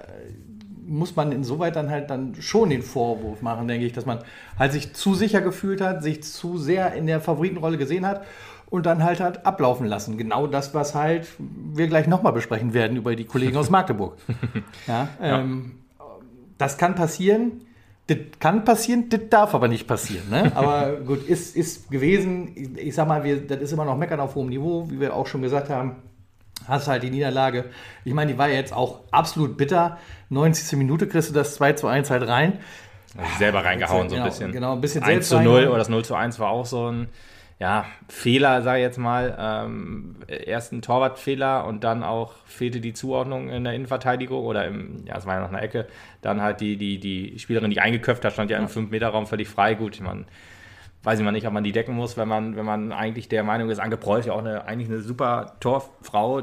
muss 0.87 1.17
man 1.17 1.33
insoweit 1.33 1.77
dann 1.77 1.91
halt 1.91 2.11
dann 2.11 2.35
schon 2.41 2.71
den 2.71 2.83
Vorwurf 2.83 3.43
machen, 3.43 3.69
denke 3.69 3.87
ich, 3.87 3.93
dass 3.93 4.07
man 4.07 4.21
halt 4.59 4.73
sich 4.73 4.95
zu 4.95 5.15
sicher 5.15 5.41
gefühlt 5.41 5.81
hat, 5.81 6.03
sich 6.03 6.23
zu 6.23 6.59
sehr 6.59 6.95
in 6.95 7.07
der 7.07 7.21
Favoritenrolle 7.21 7.77
gesehen 7.77 8.07
hat 8.07 8.25
und 8.71 8.87
dann 8.87 9.05
halt 9.05 9.21
hat 9.21 9.47
ablaufen 9.47 9.87
lassen. 9.87 10.17
Genau 10.17 10.47
das, 10.47 10.75
was 10.75 10.95
halt 10.95 11.27
wir 11.39 11.89
gleich 11.89 12.07
nochmal 12.07 12.33
besprechen 12.33 12.73
werden 12.73 12.97
über 12.97 13.15
die 13.15 13.25
Kollegen 13.25 13.57
aus 13.57 13.71
Magdeburg. 13.71 14.17
ja, 14.87 15.09
ähm, 15.21 15.73
ja. 15.99 16.05
Das 16.59 16.79
kann 16.79 16.95
passieren. 16.95 17.61
Das 18.09 18.19
kann 18.39 18.65
passieren, 18.65 19.09
das 19.09 19.21
darf 19.31 19.55
aber 19.55 19.67
nicht 19.67 19.89
passieren. 19.89 20.31
Ne? 20.31 20.53
Aber 20.55 20.93
gut, 21.01 21.27
ist, 21.27 21.57
ist 21.57 21.91
gewesen. 21.91 22.53
Ich, 22.55 22.87
ich 22.87 22.95
sag 22.95 23.09
mal, 23.09 23.25
wir, 23.25 23.45
das 23.45 23.61
ist 23.61 23.73
immer 23.73 23.85
noch 23.85 23.97
Meckern 23.97 24.21
auf 24.21 24.37
hohem 24.37 24.49
Niveau, 24.49 24.89
wie 24.89 25.01
wir 25.01 25.15
auch 25.15 25.27
schon 25.27 25.43
gesagt 25.43 25.71
haben. 25.71 25.97
Hast 26.69 26.87
halt 26.87 27.03
die 27.03 27.11
Niederlage. 27.11 27.67
Ich 28.05 28.15
meine, 28.15 28.33
die 28.33 28.39
war 28.39 28.49
jetzt 28.49 28.73
auch 28.73 29.01
absolut 29.11 29.57
bitter. 29.57 29.99
90. 30.31 30.79
Minute 30.79 31.09
kriegst 31.09 31.31
du 31.31 31.35
das 31.35 31.55
2 31.55 31.73
zu 31.75 31.89
1 31.89 32.11
halt 32.11 32.29
rein. 32.29 32.61
selber 33.39 33.65
reingehauen, 33.65 34.09
so 34.09 34.15
ein 34.15 34.21
genau, 34.21 34.31
bisschen. 34.31 34.53
Genau, 34.53 34.73
ein 34.73 34.81
bisschen 34.81 35.03
1 35.03 35.29
zu 35.29 35.41
0 35.41 35.67
oder 35.67 35.79
das 35.79 35.89
0 35.89 36.05
zu 36.05 36.15
1 36.15 36.39
war 36.39 36.51
auch 36.51 36.67
so 36.67 36.91
ein 36.91 37.09
ja, 37.59 37.87
Fehler, 38.09 38.61
sage 38.63 38.81
ich 38.81 38.85
jetzt 38.85 38.99
mal. 38.99 39.35
Ähm, 39.39 40.17
erst 40.29 40.73
ein 40.73 40.83
Torwartfehler 40.83 41.65
und 41.65 41.85
dann 41.85 42.03
auch 42.03 42.35
fehlte 42.45 42.81
die 42.81 42.93
Zuordnung 42.93 43.49
in 43.49 43.65
der 43.65 43.73
Innenverteidigung 43.73 44.45
oder 44.45 44.67
im, 44.67 45.07
ja, 45.07 45.17
es 45.17 45.25
war 45.25 45.37
ja 45.37 45.41
noch 45.41 45.49
eine 45.49 45.63
Ecke. 45.63 45.87
Dann 46.21 46.43
halt 46.43 46.61
die, 46.61 46.77
die, 46.77 46.99
die 46.99 47.39
Spielerin, 47.39 47.71
die 47.71 47.81
eingeköpft 47.81 48.25
hat, 48.25 48.35
stand 48.35 48.51
ja 48.51 48.59
im 48.59 48.67
5-Meter-Raum 48.67 49.27
völlig 49.27 49.49
frei. 49.49 49.75
Gut, 49.75 49.95
ich 49.95 50.03
meine, 50.03 50.27
weiß 51.07 51.21
ich 51.21 51.25
mal 51.25 51.31
nicht, 51.31 51.47
ob 51.47 51.53
man 51.53 51.63
die 51.63 51.71
decken 51.71 51.95
muss, 51.95 52.17
wenn 52.17 52.27
man, 52.27 52.57
wenn 52.57 52.65
man 52.65 52.91
eigentlich 52.91 53.29
der 53.29 53.45
Meinung 53.45 53.71
ist, 53.71 53.79
Anke 53.79 53.97
Preuß 53.97 54.27
ja 54.27 54.33
auch 54.33 54.41
eine, 54.41 54.67
eigentlich 54.67 54.89
eine 54.89 54.99
super 54.99 55.53
Torfrau, 55.61 56.43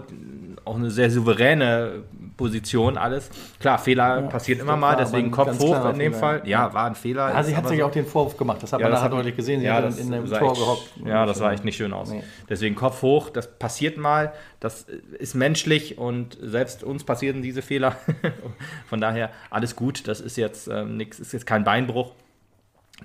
auch 0.63 0.75
eine 0.77 0.89
sehr 0.89 1.12
souveräne 1.12 2.03
Position, 2.38 2.98
alles. 2.98 3.29
Klar, 3.60 3.77
Fehler 3.77 4.22
ja, 4.22 4.27
passieren 4.27 4.62
immer 4.62 4.77
mal, 4.77 4.96
deswegen 4.96 5.32
Kopf 5.32 5.60
hoch 5.60 5.84
in 5.89 6.00
dem 6.00 6.13
Fehler. 6.13 6.17
Fall. 6.17 6.41
Ja, 6.46 6.74
war 6.74 6.86
ein 6.86 6.96
Fehler. 6.96 7.27
Ja, 7.34 7.43
sie 7.43 7.58
hat 7.58 7.67
sich 7.67 7.79
so. 7.79 7.86
auch 7.86 7.91
den 7.91 8.05
Vorwurf 8.05 8.38
gemacht, 8.38 8.63
das 8.63 8.72
hat 8.72 8.79
ja, 8.79 8.88
man 8.88 9.01
da 9.01 9.10
deutlich 9.10 9.36
gesehen, 9.36 9.60
sie 9.60 9.65
ja, 9.65 9.75
hat 9.75 10.00
in 10.00 10.10
dem 10.10 10.25
Tor 10.27 10.51
echt, 10.51 10.62
gehockt. 10.62 10.93
Ja, 11.05 11.25
das 11.25 11.39
sah 11.39 11.51
echt 11.51 11.65
nicht 11.65 11.75
schön 11.75 11.91
aus. 11.91 12.10
Nee. 12.10 12.24
Deswegen 12.48 12.75
Kopf 12.75 13.01
hoch, 13.01 13.32
das 13.32 13.51
passiert 13.60 13.98
mal, 13.98 14.32
das 14.62 14.84
ist 15.20 15.34
menschlich 15.34 15.98
und 15.98 16.38
selbst 16.41 16.86
uns 16.86 17.03
passieren 17.03 17.41
diese 17.41 17.62
Fehler. 17.62 17.98
Von 18.88 19.01
daher 19.01 19.29
alles 19.50 19.75
gut, 19.75 20.08
das 20.08 20.22
ist 20.22 20.38
jetzt 20.38 20.70
ähm, 20.70 20.96
nichts, 20.96 21.20
ist 21.20 21.34
jetzt 21.34 21.46
kein 21.46 21.65
Beinbruch 21.65 22.13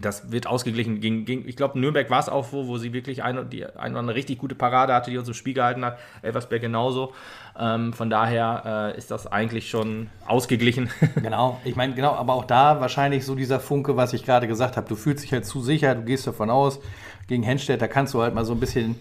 das 0.00 0.30
wird 0.32 0.46
ausgeglichen. 0.46 1.00
Gegen, 1.00 1.24
gegen, 1.24 1.48
ich 1.48 1.56
glaube, 1.56 1.78
Nürnberg 1.78 2.10
war 2.10 2.20
es 2.20 2.28
auch, 2.28 2.52
wo, 2.52 2.66
wo 2.66 2.78
sie 2.78 2.92
wirklich 2.92 3.22
eine, 3.22 3.44
die, 3.44 3.64
eine, 3.64 3.98
eine 3.98 4.14
richtig 4.14 4.38
gute 4.38 4.54
Parade 4.54 4.94
hatte, 4.94 5.10
die 5.10 5.18
uns 5.18 5.28
im 5.28 5.34
Spiel 5.34 5.54
gehalten 5.54 5.84
hat. 5.84 5.98
Elversberg 6.22 6.60
genauso. 6.60 7.12
Ähm, 7.58 7.92
von 7.92 8.08
daher 8.10 8.92
äh, 8.94 8.98
ist 8.98 9.10
das 9.10 9.26
eigentlich 9.26 9.68
schon 9.70 10.08
ausgeglichen. 10.26 10.90
Genau, 11.22 11.60
ich 11.64 11.74
meine, 11.74 11.94
genau, 11.94 12.12
aber 12.12 12.34
auch 12.34 12.44
da 12.44 12.80
wahrscheinlich 12.80 13.24
so 13.24 13.34
dieser 13.34 13.60
Funke, 13.60 13.96
was 13.96 14.12
ich 14.12 14.24
gerade 14.24 14.46
gesagt 14.46 14.76
habe. 14.76 14.88
Du 14.88 14.94
fühlst 14.94 15.24
dich 15.24 15.32
halt 15.32 15.44
zu 15.44 15.60
sicher, 15.60 15.94
du 15.94 16.02
gehst 16.02 16.26
davon 16.26 16.48
aus, 16.48 16.80
gegen 17.26 17.42
Henstedt, 17.42 17.82
da 17.82 17.88
kannst 17.88 18.14
du 18.14 18.22
halt 18.22 18.34
mal 18.34 18.44
so 18.44 18.52
ein 18.52 18.60
bisschen 18.60 18.96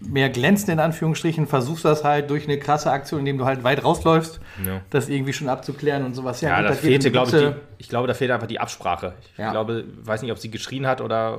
mehr 0.00 0.28
glänzen, 0.28 0.72
in 0.72 0.80
Anführungsstrichen, 0.80 1.46
versuchst 1.46 1.84
das 1.84 2.02
halt 2.02 2.30
durch 2.30 2.44
eine 2.44 2.58
krasse 2.58 2.90
Aktion, 2.90 3.20
indem 3.20 3.38
du 3.38 3.44
halt 3.44 3.62
weit 3.62 3.84
rausläufst, 3.84 4.40
ja. 4.66 4.80
das 4.90 5.08
irgendwie 5.08 5.32
schon 5.32 5.48
abzuklären 5.48 6.04
und 6.04 6.14
sowas. 6.14 6.40
Ja, 6.40 6.50
ja 6.50 6.60
gut, 6.62 6.70
da 6.70 6.74
fehlte, 6.74 7.10
glaube 7.10 7.28
ich, 7.28 7.36
die, 7.36 7.52
ich 7.78 7.88
glaube, 7.88 8.08
da 8.08 8.14
fehlt 8.14 8.30
einfach 8.30 8.48
die 8.48 8.58
Absprache. 8.58 9.14
Ich 9.32 9.38
ja. 9.38 9.52
glaube, 9.52 9.84
weiß 10.02 10.22
nicht, 10.22 10.32
ob 10.32 10.38
sie 10.38 10.50
geschrien 10.50 10.86
hat 10.86 11.00
oder 11.00 11.38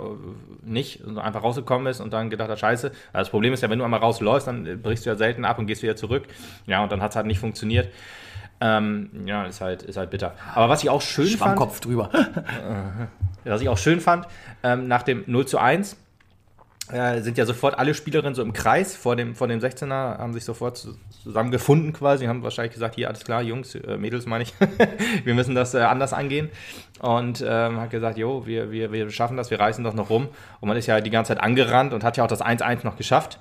nicht, 0.64 1.04
und 1.04 1.18
einfach 1.18 1.44
rausgekommen 1.44 1.88
ist 1.88 2.00
und 2.00 2.14
dann 2.14 2.30
gedacht 2.30 2.50
hat, 2.50 2.60
scheiße. 2.60 2.88
Also 2.88 2.98
das 3.14 3.30
Problem 3.30 3.54
ist 3.54 3.62
ja, 3.62 3.70
wenn 3.70 3.80
du 3.80 3.86
einmal 3.86 4.00
rausläufst, 4.00 4.48
dann 4.48 4.82
brichst 4.82 5.06
du 5.06 5.10
ja 5.10 5.16
selten 5.16 5.44
ab 5.44 5.60
und 5.60 5.68
gehst 5.68 5.84
wieder 5.84 5.98
zurück. 5.98 6.24
Ja, 6.66 6.82
und 6.82 6.92
dann 6.92 7.02
hat 7.02 7.12
es 7.12 7.16
halt 7.18 7.26
nicht 7.26 7.40
funktioniert. 7.40 7.90
Ähm, 8.62 9.10
ja, 9.26 9.46
ist 9.46 9.62
halt, 9.62 9.84
ist 9.84 9.98
halt 9.98 10.10
bitter. 10.10 10.34
Aber 10.54 10.70
was 10.70 10.84
ich 10.84 10.90
auch 10.90 11.02
schön 11.02 11.28
Schwammkopf 11.28 11.74
fand. 11.74 11.86
drüber. 11.86 12.10
was 13.46 13.62
ich 13.62 13.70
auch 13.70 13.78
schön 13.78 14.02
fand, 14.02 14.28
ähm, 14.64 14.88
nach 14.88 15.04
dem 15.04 15.24
0 15.28 15.46
zu 15.46 15.58
1 15.58 15.98
äh, 16.92 17.22
sind 17.22 17.38
ja 17.38 17.46
sofort 17.46 17.78
alle 17.78 17.94
Spielerinnen 17.94 18.34
so 18.34 18.42
im 18.42 18.54
Kreis 18.54 18.96
vor 18.96 19.16
dem, 19.16 19.36
vor 19.36 19.48
dem 19.48 19.60
16er, 19.60 20.18
haben 20.18 20.34
sich 20.34 20.44
sofort 20.44 20.88
zusammengefunden 21.24 21.94
quasi, 21.94 22.26
haben 22.26 22.42
wahrscheinlich 22.42 22.74
gesagt, 22.74 22.96
hier 22.96 23.08
alles 23.08 23.24
klar, 23.24 23.42
Jungs, 23.42 23.76
äh, 23.76 23.98
Mädels 23.98 24.26
meine 24.26 24.44
ich, 24.44 24.54
wir 25.24 25.34
müssen 25.36 25.54
das 25.56 25.74
äh, 25.74 25.80
anders 25.80 26.14
angehen. 26.14 26.50
Und 27.00 27.44
ähm, 27.48 27.80
hat 27.80 27.92
gesagt, 27.92 28.18
jo, 28.18 28.46
wir, 28.46 28.72
wir, 28.72 28.92
wir 28.92 29.10
schaffen 29.12 29.38
das, 29.38 29.52
wir 29.52 29.60
reißen 29.60 29.84
das 29.84 29.94
noch 29.94 30.10
rum. 30.10 30.30
Und 30.60 30.68
man 30.68 30.78
ist 30.78 30.88
ja 30.88 31.00
die 31.00 31.10
ganze 31.10 31.30
Zeit 31.34 31.44
angerannt 31.44 31.94
und 31.94 32.04
hat 32.04 32.18
ja 32.18 32.24
auch 32.24 32.28
das 32.28 32.42
1-1 32.42 32.84
noch 32.84 32.98
geschafft. 32.98 33.40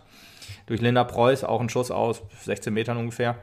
durch 0.67 0.81
Linda 0.81 1.05
Preuß, 1.05 1.45
auch 1.45 1.61
ein 1.61 1.69
Schuss 1.69 1.91
aus 1.91 2.23
16 2.43 2.73
Metern 2.73 2.99
ungefähr. 2.99 3.37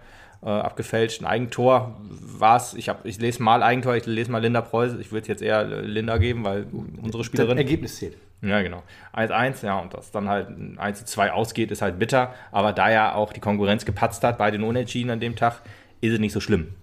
Äh, 0.44 0.50
abgefälscht, 0.50 1.22
ein 1.22 1.26
Eigentor 1.26 1.96
war 2.00 2.58
es. 2.58 2.76
Ich, 2.76 2.92
ich 3.04 3.20
lese 3.20 3.42
mal 3.42 3.64
Eigentor, 3.64 3.96
ich 3.96 4.06
lese 4.06 4.30
mal 4.30 4.42
Linda 4.42 4.62
Preuß. 4.62 4.94
Ich 5.00 5.12
würde 5.12 5.28
jetzt 5.28 5.42
eher 5.42 5.64
Linda 5.64 6.18
geben, 6.18 6.44
weil 6.44 6.68
unsere 7.02 7.24
Spielerin. 7.24 7.58
Das 7.58 7.64
Ergebnis 7.64 7.96
zählt. 7.96 8.18
Ja, 8.46 8.62
genau. 8.62 8.84
1-1, 9.14 9.66
ja, 9.66 9.80
und 9.80 9.94
dass 9.94 10.12
dann 10.12 10.30
halt 10.30 10.50
1-2 10.50 11.30
ausgeht, 11.30 11.72
ist 11.72 11.82
halt 11.82 11.98
bitter. 11.98 12.34
Aber 12.52 12.74
da 12.74 12.92
ja 12.92 13.16
auch 13.16 13.34
die 13.34 13.40
Konkurrenz 13.40 13.86
gepatzt 13.86 14.24
hat 14.24 14.38
bei 14.38 14.52
den 14.52 14.64
Unentschieden 14.64 15.10
an 15.10 15.20
dem 15.20 15.36
Tag, 15.36 15.62
ist 16.02 16.14
es 16.14 16.20
nicht 16.20 16.34
so 16.34 16.40
schlimm. 16.40 16.74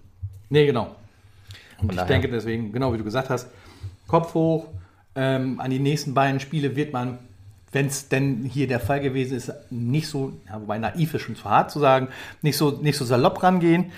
Nee, 0.48 0.66
genau. 0.66 0.94
Und 1.80 1.92
Von 1.92 1.98
ich 1.98 2.04
denke 2.04 2.28
deswegen, 2.28 2.72
genau 2.72 2.92
wie 2.92 2.98
du 2.98 3.04
gesagt 3.04 3.30
hast, 3.30 3.48
Kopf 4.08 4.34
hoch. 4.34 4.66
Ähm, 5.14 5.60
an 5.60 5.70
die 5.70 5.78
nächsten 5.78 6.14
beiden 6.14 6.40
Spiele 6.40 6.74
wird 6.74 6.92
man, 6.92 7.18
wenn 7.70 7.86
es 7.86 8.08
denn 8.08 8.44
hier 8.44 8.66
der 8.66 8.80
Fall 8.80 9.00
gewesen 9.00 9.36
ist, 9.36 9.52
nicht 9.70 10.08
so, 10.08 10.32
ja, 10.48 10.60
wobei 10.60 10.78
naiv 10.78 11.14
ist 11.14 11.22
schon 11.22 11.36
zu 11.36 11.44
hart 11.44 11.70
zu 11.70 11.78
sagen, 11.78 12.08
nicht 12.40 12.56
so, 12.56 12.70
nicht 12.70 12.96
so 12.96 13.04
salopp 13.04 13.42
rangehen. 13.42 13.92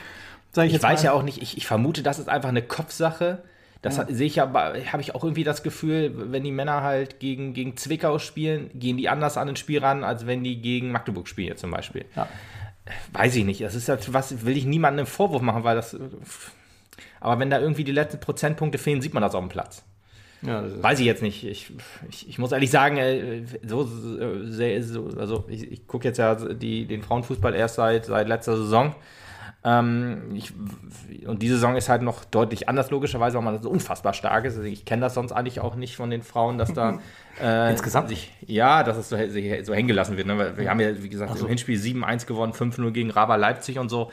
ich, 0.57 0.75
ich 0.75 0.83
weiß 0.83 1.01
mal. 1.01 1.05
ja 1.05 1.13
auch 1.13 1.23
nicht, 1.23 1.41
ich, 1.41 1.57
ich 1.57 1.67
vermute, 1.67 2.03
das 2.03 2.19
ist 2.19 2.29
einfach 2.29 2.51
eine 2.51 2.63
Kopfsache 2.63 3.43
das 3.85 3.99
ja. 3.99 4.07
sehe 4.09 4.27
ich 4.27 4.41
aber, 4.41 4.75
habe 4.91 5.03
ich 5.03 5.15
auch 5.15 5.23
irgendwie 5.23 5.45
das 5.45 5.63
Gefühl, 5.63 6.33
wenn 6.33 6.43
die 6.43 6.53
Männer 6.53 6.81
halt 6.81 7.21
gegen, 7.21 7.53
gegen 7.53 7.77
Zwickau 7.77 8.19
spielen, 8.19 8.71
gehen 8.73 8.97
die 8.97 9.11
anders 9.11 9.37
an 9.37 9.51
ein 9.51 9.57
Spiel 9.57 9.81
ran, 9.81 10.05
als 10.05 10.27
wenn 10.27 10.43
die 10.43 10.63
gegen 10.63 10.91
Magdeburg 10.91 11.29
spielen 11.29 11.59
zum 11.59 11.71
Beispiel. 11.71 12.07
Ja. 12.17 12.27
Weiß 13.13 13.37
ich 13.37 13.45
nicht. 13.45 13.61
Das 13.61 13.75
ist 13.75 13.91
halt, 13.91 14.11
was 14.15 14.47
will 14.47 14.57
ich 14.57 14.65
niemandem 14.65 15.01
einen 15.01 15.07
Vorwurf 15.07 15.43
machen, 15.43 15.65
weil 15.65 15.77
das. 15.77 15.95
Aber 17.21 17.39
wenn 17.39 17.51
da 17.51 17.61
irgendwie 17.61 17.85
die 17.85 17.93
letzten 17.93 18.21
Prozentpunkte 18.21 18.79
fehlen, 18.79 19.03
sieht 19.03 19.13
man 19.13 19.23
das 19.23 19.35
auf 19.35 19.43
dem 19.43 19.51
Platz. 19.51 19.85
Ja, 20.41 20.63
Weiß 20.83 20.99
ich 21.01 21.07
jetzt 21.07 21.23
nicht. 21.23 21.45
Ich, 21.45 21.71
ich, 22.09 22.29
ich 22.29 22.39
muss 22.39 22.53
ehrlich 22.53 22.71
sagen, 22.71 22.97
äh, 22.97 23.45
so, 23.67 23.85
so 23.85 25.11
also 25.19 25.45
ich, 25.49 25.71
ich 25.71 25.87
gucke 25.87 26.09
jetzt 26.09 26.19
ja 26.19 26.35
die, 26.35 26.87
den 26.87 27.03
Frauenfußball 27.03 27.55
erst 27.55 27.77
seit, 27.77 28.07
seit 28.07 28.29
letzter 28.29 28.57
Saison. 28.57 28.95
Ähm, 29.67 30.35
ich, 30.35 30.53
und 31.27 31.41
diese 31.41 31.55
Saison 31.55 31.75
ist 31.75 31.89
halt 31.89 32.03
noch 32.03 32.27
deutlich 32.27 32.69
anders, 32.69 32.91
logischerweise, 32.91 33.39
weil 33.39 33.45
man 33.45 33.63
so 33.63 33.71
unfassbar 33.71 34.13
stark 34.13 34.45
ist. 34.45 34.57
Also 34.57 34.69
ich 34.69 34.85
kenne 34.85 35.01
das 35.01 35.15
sonst 35.15 35.33
eigentlich 35.33 35.61
auch 35.61 35.75
nicht 35.75 35.97
von 35.97 36.11
den 36.11 36.23
Frauen, 36.23 36.59
dass 36.59 36.73
da. 36.73 36.99
Äh, 37.43 37.73
Insgesamt? 37.73 38.11
Sich, 38.11 38.33
ja, 38.47 38.85
dass 38.85 38.97
es 38.97 39.09
so, 39.09 39.17
so 39.17 39.75
hängen 39.75 39.89
gelassen 39.89 40.17
wird. 40.17 40.29
Ne? 40.29 40.57
Wir 40.57 40.71
haben 40.71 40.79
ja, 40.79 41.03
wie 41.03 41.09
gesagt, 41.09 41.37
so. 41.37 41.47
im 41.47 41.49
Hinspiel 41.49 41.77
7-1 41.77 42.27
gewonnen, 42.27 42.53
5-0 42.53 42.93
gegen 42.93 43.11
Raba 43.11 43.35
Leipzig 43.35 43.81
und 43.81 43.89
so. 43.89 44.13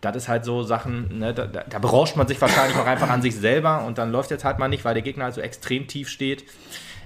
Das 0.00 0.14
ist 0.14 0.28
halt 0.28 0.44
so 0.44 0.62
Sachen, 0.62 1.18
ne? 1.18 1.34
da, 1.34 1.48
da, 1.48 1.64
da 1.68 1.78
berauscht 1.80 2.14
man 2.14 2.28
sich 2.28 2.40
wahrscheinlich 2.40 2.78
auch 2.78 2.86
einfach 2.86 3.10
an 3.10 3.22
sich 3.22 3.34
selber 3.34 3.84
und 3.86 3.98
dann 3.98 4.12
läuft 4.12 4.30
jetzt 4.30 4.44
halt 4.44 4.60
mal 4.60 4.68
nicht, 4.68 4.84
weil 4.84 4.94
der 4.94 5.02
Gegner 5.02 5.24
halt 5.24 5.34
so 5.34 5.40
extrem 5.40 5.88
tief 5.88 6.08
steht. 6.08 6.44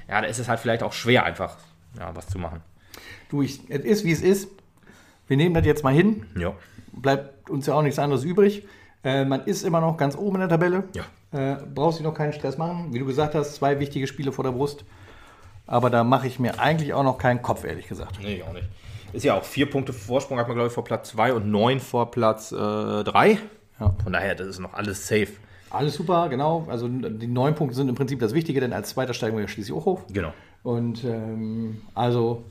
Ja, 0.07 0.21
da 0.21 0.27
ist 0.27 0.39
es 0.39 0.51
halt 0.51 0.61
vielleicht 0.61 0.83
auch 0.83 0.93
schwer, 0.93 1.25
einfach 1.25 1.57
ja, 1.99 2.15
was 2.15 2.27
zu 2.27 2.39
machen. 2.39 2.61
Du, 3.31 3.41
ich, 3.41 3.61
es 3.71 3.87
ist 3.87 4.05
wie 4.05 4.13
es 4.13 4.21
ist. 4.21 4.51
Wir 5.29 5.39
nehmen 5.39 5.55
das 5.55 5.65
jetzt 5.65 5.83
mal 5.83 5.95
hin. 5.95 6.27
Ja 6.39 6.53
bleibt 6.97 7.51
uns 7.51 7.67
ja 7.67 7.75
auch 7.75 7.83
nichts 7.83 7.99
anderes 7.99 8.25
übrig. 8.25 8.67
Äh, 9.03 9.25
man 9.25 9.45
ist 9.45 9.65
immer 9.65 9.81
noch 9.81 9.97
ganz 9.97 10.17
oben 10.17 10.37
in 10.37 10.41
der 10.41 10.49
Tabelle. 10.49 10.85
Ja. 10.95 11.05
Äh, 11.33 11.57
brauchst 11.75 12.01
du 12.01 12.05
noch 12.05 12.15
keinen 12.15 12.33
Stress 12.33 12.59
machen. 12.59 12.93
Wie 12.93 12.99
du 12.99 13.07
gesagt 13.07 13.35
hast, 13.35 13.55
zwei 13.55 13.81
wichtige 13.81 14.07
Spiele 14.07 14.33
vor 14.33 14.45
der 14.45 14.53
Brust. 14.53 14.85
Aber 15.67 15.91
da 15.91 16.05
mache 16.05 16.27
ich 16.27 16.39
mir 16.39 16.61
eigentlich 16.61 16.95
auch 16.95 17.05
noch 17.05 17.19
keinen 17.19 17.43
Kopf, 17.43 17.65
ehrlich 17.65 17.89
gesagt. 17.89 18.19
Nee, 18.23 18.43
auch 18.43 18.53
nicht. 18.53 18.69
Ist 19.13 19.25
ja 19.25 19.35
auch 19.35 19.45
vier 19.45 19.71
Punkte 19.71 19.93
Vorsprung, 19.93 20.39
hat 20.39 20.49
man, 20.49 20.57
glaube 20.57 20.69
ich, 20.69 20.75
vor 20.75 20.85
Platz 20.85 21.11
zwei 21.11 21.33
und 21.33 21.51
neun 21.51 21.81
vor 21.81 22.11
Platz 22.11 22.53
äh, 22.53 22.57
drei. 22.57 23.39
Ja. 23.81 23.95
Von 24.03 24.13
daher, 24.13 24.35
das 24.35 24.49
ist 24.49 24.59
noch 24.59 24.75
alles 24.75 25.07
safe. 25.07 25.29
Alles 25.71 25.95
super, 25.95 26.29
genau. 26.29 26.67
Also 26.69 26.89
die 26.89 27.27
neun 27.27 27.55
Punkte 27.55 27.77
sind 27.77 27.89
im 27.89 27.95
Prinzip 27.95 28.21
das 28.21 28.33
Wichtige, 28.33 28.61
denn 28.61 28.73
als 28.73 28.91
Zweiter 28.91 29.15
steigen 29.15 29.37
wir 29.37 29.43
ja 29.43 29.49
schließlich 29.49 29.77
auch 29.77 29.85
hoch. 29.85 30.01
Genau. 30.13 30.33
Und 30.63 31.05
ähm, 31.05 31.83
also 31.95 32.45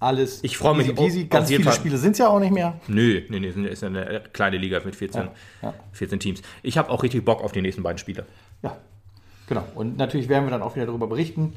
alles 0.00 0.42
ich 0.42 0.56
freue 0.56 0.74
mich 0.74 0.88
easy 0.88 0.94
peasy. 0.94 1.24
Ganz 1.24 1.48
viele 1.48 1.62
Fall. 1.62 1.74
Spiele 1.74 1.98
sind 1.98 2.12
es 2.12 2.18
ja 2.18 2.28
auch 2.28 2.40
nicht 2.40 2.52
mehr. 2.52 2.80
Nö, 2.88 3.22
nee, 3.28 3.38
nee, 3.38 3.68
ist 3.68 3.84
eine 3.84 4.22
kleine 4.32 4.56
Liga 4.56 4.80
mit 4.84 4.96
14, 4.96 5.22
ja, 5.22 5.32
ja. 5.62 5.74
14 5.92 6.18
Teams. 6.18 6.42
Ich 6.62 6.78
habe 6.78 6.90
auch 6.90 7.02
richtig 7.02 7.24
Bock 7.24 7.44
auf 7.44 7.52
die 7.52 7.60
nächsten 7.60 7.82
beiden 7.82 7.98
Spiele. 7.98 8.24
Ja, 8.62 8.76
genau. 9.46 9.64
Und 9.74 9.98
natürlich 9.98 10.28
werden 10.28 10.46
wir 10.46 10.50
dann 10.50 10.62
auch 10.62 10.74
wieder 10.74 10.86
darüber 10.86 11.06
berichten. 11.06 11.52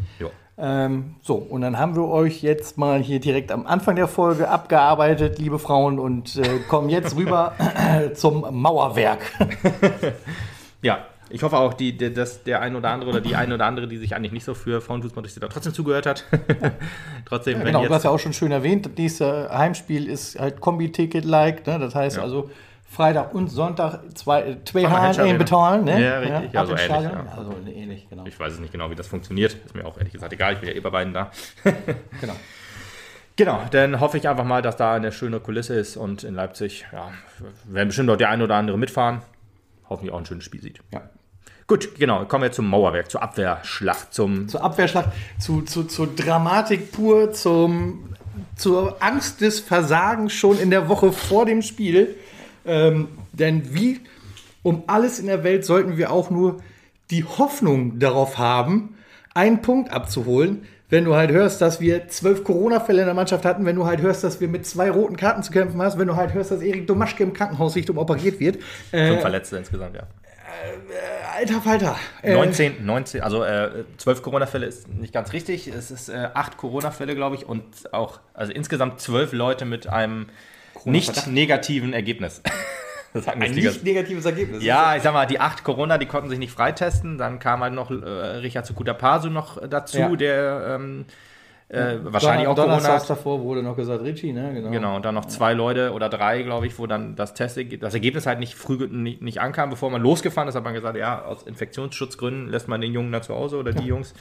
Ähm, 0.57 1.15
so, 1.21 1.35
und 1.35 1.61
dann 1.61 1.79
haben 1.79 1.95
wir 1.95 2.03
euch 2.03 2.43
jetzt 2.43 2.77
mal 2.77 3.01
hier 3.01 3.19
direkt 3.19 3.51
am 3.51 3.65
Anfang 3.65 3.95
der 3.95 4.07
Folge 4.07 4.49
abgearbeitet, 4.49 5.39
liebe 5.39 5.57
Frauen, 5.57 5.97
und 5.97 6.35
äh, 6.35 6.59
kommen 6.67 6.89
jetzt 6.89 7.15
rüber 7.15 7.55
zum 8.13 8.61
Mauerwerk. 8.61 9.21
ja, 10.83 11.05
ich 11.29 11.43
hoffe 11.43 11.57
auch, 11.57 11.73
die, 11.73 11.97
die, 11.97 12.13
dass 12.13 12.43
der 12.43 12.61
ein 12.61 12.75
oder 12.75 12.89
andere 12.89 13.11
oder 13.11 13.21
die 13.21 13.35
ein 13.35 13.51
oder 13.51 13.65
andere, 13.65 13.87
die 13.87 13.97
sich 13.97 14.15
eigentlich 14.15 14.31
nicht 14.31 14.43
so 14.43 14.53
für 14.53 14.81
Frauenfußball 14.81 15.23
interessiert, 15.23 15.51
trotzdem 15.51 15.73
zugehört 15.73 16.05
hat. 16.05 16.25
trotzdem, 17.25 17.59
ja, 17.59 17.65
genau, 17.65 17.85
du 17.85 17.93
hast 17.93 18.03
ja 18.03 18.09
auch 18.09 18.19
schon 18.19 18.33
schön 18.33 18.51
erwähnt, 18.51 18.89
dieses 18.97 19.19
Heimspiel 19.21 20.07
ist 20.07 20.39
halt 20.39 20.59
Kombi-Ticket-like. 20.59 21.65
Ne? 21.65 21.79
Das 21.79 21.95
heißt 21.95 22.17
ja. 22.17 22.23
also 22.23 22.49
Freitag 22.93 23.33
und 23.33 23.47
Sonntag 23.47 24.01
zwei, 24.13 24.57
zwei 24.65 24.83
Hallen 24.83 25.37
bezahlen. 25.39 25.85
Ne? 25.85 26.03
Ja, 26.03 26.19
richtig. 26.19 26.53
Ja, 26.53 26.59
also, 26.61 26.75
ähnlich, 26.75 27.11
ja. 27.11 27.25
also 27.35 27.55
ähnlich, 27.65 28.07
genau. 28.09 28.25
Ich 28.27 28.39
weiß 28.39 28.53
es 28.53 28.59
nicht 28.59 28.71
genau, 28.71 28.91
wie 28.91 28.95
das 28.95 29.07
funktioniert. 29.07 29.57
Ist 29.65 29.73
mir 29.73 29.85
auch 29.85 29.97
ehrlich 29.97 30.13
gesagt 30.13 30.31
egal. 30.31 30.53
Ich 30.53 30.59
bin 30.59 30.69
ja 30.69 30.75
eh 30.75 30.79
bei 30.79 30.91
beiden 30.91 31.13
da. 31.13 31.31
genau. 32.21 32.35
Genau, 33.35 33.63
dann 33.71 33.99
hoffe 33.99 34.19
ich 34.19 34.29
einfach 34.29 34.43
mal, 34.43 34.61
dass 34.61 34.77
da 34.77 34.93
eine 34.93 35.11
schöne 35.11 35.39
Kulisse 35.39 35.73
ist 35.73 35.97
und 35.97 36.23
in 36.23 36.35
Leipzig, 36.35 36.85
ja, 36.91 37.11
werden 37.65 37.87
bestimmt 37.87 38.09
dort 38.09 38.21
der 38.21 38.29
ein 38.29 38.43
oder 38.43 38.55
andere 38.55 38.77
mitfahren. 38.77 39.23
Hoffentlich 39.89 40.13
auch 40.13 40.19
ein 40.19 40.25
schönes 40.27 40.43
Spiel 40.43 40.61
sieht. 40.61 40.79
Ja. 40.91 41.09
Gut, 41.67 41.95
genau. 41.95 42.25
Kommen 42.25 42.43
wir 42.43 42.51
zum 42.51 42.69
Mauerwerk, 42.69 43.09
zur 43.09 43.23
Abwehrschlacht. 43.23 44.13
Zum 44.13 44.47
zur 44.47 44.63
Abwehrschlacht, 44.63 45.09
zu, 45.39 45.61
zu, 45.61 45.83
zur 45.83 46.07
Dramatik 46.07 46.91
pur, 46.91 47.31
zum, 47.31 48.15
zur 48.55 49.01
Angst 49.01 49.41
des 49.41 49.59
Versagens 49.59 50.33
schon 50.33 50.59
in 50.59 50.69
der 50.69 50.89
Woche 50.89 51.11
vor 51.11 51.45
dem 51.45 51.61
Spiel. 51.61 52.15
Ähm, 52.65 53.07
denn 53.31 53.73
wie 53.73 54.01
um 54.61 54.83
alles 54.87 55.19
in 55.19 55.27
der 55.27 55.43
Welt 55.43 55.65
sollten 55.65 55.97
wir 55.97 56.11
auch 56.11 56.29
nur 56.29 56.61
die 57.11 57.23
Hoffnung 57.23 57.99
darauf 57.99 58.37
haben, 58.37 58.95
einen 59.33 59.61
Punkt 59.61 59.91
abzuholen, 59.91 60.65
wenn 60.89 61.05
du 61.05 61.15
halt 61.15 61.31
hörst, 61.31 61.59
dass 61.59 61.81
wir 61.81 62.07
zwölf 62.07 62.43
Corona-Fälle 62.43 63.01
in 63.01 63.07
der 63.07 63.15
Mannschaft 63.15 63.45
hatten, 63.45 63.65
wenn 63.65 63.75
du 63.75 63.85
halt 63.85 64.01
hörst, 64.01 64.23
dass 64.23 64.39
wir 64.39 64.47
mit 64.47 64.65
zwei 64.65 64.91
roten 64.91 65.17
Karten 65.17 65.41
zu 65.41 65.51
kämpfen 65.51 65.81
hast, 65.81 65.97
wenn 65.97 66.07
du 66.07 66.15
halt 66.15 66.33
hörst, 66.33 66.51
dass 66.51 66.61
Erik 66.61 66.85
Domaschke 66.87 67.23
im 67.23 67.33
Krankenhaus 67.33 67.75
Richtung 67.75 67.97
operiert 67.97 68.39
wird. 68.39 68.57
Äh, 68.91 69.07
Fünf 69.07 69.21
Verletzte 69.21 69.57
insgesamt, 69.57 69.95
ja. 69.95 70.03
Äh, 70.89 71.37
alter 71.37 71.61
Falter. 71.61 71.95
Äh, 72.21 72.33
19, 72.33 72.85
19, 72.85 73.21
also 73.21 73.43
äh, 73.43 73.85
12 73.97 74.21
Corona-Fälle 74.21 74.65
ist 74.65 74.87
nicht 74.87 75.13
ganz 75.13 75.33
richtig. 75.33 75.67
Es 75.67 75.91
ist 75.91 76.09
äh, 76.09 76.29
8 76.33 76.57
Corona-Fälle, 76.57 77.15
glaube 77.15 77.35
ich, 77.35 77.45
und 77.47 77.93
auch, 77.93 78.19
also 78.33 78.51
insgesamt 78.51 78.99
12 78.99 79.33
Leute 79.33 79.65
mit 79.65 79.87
einem 79.87 80.27
nicht 80.85 81.27
negativen 81.27 81.93
Ergebnis. 81.93 82.41
Ein 83.13 83.51
nicht 83.51 83.83
negatives 83.83 84.25
Ergebnis. 84.25 84.63
Ja, 84.63 84.95
ich 84.95 85.03
sag 85.03 85.13
mal, 85.13 85.27
die 85.27 85.39
acht 85.39 85.63
Corona, 85.63 85.99
die 85.99 86.07
konnten 86.07 86.29
sich 86.29 86.39
nicht 86.39 86.51
freitesten. 86.51 87.19
Dann 87.19 87.37
kam 87.37 87.61
halt 87.61 87.73
noch 87.73 87.91
äh, 87.91 87.93
Richard 87.93 88.65
Sukutapasu 88.65 89.29
noch 89.29 89.61
dazu, 89.67 89.99
ja. 89.99 90.15
der 90.15 90.75
ähm, 90.75 91.05
äh, 91.73 91.99
wahrscheinlich 92.03 92.47
auch 92.47 92.55
Corona. 92.55 92.99
davor 92.99 93.41
wurde 93.41 93.63
noch 93.63 93.75
gesagt 93.75 94.03
Richie, 94.03 94.31
ne? 94.31 94.53
Genau. 94.53 94.69
genau, 94.69 94.95
und 94.95 95.05
dann 95.05 95.15
noch 95.15 95.25
zwei 95.25 95.53
Leute 95.53 95.91
oder 95.91 96.09
drei, 96.09 96.43
glaube 96.43 96.67
ich, 96.67 96.77
wo 96.77 96.87
dann 96.87 97.15
das 97.15 97.33
Test, 97.33 97.59
das 97.79 97.93
Ergebnis 97.93 98.25
halt 98.25 98.39
nicht 98.39 98.55
früh 98.55 98.87
nicht, 98.87 99.21
nicht 99.21 99.41
ankam, 99.41 99.69
bevor 99.69 99.89
man 99.89 100.01
losgefahren 100.01 100.47
ist, 100.47 100.55
hat 100.55 100.63
man 100.63 100.73
gesagt, 100.73 100.97
ja, 100.97 101.23
aus 101.25 101.43
Infektionsschutzgründen 101.43 102.49
lässt 102.49 102.67
man 102.67 102.81
den 102.81 102.93
Jungen 102.93 103.11
da 103.11 103.21
zu 103.21 103.33
Hause 103.33 103.57
oder 103.57 103.71
die 103.71 103.83
ja. 103.83 103.89
Jungs. 103.89 104.13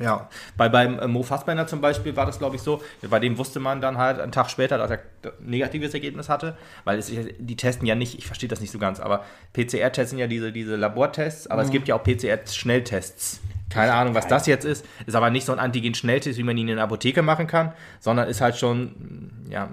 Ja, 0.00 0.28
bei, 0.56 0.68
beim 0.68 0.98
äh, 0.98 1.06
Mo 1.06 1.22
Fassbender 1.22 1.68
zum 1.68 1.80
Beispiel 1.80 2.16
war 2.16 2.26
das, 2.26 2.38
glaube 2.38 2.56
ich, 2.56 2.62
so. 2.62 2.82
Bei 3.08 3.20
dem 3.20 3.38
wusste 3.38 3.60
man 3.60 3.80
dann 3.80 3.96
halt 3.96 4.18
einen 4.18 4.32
Tag 4.32 4.50
später, 4.50 4.76
dass 4.76 4.90
er 4.90 4.98
ein 5.22 5.32
negatives 5.50 5.94
Ergebnis 5.94 6.28
hatte, 6.28 6.56
weil 6.82 6.98
es, 6.98 7.12
die 7.38 7.56
testen 7.56 7.86
ja 7.86 7.94
nicht, 7.94 8.18
ich 8.18 8.26
verstehe 8.26 8.48
das 8.48 8.60
nicht 8.60 8.72
so 8.72 8.78
ganz, 8.78 8.98
aber 8.98 9.24
PCR 9.52 9.92
testen 9.92 10.18
ja 10.18 10.26
diese, 10.26 10.50
diese 10.50 10.74
Labortests, 10.74 11.46
aber 11.46 11.62
mhm. 11.62 11.66
es 11.66 11.72
gibt 11.72 11.88
ja 11.88 11.94
auch 11.94 12.02
PCR-Schnelltests. 12.02 13.40
Keine 13.70 13.94
Ahnung, 13.94 14.14
was 14.14 14.26
das 14.26 14.46
jetzt 14.46 14.64
ist. 14.64 14.84
Ist 15.06 15.14
aber 15.14 15.30
nicht 15.30 15.46
so 15.46 15.52
ein 15.52 15.58
Antigen-Schnelltest, 15.58 16.38
wie 16.38 16.42
man 16.42 16.56
ihn 16.56 16.68
in 16.68 16.76
der 16.76 16.84
Apotheke 16.84 17.22
machen 17.22 17.46
kann, 17.46 17.72
sondern 17.98 18.28
ist 18.28 18.40
halt 18.40 18.56
schon 18.56 19.30
ja, 19.48 19.68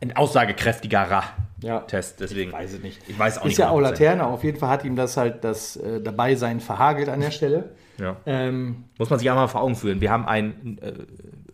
ein 0.00 0.16
aussagekräftigerer 0.16 1.24
ja. 1.62 1.80
Test. 1.80 2.20
Deswegen. 2.20 2.50
Ich 2.50 2.56
weiß 2.56 2.72
es 2.74 2.82
nicht. 2.82 3.00
Ich 3.08 3.18
weiß 3.18 3.38
auch 3.38 3.42
ist 3.42 3.44
nicht. 3.44 3.52
Ist 3.54 3.58
ja 3.58 3.70
auch 3.70 3.80
Laterne. 3.80 4.26
Auf 4.26 4.44
jeden 4.44 4.58
Fall 4.58 4.68
hat 4.68 4.84
ihm 4.84 4.94
das 4.94 5.16
halt 5.16 5.42
das 5.42 5.76
äh, 5.76 6.00
Dabeisein 6.00 6.60
verhagelt 6.60 7.08
an 7.08 7.20
der 7.20 7.30
Stelle. 7.30 7.70
Ja. 7.98 8.16
Ähm, 8.26 8.84
Muss 8.98 9.10
man 9.10 9.18
sich 9.18 9.30
einmal 9.30 9.48
vor 9.48 9.62
Augen 9.62 9.74
führen. 9.74 10.00
Wir 10.00 10.10
haben 10.10 10.26
einen, 10.26 10.78
äh, 10.82 10.92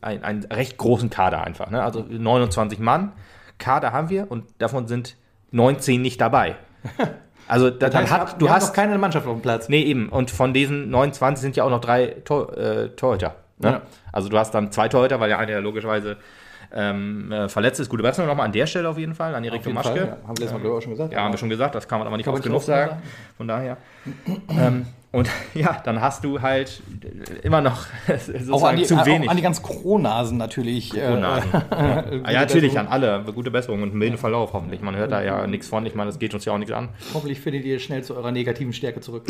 einen, 0.01 0.25
einen 0.25 0.45
recht 0.45 0.77
großen 0.77 1.11
Kader 1.11 1.45
einfach. 1.45 1.71
Ne? 1.71 1.83
Also 1.83 2.05
29 2.09 2.79
Mann. 2.79 3.13
Kader 3.59 3.93
haben 3.93 4.09
wir 4.09 4.31
und 4.31 4.45
davon 4.59 4.89
sind 4.89 5.17
19 5.53 6.03
nicht 6.03 6.21
dabei. 6.21 6.57
Also 7.49 7.71
da, 7.71 7.91
dann 7.91 8.09
hat, 8.09 8.41
du 8.41 8.49
hast 8.49 8.69
noch 8.69 8.73
keine 8.73 8.97
Mannschaft 8.99 9.27
auf 9.27 9.35
dem 9.35 9.43
Platz. 9.43 9.69
Nee, 9.69 9.83
eben. 9.83 10.09
Und 10.09 10.31
von 10.31 10.55
diesen 10.55 10.91
29 10.91 11.43
sind 11.43 11.57
ja 11.57 11.65
auch 11.65 11.71
noch 11.71 11.81
drei 11.81 12.17
Tor, 12.25 12.57
äh, 12.57 12.91
Torhüter. 12.91 13.35
Ne? 13.59 13.69
Ja. 13.69 13.83
Also 14.13 14.29
du 14.29 14.39
hast 14.39 14.53
dann 14.53 14.71
zwei 14.71 14.89
Torhüter, 14.89 15.21
weil 15.21 15.29
ja 15.29 15.39
einer 15.39 15.53
ja 15.53 15.59
logischerweise 15.59 16.19
ähm, 16.73 17.31
äh, 17.31 17.49
verletzt 17.49 17.81
ist. 17.81 17.89
Gute 17.89 18.03
Besserung 18.03 18.29
nochmal 18.29 18.47
an 18.47 18.53
der 18.53 18.67
Stelle 18.67 18.89
auf 18.89 18.97
jeden 18.97 19.15
Fall, 19.15 19.35
an 19.35 19.45
Erik 19.45 19.67
Maschke. 19.73 19.99
Ja, 19.99 20.03
haben 20.27 20.39
wir 20.39 20.45
letztes 20.45 20.53
Mal, 20.53 20.61
glaube 20.61 20.69
ich, 20.69 20.79
auch 20.79 20.83
schon 20.83 20.93
gesagt. 20.93 21.13
Ja, 21.13 21.21
haben 21.21 21.33
wir 21.33 21.39
schon 21.39 21.51
gesagt, 21.51 21.75
das 21.75 21.87
kann 21.87 21.99
man 21.99 22.07
aber 22.07 22.17
nicht 22.17 22.29
oft 22.29 22.43
genug 22.43 22.63
sagen. 22.63 22.91
sagen. 22.91 23.03
Von 23.37 23.49
daher. 23.49 23.77
ähm, 24.49 24.87
und 25.13 25.29
ja, 25.55 25.81
dann 25.85 26.01
hast 26.01 26.25
du 26.25 26.41
halt 26.43 26.83
immer 27.43 27.61
noch 27.61 27.87
Auch 28.51 28.65
an 28.65 28.77
die, 28.77 28.85
zu 28.85 28.97
auch 28.97 29.07
wenig. 29.07 29.29
an 29.31 29.37
die 29.37 29.43
ganz 29.43 29.63
Kronnasen 29.63 30.39
natürlich. 30.39 30.97
äh, 30.97 31.01
Corona. 31.07 31.39
gute 31.41 31.67
Ah, 31.71 32.31
ja, 32.33 32.41
natürlich, 32.41 32.73
Besserung. 32.73 32.87
an 32.89 32.93
alle. 32.93 33.25
Gute 33.33 33.51
Besserung 33.51 33.83
und 33.83 33.91
einen 33.91 33.99
milden 33.99 34.19
Verlauf 34.19 34.53
hoffentlich. 34.53 34.81
Man 34.81 34.97
hört 34.97 35.13
da 35.13 35.23
ja 35.23 35.47
nichts 35.47 35.69
von. 35.69 35.85
Ich 35.87 35.95
meine, 35.95 36.09
das 36.11 36.19
geht 36.19 36.35
uns 36.35 36.45
ja 36.45 36.53
auch 36.53 36.59
nichts 36.59 36.73
an. 36.73 36.89
Hoffentlich 37.15 37.41
findet 37.41 37.65
ihr 37.65 37.79
schnell 37.79 38.03
zu 38.03 38.17
eurer 38.17 38.33
negativen 38.33 38.73
Stärke 38.73 39.01
zurück. 39.01 39.27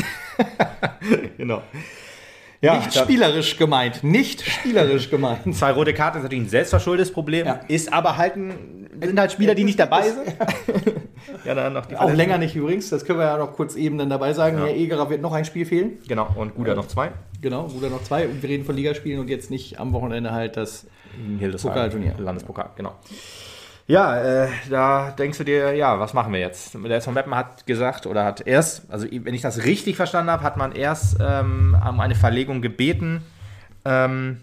Genau. 1.37 1.61
Ja, 2.61 2.77
nicht 2.77 2.95
spielerisch 2.95 3.57
gemeint. 3.57 4.05
Nicht 4.05 4.41
spielerisch 4.49 5.09
gemeint. 5.09 5.53
Zwei 5.53 5.71
rote 5.71 5.93
Karten 5.93 6.19
ist 6.19 6.23
natürlich 6.23 6.45
ein 6.45 6.49
selbstverschuldetes 6.49 7.11
Problem, 7.11 7.45
Ja. 7.45 7.59
ist 7.67 7.91
aber 7.91 8.15
halt 8.15 8.37
ein, 8.37 8.87
sind 9.01 9.19
halt 9.19 9.33
Spieler, 9.33 9.53
die 9.53 9.65
nicht 9.65 9.77
dabei 9.79 10.03
sind. 10.03 10.33
Ja, 11.45 11.55
dann 11.55 11.73
noch 11.73 11.85
die 11.85 11.95
Auch 11.95 12.11
länger 12.11 12.37
nicht 12.37 12.55
übrigens, 12.55 12.89
das 12.89 13.05
können 13.05 13.19
wir 13.19 13.25
ja 13.25 13.37
noch 13.37 13.53
kurz 13.53 13.75
eben 13.75 13.97
dann 13.97 14.09
dabei 14.09 14.33
sagen. 14.33 14.57
Ja. 14.57 14.65
Herr 14.65 14.75
Egerer 14.75 15.09
wird 15.09 15.21
noch 15.21 15.33
ein 15.33 15.45
Spiel 15.45 15.65
fehlen. 15.65 15.99
Genau, 16.07 16.27
und 16.35 16.55
Guder 16.55 16.75
noch 16.75 16.87
zwei. 16.87 17.11
Genau, 17.41 17.63
Bruder 17.67 17.89
noch 17.89 18.03
zwei. 18.03 18.27
Und 18.27 18.41
wir 18.41 18.49
reden 18.49 18.65
von 18.65 18.75
Ligaspielen 18.75 19.19
und 19.19 19.29
jetzt 19.29 19.51
nicht 19.51 19.79
am 19.79 19.93
Wochenende 19.93 20.31
halt 20.31 20.57
das. 20.57 20.87
Pokalturnier. 21.61 22.15
Landespokal, 22.17 22.71
genau. 22.75 22.95
Ja, 23.85 24.45
äh, 24.45 24.47
da 24.69 25.11
denkst 25.11 25.37
du 25.39 25.43
dir, 25.43 25.73
ja, 25.73 25.99
was 25.99 26.13
machen 26.13 26.31
wir 26.31 26.39
jetzt? 26.39 26.73
Der 26.73 26.97
SV 26.97 27.11
Meppen 27.11 27.35
hat 27.35 27.65
gesagt, 27.67 28.05
oder 28.05 28.23
hat 28.23 28.47
erst, 28.47 28.89
also 28.89 29.05
wenn 29.11 29.33
ich 29.33 29.41
das 29.41 29.65
richtig 29.65 29.97
verstanden 29.97 30.31
habe, 30.31 30.43
hat 30.43 30.55
man 30.55 30.71
erst 30.71 31.17
ähm, 31.19 31.75
um 31.87 31.99
eine 31.99 32.15
Verlegung 32.15 32.61
gebeten, 32.61 33.21
ähm, 33.83 34.39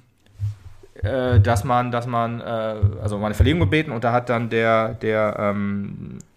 äh, 1.03 1.41
dass 1.41 1.65
man, 1.65 1.91
dass 1.91 2.07
man, 2.07 2.41
äh, 2.41 2.77
also 3.03 3.17
um 3.17 3.25
eine 3.25 3.35
Verlegung 3.35 3.61
gebeten 3.61 3.93
und 3.93 4.05
da 4.05 4.13
hat 4.13 4.29
dann 4.29 4.51
der, 4.51 4.91
der, 4.95 5.37
ähm, 5.39 6.19
äh, 6.19 6.30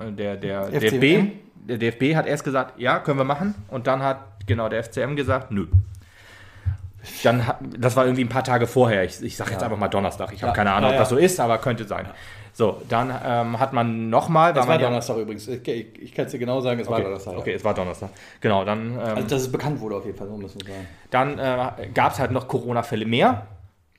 der, 0.00 0.36
der 0.36 0.64
FCM? 0.64 1.00
DFB, 1.00 1.32
der 1.68 1.78
DFB 1.78 2.14
hat 2.16 2.26
erst 2.26 2.44
gesagt, 2.44 2.78
ja, 2.80 2.98
können 2.98 3.18
wir 3.18 3.24
machen 3.24 3.54
und 3.68 3.86
dann 3.86 4.02
hat 4.02 4.18
genau 4.46 4.68
der 4.68 4.82
FCM 4.84 5.16
gesagt, 5.16 5.50
nö. 5.50 5.66
Dann, 7.22 7.42
das 7.78 7.96
war 7.96 8.04
irgendwie 8.04 8.24
ein 8.24 8.28
paar 8.28 8.44
Tage 8.44 8.66
vorher. 8.66 9.04
Ich, 9.04 9.22
ich 9.22 9.36
sage 9.36 9.52
jetzt 9.52 9.62
einfach 9.62 9.78
mal 9.78 9.88
Donnerstag. 9.88 10.32
Ich 10.32 10.42
habe 10.42 10.50
Ja. 10.50 10.54
keine 10.54 10.72
Ahnung, 10.72 10.90
Ja, 10.90 10.96
ob 10.96 11.00
das 11.00 11.10
ja. 11.10 11.16
so 11.16 11.22
ist, 11.22 11.40
aber 11.40 11.58
könnte 11.58 11.84
sein. 11.84 12.06
So, 12.52 12.82
dann 12.88 13.14
ähm, 13.24 13.60
hat 13.60 13.72
man 13.72 14.10
nochmal. 14.10 14.52
Das 14.52 14.66
war 14.66 14.78
Donnerstag 14.78 15.16
übrigens. 15.16 15.46
Ich, 15.46 15.66
ich, 15.68 16.02
ich 16.02 16.12
kann 16.14 16.26
es 16.26 16.32
dir 16.32 16.38
genau 16.38 16.60
sagen, 16.60 16.80
es 16.80 16.88
war 16.88 16.94
Okay, 16.94 17.04
Donnerstag. 17.04 17.32
ja. 17.34 17.38
okay, 17.38 17.52
es 17.54 17.64
war 17.64 17.72
Donnerstag. 17.72 18.10
Genau, 18.40 18.64
dann, 18.64 18.94
ähm, 18.94 18.98
Also, 19.00 19.28
dass 19.28 19.42
es 19.42 19.52
bekannt 19.52 19.80
wurde 19.80 19.94
auf 19.96 20.04
jeden 20.06 20.18
Fall, 20.18 20.26
so 20.26 20.36
müssen 20.36 20.60
wir 20.66 20.74
sagen. 20.74 20.86
dann 21.10 21.38
äh, 21.38 21.86
gab 21.94 22.12
es 22.14 22.18
halt 22.18 22.32
noch 22.32 22.48
Corona-Fälle 22.48 23.06
mehr, 23.06 23.46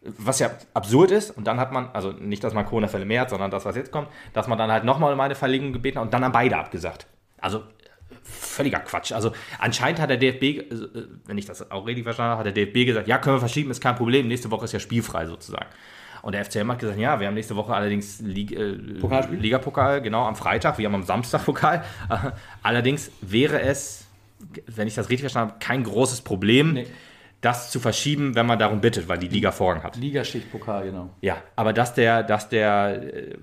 was 0.01 0.39
ja 0.39 0.51
absurd 0.73 1.11
ist. 1.11 1.31
Und 1.31 1.45
dann 1.45 1.59
hat 1.59 1.71
man, 1.71 1.89
also 1.93 2.11
nicht, 2.11 2.43
dass 2.43 2.53
man 2.53 2.65
Corona-Fälle 2.65 3.05
mehr 3.05 3.21
hat, 3.21 3.29
sondern 3.29 3.51
das, 3.51 3.65
was 3.65 3.75
jetzt 3.75 3.91
kommt, 3.91 4.07
dass 4.33 4.47
man 4.47 4.57
dann 4.57 4.71
halt 4.71 4.83
nochmal 4.83 5.13
um 5.13 5.19
eine 5.19 5.35
Verlegung 5.35 5.73
gebeten 5.73 5.97
hat 5.97 6.05
und 6.05 6.13
dann 6.13 6.23
haben 6.23 6.31
beide 6.31 6.57
abgesagt. 6.57 7.07
Also 7.39 7.63
völliger 8.23 8.79
Quatsch. 8.79 9.11
Also 9.11 9.31
anscheinend 9.59 9.99
hat 9.99 10.09
der 10.09 10.17
DFB, 10.17 10.43
äh, 10.43 10.65
wenn 11.25 11.37
ich 11.37 11.45
das 11.45 11.69
auch 11.71 11.85
richtig 11.85 12.03
verstanden 12.03 12.31
habe, 12.31 12.39
hat 12.39 12.45
der 12.45 12.65
DFB 12.65 12.85
gesagt, 12.85 13.07
ja, 13.07 13.17
können 13.17 13.35
wir 13.35 13.39
verschieben, 13.39 13.71
ist 13.71 13.81
kein 13.81 13.95
Problem, 13.95 14.27
nächste 14.27 14.51
Woche 14.51 14.65
ist 14.65 14.71
ja 14.71 14.79
spielfrei 14.79 15.25
sozusagen. 15.25 15.67
Und 16.21 16.33
der 16.33 16.43
FCM 16.43 16.69
hat 16.71 16.79
gesagt, 16.79 16.99
ja, 16.99 17.19
wir 17.19 17.27
haben 17.27 17.33
nächste 17.33 17.55
Woche 17.55 17.73
allerdings 17.73 18.19
Lig 18.19 18.51
äh? 18.51 18.71
Ligapokal, 18.71 20.01
genau, 20.01 20.25
am 20.25 20.35
Freitag, 20.35 20.77
wir 20.77 20.85
haben 20.85 20.95
am 20.95 21.03
Samstag 21.03 21.45
Pokal. 21.45 21.83
Allerdings 22.61 23.09
wäre 23.21 23.61
es, 23.61 24.05
wenn 24.67 24.87
ich 24.87 24.95
das 24.95 25.07
richtig 25.07 25.21
verstanden 25.21 25.51
habe, 25.51 25.59
kein 25.59 25.83
großes 25.83 26.21
Problem, 26.21 26.73
Nee. 26.73 26.87
Das 27.41 27.71
zu 27.71 27.79
verschieben, 27.79 28.35
wenn 28.35 28.45
man 28.45 28.59
darum 28.59 28.81
bittet, 28.81 29.07
weil 29.07 29.17
die 29.17 29.27
Liga 29.27 29.51
Vorrang 29.51 29.83
hat. 29.83 29.95
Ligaschichtpokal, 29.95 30.85
genau. 30.85 31.09
Ja, 31.21 31.37
aber 31.55 31.73
dass 31.73 31.93
der, 31.93 32.23
dass 32.23 32.49
der 32.49 33.01
äh, 33.13 33.35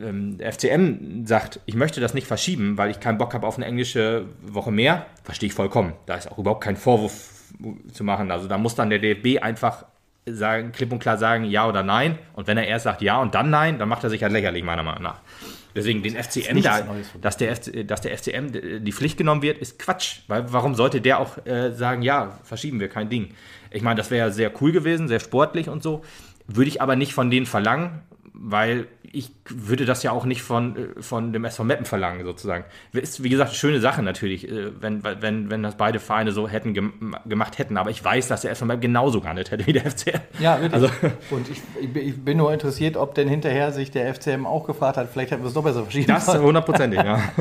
der 0.00 0.52
FCM 0.52 1.26
sagt, 1.26 1.60
ich 1.66 1.74
möchte 1.74 2.00
das 2.00 2.14
nicht 2.14 2.26
verschieben, 2.26 2.78
weil 2.78 2.90
ich 2.90 3.00
keinen 3.00 3.18
Bock 3.18 3.34
habe 3.34 3.46
auf 3.46 3.56
eine 3.56 3.66
englische 3.66 4.26
Woche 4.42 4.70
mehr, 4.70 5.06
verstehe 5.24 5.48
ich 5.48 5.54
vollkommen. 5.54 5.94
Da 6.06 6.14
ist 6.14 6.30
auch 6.30 6.38
überhaupt 6.38 6.62
kein 6.62 6.76
Vorwurf 6.76 7.30
zu 7.92 8.04
machen. 8.04 8.30
Also 8.30 8.48
da 8.48 8.58
muss 8.58 8.74
dann 8.74 8.90
der 8.90 8.98
DFB 8.98 9.42
einfach 9.42 9.84
sagen, 10.26 10.72
klipp 10.72 10.92
und 10.92 10.98
klar 10.98 11.16
sagen, 11.16 11.44
ja 11.44 11.66
oder 11.66 11.82
nein. 11.82 12.18
Und 12.34 12.46
wenn 12.46 12.58
er 12.58 12.66
erst 12.66 12.84
sagt 12.84 13.02
ja 13.02 13.20
und 13.20 13.34
dann 13.34 13.50
nein, 13.50 13.78
dann 13.78 13.88
macht 13.88 14.04
er 14.04 14.10
sich 14.10 14.22
halt 14.22 14.32
lächerlich, 14.32 14.62
meiner 14.62 14.82
Meinung 14.82 15.02
nach. 15.02 15.20
Deswegen 15.78 16.02
den 16.02 16.16
FCM 16.16 16.60
da, 16.62 16.86
dass 17.20 17.36
der, 17.36 17.54
FC, 17.56 17.86
dass 17.86 18.00
der 18.00 18.16
FCM 18.16 18.84
die 18.84 18.92
Pflicht 18.92 19.16
genommen 19.16 19.42
wird, 19.42 19.58
ist 19.58 19.78
Quatsch. 19.78 20.20
Weil 20.26 20.52
warum 20.52 20.74
sollte 20.74 21.00
der 21.00 21.20
auch 21.20 21.44
äh, 21.46 21.72
sagen, 21.72 22.02
ja, 22.02 22.38
verschieben 22.42 22.80
wir, 22.80 22.88
kein 22.88 23.08
Ding. 23.08 23.34
Ich 23.70 23.82
meine, 23.82 23.96
das 23.96 24.10
wäre 24.10 24.32
sehr 24.32 24.52
cool 24.60 24.72
gewesen, 24.72 25.08
sehr 25.08 25.20
sportlich 25.20 25.68
und 25.68 25.82
so. 25.82 26.02
Würde 26.46 26.68
ich 26.68 26.80
aber 26.80 26.96
nicht 26.96 27.12
von 27.12 27.30
denen 27.30 27.46
verlangen, 27.46 28.02
weil 28.40 28.86
ich 29.10 29.30
würde 29.48 29.84
das 29.86 30.02
ja 30.02 30.12
auch 30.12 30.24
nicht 30.26 30.42
von, 30.42 30.76
äh, 30.98 31.02
von 31.02 31.32
dem 31.32 31.44
SV 31.44 31.64
Meppen 31.64 31.86
verlangen, 31.86 32.24
sozusagen. 32.24 32.64
Ist, 32.92 33.22
wie 33.22 33.30
gesagt, 33.30 33.50
eine 33.50 33.56
schöne 33.56 33.80
Sache 33.80 34.02
natürlich, 34.02 34.48
äh, 34.48 34.70
wenn, 34.80 35.02
wenn, 35.02 35.50
wenn 35.50 35.62
das 35.62 35.76
beide 35.76 35.98
Vereine 35.98 36.30
so 36.32 36.46
hätten 36.48 36.74
gem 36.74 37.16
gemacht 37.26 37.58
hätten. 37.58 37.76
Aber 37.78 37.90
ich 37.90 38.04
weiß, 38.04 38.28
dass 38.28 38.42
der 38.42 38.50
SV 38.52 38.66
Meppen 38.66 38.82
genauso 38.82 39.20
gehandelt 39.20 39.50
hätte 39.50 39.66
wie 39.66 39.72
der 39.72 39.86
FCM. 39.90 40.20
Ja, 40.40 40.60
wirklich. 40.60 40.74
Also, 40.74 40.88
Und 41.30 41.48
ich, 41.50 41.62
ich 41.80 42.24
bin- 42.24 42.36
nur 42.36 42.52
interessiert, 42.52 42.96
ob 42.96 43.14
denn 43.14 43.28
hinterher 43.28 43.72
sich 43.72 43.90
der 43.90 44.14
FCM 44.14 44.46
auch 44.46 44.64
gefragt 44.66 44.96
hat, 44.98 45.08
vielleicht 45.10 45.30
hätten 45.32 45.42
wir 45.42 45.48
es 45.48 45.54
doch 45.54 45.64
besser 45.64 45.82
verschieben 45.82 46.06
das 46.06 46.28
hundertprozentig, 46.38 47.00
ja. 47.02 47.20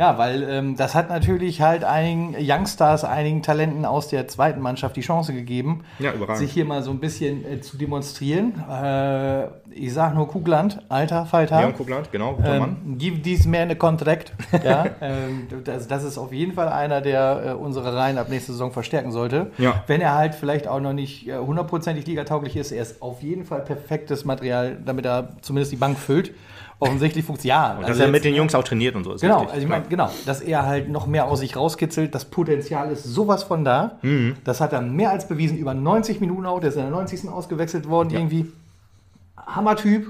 Ja, 0.00 0.16
weil 0.16 0.44
ähm, 0.48 0.76
das 0.76 0.94
hat 0.94 1.10
natürlich 1.10 1.60
halt 1.60 1.84
einigen 1.84 2.34
Youngstars, 2.40 3.04
einigen 3.04 3.42
Talenten 3.42 3.84
aus 3.84 4.08
der 4.08 4.28
zweiten 4.28 4.58
Mannschaft 4.58 4.96
die 4.96 5.02
Chance 5.02 5.34
gegeben, 5.34 5.84
Ja, 5.98 6.14
sich 6.36 6.52
hier 6.52 6.64
mal 6.64 6.82
so 6.82 6.90
ein 6.90 7.00
bisschen 7.00 7.44
äh, 7.44 7.60
zu 7.60 7.76
demonstrieren. 7.76 8.54
Äh, 8.66 9.48
ich 9.70 9.92
sage 9.92 10.14
nur 10.14 10.26
Kugland, 10.26 10.80
alter 10.88 11.26
Falter. 11.26 11.60
Leon 11.60 11.74
Kugland, 11.74 12.10
genau, 12.10 12.32
guter 12.32 12.60
Mann. 12.60 12.78
Ähm, 12.82 12.96
give 12.96 13.20
these 13.20 13.46
men 13.46 13.70
a 13.70 13.74
contract. 13.74 14.32
ja, 14.64 14.86
ähm, 15.02 15.48
das, 15.64 15.86
das 15.86 16.02
ist 16.04 16.16
auf 16.16 16.32
jeden 16.32 16.54
Fall 16.54 16.70
einer, 16.70 17.02
der 17.02 17.42
äh, 17.48 17.52
unsere 17.52 17.94
Reihen 17.94 18.16
ab 18.16 18.30
nächster 18.30 18.52
Saison 18.52 18.72
verstärken 18.72 19.12
sollte. 19.12 19.50
Ja. 19.58 19.84
Wenn 19.86 20.00
er 20.00 20.14
halt 20.14 20.34
vielleicht 20.34 20.66
auch 20.66 20.80
noch 20.80 20.94
nicht 20.94 21.28
äh, 21.28 21.36
hundertprozentig 21.36 22.06
ligatauglich 22.06 22.56
ist, 22.56 22.72
er 22.72 22.80
ist 22.80 23.02
auf 23.02 23.20
jeden 23.20 23.44
Fall 23.44 23.60
perfektes 23.60 24.24
Material, 24.24 24.78
damit 24.82 25.04
er 25.04 25.28
zumindest 25.42 25.72
die 25.72 25.76
Bank 25.76 25.98
füllt. 25.98 26.32
Offensichtlich 26.80 27.24
funktioniert 27.24 27.56
ja. 27.56 27.72
Und 27.74 27.82
dass 27.82 27.88
also 27.90 28.00
er 28.00 28.06
jetzt- 28.06 28.12
mit 28.12 28.24
den 28.24 28.34
Jungs 28.34 28.54
auch 28.54 28.64
trainiert 28.64 28.96
und 28.96 29.04
so 29.04 29.12
ist 29.12 29.20
Genau, 29.20 29.38
richtig, 29.40 29.54
also 29.54 29.62
ich 29.64 29.68
meine, 29.68 29.84
genau, 29.88 30.10
dass 30.26 30.40
er 30.40 30.64
halt 30.66 30.88
noch 30.88 31.06
mehr 31.06 31.26
aus 31.26 31.40
sich 31.40 31.54
rauskitzelt. 31.54 32.14
Das 32.14 32.24
Potenzial 32.24 32.90
ist 32.90 33.04
sowas 33.04 33.42
von 33.44 33.64
da. 33.64 33.98
Mhm. 34.02 34.36
Das 34.44 34.60
hat 34.60 34.72
er 34.72 34.80
mehr 34.80 35.10
als 35.10 35.28
bewiesen. 35.28 35.58
Über 35.58 35.74
90 35.74 36.20
Minuten 36.20 36.46
auch. 36.46 36.58
Der 36.60 36.70
ist 36.70 36.76
in 36.76 36.82
der 36.82 36.90
90. 36.90 37.28
ausgewechselt 37.28 37.88
worden. 37.88 38.10
Irgendwie 38.10 38.50
Hammertyp. 39.36 40.06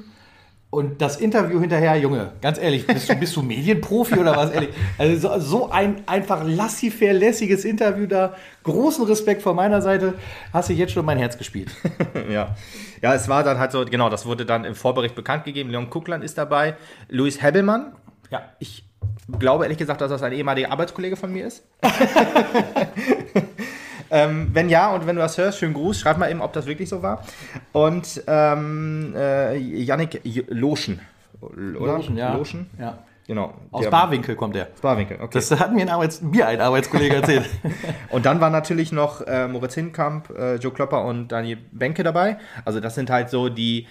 Und 0.71 1.03
das 1.03 1.17
Interview 1.17 1.59
hinterher, 1.59 1.97
Junge, 1.97 2.31
ganz 2.41 2.57
ehrlich, 2.57 2.87
bist 2.87 3.09
du, 3.09 3.17
bist 3.17 3.35
du 3.35 3.43
Medienprofi 3.43 4.15
oder 4.15 4.37
was? 4.37 4.53
Ehrlich? 4.53 4.71
Also 4.99 5.29
so, 5.29 5.41
so 5.41 5.71
ein 5.71 6.03
einfach 6.07 6.45
laissez-faire, 6.45 7.13
lässiges 7.13 7.65
Interview 7.65 8.07
da. 8.07 8.35
Großen 8.63 9.05
Respekt 9.05 9.43
von 9.43 9.57
meiner 9.57 9.83
Seite. 9.83 10.15
Hast 10.53 10.69
du 10.69 10.73
jetzt 10.73 10.93
schon 10.93 11.05
mein 11.05 11.19
Herz 11.19 11.37
gespielt. 11.37 11.71
Ja. 12.31 12.55
ja, 13.03 13.15
es 13.15 13.29
war 13.29 13.43
dann 13.43 13.59
halt 13.59 13.73
so, 13.73 13.85
genau, 13.85 14.09
das 14.09 14.25
wurde 14.27 14.45
dann 14.47 14.65
im 14.65 14.77
Vorbericht 14.77 15.17
bekannt 15.17 15.45
gegeben. 15.45 15.71
Leon 15.71 15.91
Kuckland 15.91 16.23
ist 16.23 16.39
dabei, 16.39 16.77
Luis 17.09 17.43
Hebbelmann. 17.43 17.93
Ja. 18.31 18.43
Ich 18.61 18.85
glaube 19.39 19.65
ehrlich 19.65 19.79
gesagt, 19.79 20.01
dass 20.01 20.11
das 20.11 20.23
ein 20.23 20.33
ehemaliger 20.33 20.71
Arbeitskollege 20.71 21.17
von 21.17 21.33
mir 21.33 21.47
ist. 21.49 21.65
ähm, 24.11 24.51
wenn 24.53 24.69
ja 24.69 24.93
und 24.93 25.07
wenn 25.07 25.17
du 25.17 25.23
das 25.23 25.39
hörst, 25.39 25.59
schönen 25.59 25.75
Gruß. 25.75 26.01
Schreib 26.01 26.19
mal 26.19 26.31
eben, 26.31 26.41
ob 26.41 26.53
das 26.53 26.67
wirklich 26.67 26.89
so 26.89 27.03
war. 27.03 27.25
Und 27.73 28.23
ähm, 28.27 29.15
äh, 29.17 29.57
Yannick 29.57 30.21
Loschen. 30.49 31.01
Oder? 31.41 31.97
Loschen, 31.97 32.17
ja. 32.17 32.35
Loschen? 32.35 32.71
ja. 32.79 32.99
Genau. 33.31 33.55
Aus 33.71 33.89
Barwinkel 33.89 34.35
kommt 34.35 34.57
er. 34.57 34.67
Barwinkel, 34.83 35.19
okay. 35.21 35.31
Das 35.35 35.53
hat 35.53 35.73
mir, 35.73 35.83
ein 35.83 35.89
Arbeits 35.89 36.21
mir 36.21 36.49
ein 36.49 36.61
Arbeitskollege 36.61 37.15
erzählt. 37.15 37.49
Und 38.11 38.27
dann 38.27 38.41
war 38.41 38.51
natürlich 38.51 38.91
noch 38.91 39.21
äh, 39.25 39.47
Moritz 39.47 39.75
Hinkamp, 39.75 40.31
äh, 40.31 40.57
Joe 40.57 40.73
Klopper 40.73 41.05
und 41.05 41.29
Daniel 41.29 41.59
Benke 41.71 42.03
dabei. 42.03 42.39
Also 42.65 42.81
das 42.81 42.97
sind 42.97 43.09
halt 43.09 43.31
so 43.31 43.49
die 43.49 43.87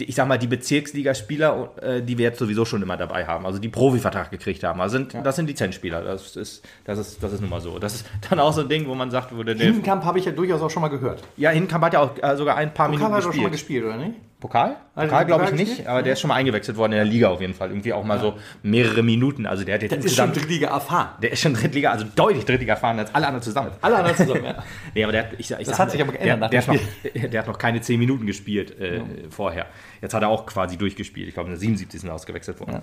ich 0.00 0.14
sag 0.14 0.28
mal, 0.28 0.38
die 0.38 0.46
Bezirksligaspieler, 0.46 1.70
äh, 1.80 2.02
die 2.02 2.18
wir 2.18 2.26
jetzt 2.26 2.38
sowieso 2.38 2.64
schon 2.64 2.82
immer 2.82 2.96
dabei 2.96 3.26
haben. 3.26 3.46
Also 3.46 3.58
die 3.58 3.68
Profivertrag 3.68 4.30
gekriegt 4.30 4.62
haben. 4.62 4.80
Also 4.80 4.98
sind, 4.98 5.14
das 5.24 5.36
sind 5.36 5.46
Lizenzspieler. 5.46 6.02
Das 6.02 6.36
ist, 6.36 6.62
das, 6.84 6.98
ist, 6.98 7.22
das 7.22 7.32
ist 7.32 7.40
nun 7.40 7.50
mal 7.50 7.60
so. 7.60 7.78
Das 7.78 7.94
ist 7.94 8.06
dann 8.28 8.38
auch 8.40 8.52
so 8.52 8.62
ein 8.62 8.68
Ding, 8.68 8.86
wo 8.86 8.94
man 8.94 9.10
sagt, 9.10 9.36
wo 9.36 9.42
der 9.42 9.56
Hinkamp 9.56 10.04
habe 10.04 10.18
ich 10.18 10.26
ja 10.26 10.32
durchaus 10.32 10.60
auch 10.60 10.70
schon 10.70 10.82
mal 10.82 10.88
gehört. 10.88 11.22
Ja, 11.36 11.50
Hinkamp 11.50 11.84
hat 11.84 11.94
ja 11.94 12.00
auch 12.00 12.10
äh, 12.22 12.36
sogar 12.36 12.56
ein 12.56 12.74
paar 12.74 12.88
Pokal 12.88 12.98
Minuten 12.98 13.14
hat 13.14 13.24
er 13.24 13.32
schon 13.32 13.42
mal 13.42 13.50
gespielt. 13.50 13.82
gespielt, 13.82 13.84
oder 13.84 13.96
nicht? 13.96 14.27
Pokal? 14.40 14.76
Er 14.94 15.04
Pokal 15.04 15.26
glaube 15.26 15.44
ich 15.46 15.52
nicht, 15.52 15.86
aber 15.88 16.02
der 16.02 16.12
ist 16.12 16.20
schon 16.20 16.28
mal 16.28 16.36
eingewechselt 16.36 16.76
worden 16.76 16.92
in 16.92 16.98
der 16.98 17.04
Liga 17.04 17.28
auf 17.28 17.40
jeden 17.40 17.54
Fall. 17.54 17.70
Irgendwie 17.70 17.92
auch 17.92 18.04
mal 18.04 18.20
so 18.20 18.34
mehrere 18.62 19.02
Minuten. 19.02 19.46
Also 19.46 19.64
der 19.64 19.74
hat 19.74 19.82
jetzt 19.82 19.90
Das 19.96 20.04
ist 20.04 20.14
schon 20.14 20.26
insgesamt, 20.26 20.36
Drittliga 20.36 20.68
erfahren. 20.68 21.08
der 21.20 21.32
ist 21.32 21.40
schon 21.40 21.54
Drittliga, 21.54 21.90
also 21.90 22.06
deutlich 22.14 22.44
Drittliga 22.44 22.74
erfahren 22.74 22.98
als 23.00 23.12
alle 23.14 23.26
anderen 23.26 23.42
zusammen. 23.42 23.72
Alle 23.80 23.96
anderen 23.96 24.16
zusammen, 24.16 24.44
ja. 24.44 24.62
Nee, 24.94 25.02
aber 25.02 25.12
der 25.12 25.24
hat, 25.24 25.32
ich, 25.38 25.50
ich 25.50 25.56
Das 25.56 25.66
sag 25.66 25.78
hat 25.78 25.90
sich 25.90 26.00
aber 26.00 26.12
geändert 26.12 26.40
nach 26.40 26.50
Der, 26.50 26.60
der, 26.62 26.74
hat 26.74 27.14
noch, 27.14 27.22
der 27.30 27.40
hat 27.40 27.46
noch 27.48 27.58
keine 27.58 27.80
10 27.80 27.98
Minuten 27.98 28.26
gespielt 28.26 28.78
äh, 28.78 29.00
vorher. 29.28 29.66
Jetzt 30.00 30.14
hat 30.14 30.22
er 30.22 30.28
auch 30.28 30.46
quasi 30.46 30.76
durchgespielt. 30.76 31.26
Ich 31.26 31.34
glaube, 31.34 31.48
in 31.48 31.54
der 31.54 31.60
77. 31.60 31.98
ist 32.00 32.04
er 32.04 32.14
ausgewechselt 32.14 32.60
worden. 32.60 32.72
Ja, 32.74 32.82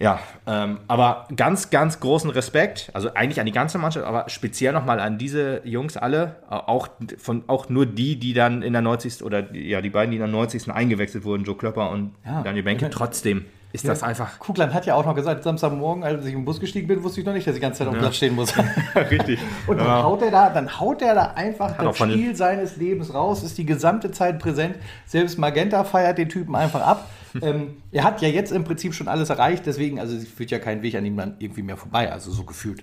ähm, 0.00 0.80
aber 0.88 1.28
ganz, 1.36 1.70
ganz 1.70 2.00
großen 2.00 2.30
Respekt, 2.30 2.90
also 2.94 3.14
eigentlich 3.14 3.40
an 3.40 3.46
die 3.46 3.52
ganze 3.52 3.78
Mannschaft, 3.78 4.06
aber 4.06 4.28
speziell 4.28 4.72
nochmal 4.72 5.00
an 5.00 5.18
diese 5.18 5.62
Jungs 5.64 5.96
alle, 5.96 6.36
auch, 6.48 6.88
von, 7.18 7.44
auch 7.46 7.68
nur 7.68 7.86
die, 7.86 8.16
die 8.18 8.34
dann 8.34 8.62
in 8.62 8.72
der 8.72 8.82
90. 8.82 9.22
oder 9.22 9.54
ja, 9.54 9.80
die 9.80 9.90
beiden, 9.90 10.10
die 10.10 10.16
in 10.16 10.22
der 10.22 10.30
90. 10.30 10.70
eingewechselt 10.70 11.24
wurden, 11.24 11.44
Joe 11.44 11.56
Klöpper 11.56 11.90
und 11.90 12.12
ja. 12.24 12.42
Daniel 12.42 12.64
Benke, 12.64 12.90
trotzdem 12.90 13.44
ist 13.74 13.82
ja, 13.82 13.90
das 13.90 14.04
einfach. 14.04 14.38
Kugland 14.38 14.72
hat 14.72 14.86
ja 14.86 14.94
auch 14.94 15.04
noch 15.04 15.16
gesagt, 15.16 15.42
Samstagmorgen, 15.42 16.04
als 16.04 16.24
ich 16.24 16.32
im 16.32 16.44
Bus 16.44 16.60
gestiegen 16.60 16.86
bin, 16.86 17.02
wusste 17.02 17.18
ich 17.18 17.26
noch 17.26 17.32
nicht, 17.32 17.44
dass 17.44 17.56
ich 17.56 17.60
die 17.60 17.62
ganze 17.62 17.78
Zeit 17.78 17.88
auf 17.88 17.94
dem 17.94 17.96
ja. 17.96 18.02
Platz 18.02 18.16
stehen 18.16 18.36
muss. 18.36 18.54
Richtig. 19.10 19.40
Und 19.66 19.78
dann, 19.78 19.88
haut 20.04 20.22
er 20.22 20.30
da, 20.30 20.48
dann 20.50 20.78
haut 20.78 21.02
er 21.02 21.16
da 21.16 21.32
einfach 21.34 21.76
das 21.76 21.96
Spiel 21.96 22.36
seines 22.36 22.76
Lebens 22.76 23.12
raus, 23.12 23.42
ist 23.42 23.58
die 23.58 23.66
gesamte 23.66 24.12
Zeit 24.12 24.38
präsent. 24.38 24.76
Selbst 25.06 25.40
Magenta 25.40 25.82
feiert 25.82 26.18
den 26.18 26.28
Typen 26.28 26.54
einfach 26.54 26.82
ab. 26.82 27.08
Ähm, 27.42 27.76
er 27.92 28.04
hat 28.04 28.22
ja 28.22 28.28
jetzt 28.28 28.52
im 28.52 28.64
Prinzip 28.64 28.94
schon 28.94 29.08
alles 29.08 29.30
erreicht, 29.30 29.66
deswegen, 29.66 29.98
also 29.98 30.16
es 30.16 30.28
führt 30.28 30.50
ja 30.50 30.58
kein 30.58 30.82
Weg 30.82 30.94
an 30.94 31.04
ihm 31.04 31.16
dann 31.16 31.36
irgendwie 31.38 31.62
mehr 31.62 31.76
vorbei, 31.76 32.10
also 32.10 32.30
so 32.30 32.44
gefühlt. 32.44 32.82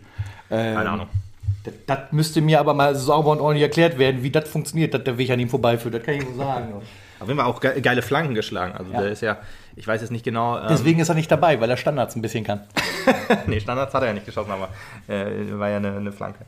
Ähm, 0.49 0.75
Keine 0.75 0.89
Ahnung. 0.89 1.07
Das, 1.63 1.73
das, 1.85 1.99
müsste 2.11 2.41
mir 2.41 2.59
aber 2.59 2.73
mal 2.73 2.95
sauber 2.95 3.31
und 3.31 3.39
ordentlich 3.39 3.63
erklärt 3.63 3.97
werden, 3.97 4.23
wie 4.23 4.31
das 4.31 4.49
funktioniert, 4.49 4.93
dass 4.93 5.03
der 5.03 5.17
Weg 5.17 5.29
an 5.29 5.39
ihm 5.39 5.49
vorbeiführt. 5.49 5.93
Das 5.93 6.03
kann 6.03 6.15
ich 6.15 6.23
nur 6.23 6.35
sagen. 6.35 6.73
Auf 7.19 7.27
jeden 7.27 7.39
Fall 7.39 7.47
auch 7.47 7.59
geile 7.59 8.01
Flanken 8.01 8.33
geschlagen. 8.33 8.73
Also 8.75 8.91
ja. 8.91 9.01
der 9.01 9.11
ist 9.11 9.21
ja, 9.21 9.37
ich 9.75 9.87
weiß 9.87 10.01
jetzt 10.01 10.09
nicht 10.09 10.25
genau. 10.25 10.57
Ähm 10.57 10.65
Deswegen 10.69 10.99
ist 10.99 11.09
er 11.09 11.13
nicht 11.13 11.29
dabei, 11.29 11.61
weil 11.61 11.69
er 11.69 11.77
Standards 11.77 12.15
ein 12.15 12.21
bisschen 12.23 12.43
kann. 12.43 12.61
nee, 13.45 13.59
Standards 13.59 13.93
hat 13.93 14.01
er 14.01 14.07
ja 14.07 14.13
nicht 14.13 14.25
geschossen, 14.25 14.49
aber 14.49 14.69
äh, 15.07 15.51
war 15.51 15.69
ja 15.69 15.77
eine, 15.77 15.97
eine 15.97 16.11
Flanke. 16.11 16.45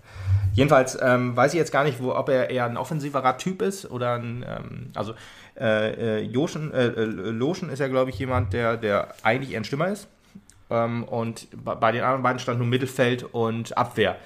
Jedenfalls 0.53 0.97
ähm, 0.99 1.35
weiß 1.35 1.53
ich 1.53 1.59
jetzt 1.59 1.71
gar 1.71 1.83
nicht, 1.83 2.01
wo, 2.01 2.15
ob 2.15 2.29
er 2.29 2.49
eher 2.49 2.65
ein 2.65 2.77
offensiverer 2.77 3.37
Typ 3.37 3.61
ist 3.61 3.89
oder 3.89 4.15
ein, 4.15 4.43
ähm, 4.47 4.91
also 4.95 5.13
äh, 5.59 6.19
äh 6.19 6.21
Joschen, 6.21 6.73
äh, 6.73 6.87
äh, 6.87 7.03
Loschen 7.05 7.69
ist 7.69 7.79
ja, 7.79 7.87
glaube 7.87 8.09
ich, 8.09 8.19
jemand, 8.19 8.53
der, 8.53 8.77
der 8.77 9.13
eigentlich 9.23 9.51
eher 9.51 9.61
ein 9.61 9.63
Stürmer 9.63 9.89
ist. 9.89 10.07
Ähm, 10.69 11.03
und 11.03 11.47
bei 11.63 11.91
den 11.91 12.03
anderen 12.03 12.23
beiden 12.23 12.39
stand 12.39 12.59
nur 12.59 12.67
Mittelfeld 12.67 13.23
und 13.23 13.77
Abwehr. 13.77 14.17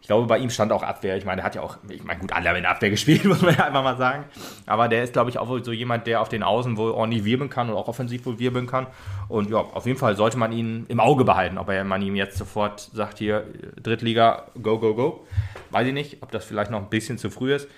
Ich 0.00 0.06
glaube, 0.06 0.26
bei 0.26 0.38
ihm 0.38 0.50
stand 0.50 0.72
auch 0.72 0.82
Abwehr. 0.82 1.16
Ich 1.16 1.24
meine, 1.24 1.42
er 1.42 1.44
hat 1.44 1.54
ja 1.54 1.60
auch, 1.60 1.76
ich 1.88 2.02
meine, 2.02 2.20
gut, 2.20 2.32
alle 2.32 2.48
haben 2.48 2.56
in 2.56 2.62
der 2.62 2.70
Abwehr 2.70 2.90
gespielt, 2.90 3.24
muss 3.26 3.42
man 3.42 3.54
ja 3.54 3.66
einfach 3.66 3.82
mal 3.82 3.96
sagen. 3.96 4.24
Aber 4.66 4.88
der 4.88 5.04
ist, 5.04 5.12
glaube 5.12 5.30
ich, 5.30 5.38
auch 5.38 5.58
so 5.62 5.72
jemand, 5.72 6.06
der 6.06 6.20
auf 6.20 6.28
den 6.28 6.42
Außen 6.42 6.76
wohl 6.76 6.90
ordentlich 6.90 7.24
wirbeln 7.24 7.50
kann 7.50 7.68
und 7.68 7.76
auch 7.76 7.86
offensiv 7.86 8.24
wohl 8.24 8.38
wirbeln 8.38 8.66
kann. 8.66 8.86
Und 9.28 9.50
ja, 9.50 9.58
auf 9.58 9.86
jeden 9.86 9.98
Fall 9.98 10.16
sollte 10.16 10.38
man 10.38 10.52
ihn 10.52 10.86
im 10.88 11.00
Auge 11.00 11.24
behalten. 11.24 11.58
Ob 11.58 11.68
man 11.68 12.02
ihm 12.02 12.16
jetzt 12.16 12.38
sofort 12.38 12.80
sagt, 12.80 13.18
hier, 13.18 13.44
Drittliga, 13.80 14.46
go, 14.60 14.78
go, 14.78 14.94
go. 14.94 15.26
Weiß 15.70 15.86
ich 15.86 15.94
nicht, 15.94 16.22
ob 16.22 16.30
das 16.32 16.44
vielleicht 16.44 16.70
noch 16.70 16.80
ein 16.80 16.88
bisschen 16.88 17.18
zu 17.18 17.30
früh 17.30 17.54
ist. 17.54 17.68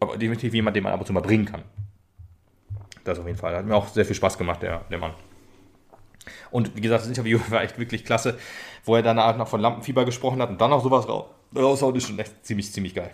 Aber 0.00 0.16
definitiv 0.16 0.54
jemand, 0.54 0.76
den 0.76 0.82
man 0.82 0.92
ab 0.92 1.00
und 1.00 1.06
zu 1.06 1.12
mal 1.12 1.20
bringen 1.20 1.46
kann. 1.46 1.62
Das 3.04 3.18
auf 3.18 3.26
jeden 3.26 3.38
Fall. 3.38 3.56
Hat 3.56 3.64
mir 3.64 3.74
auch 3.74 3.88
sehr 3.88 4.04
viel 4.04 4.16
Spaß 4.16 4.38
gemacht, 4.38 4.62
der, 4.62 4.82
der 4.90 4.98
Mann. 4.98 5.12
Und 6.50 6.76
wie 6.76 6.80
gesagt, 6.80 7.02
das 7.02 7.08
Interview 7.08 7.38
war 7.48 7.62
echt 7.62 7.78
wirklich 7.78 8.04
klasse, 8.04 8.38
wo 8.84 8.96
er 8.96 9.02
danach 9.02 9.36
noch 9.36 9.48
von 9.48 9.60
Lampenfieber 9.60 10.04
gesprochen 10.04 10.40
hat 10.42 10.50
und 10.50 10.60
dann 10.60 10.70
noch 10.70 10.82
sowas 10.82 11.06
raushaut, 11.56 11.96
ist 11.96 12.06
schon 12.06 12.18
echt 12.18 12.44
ziemlich, 12.44 12.72
ziemlich 12.72 12.94
geil. 12.94 13.10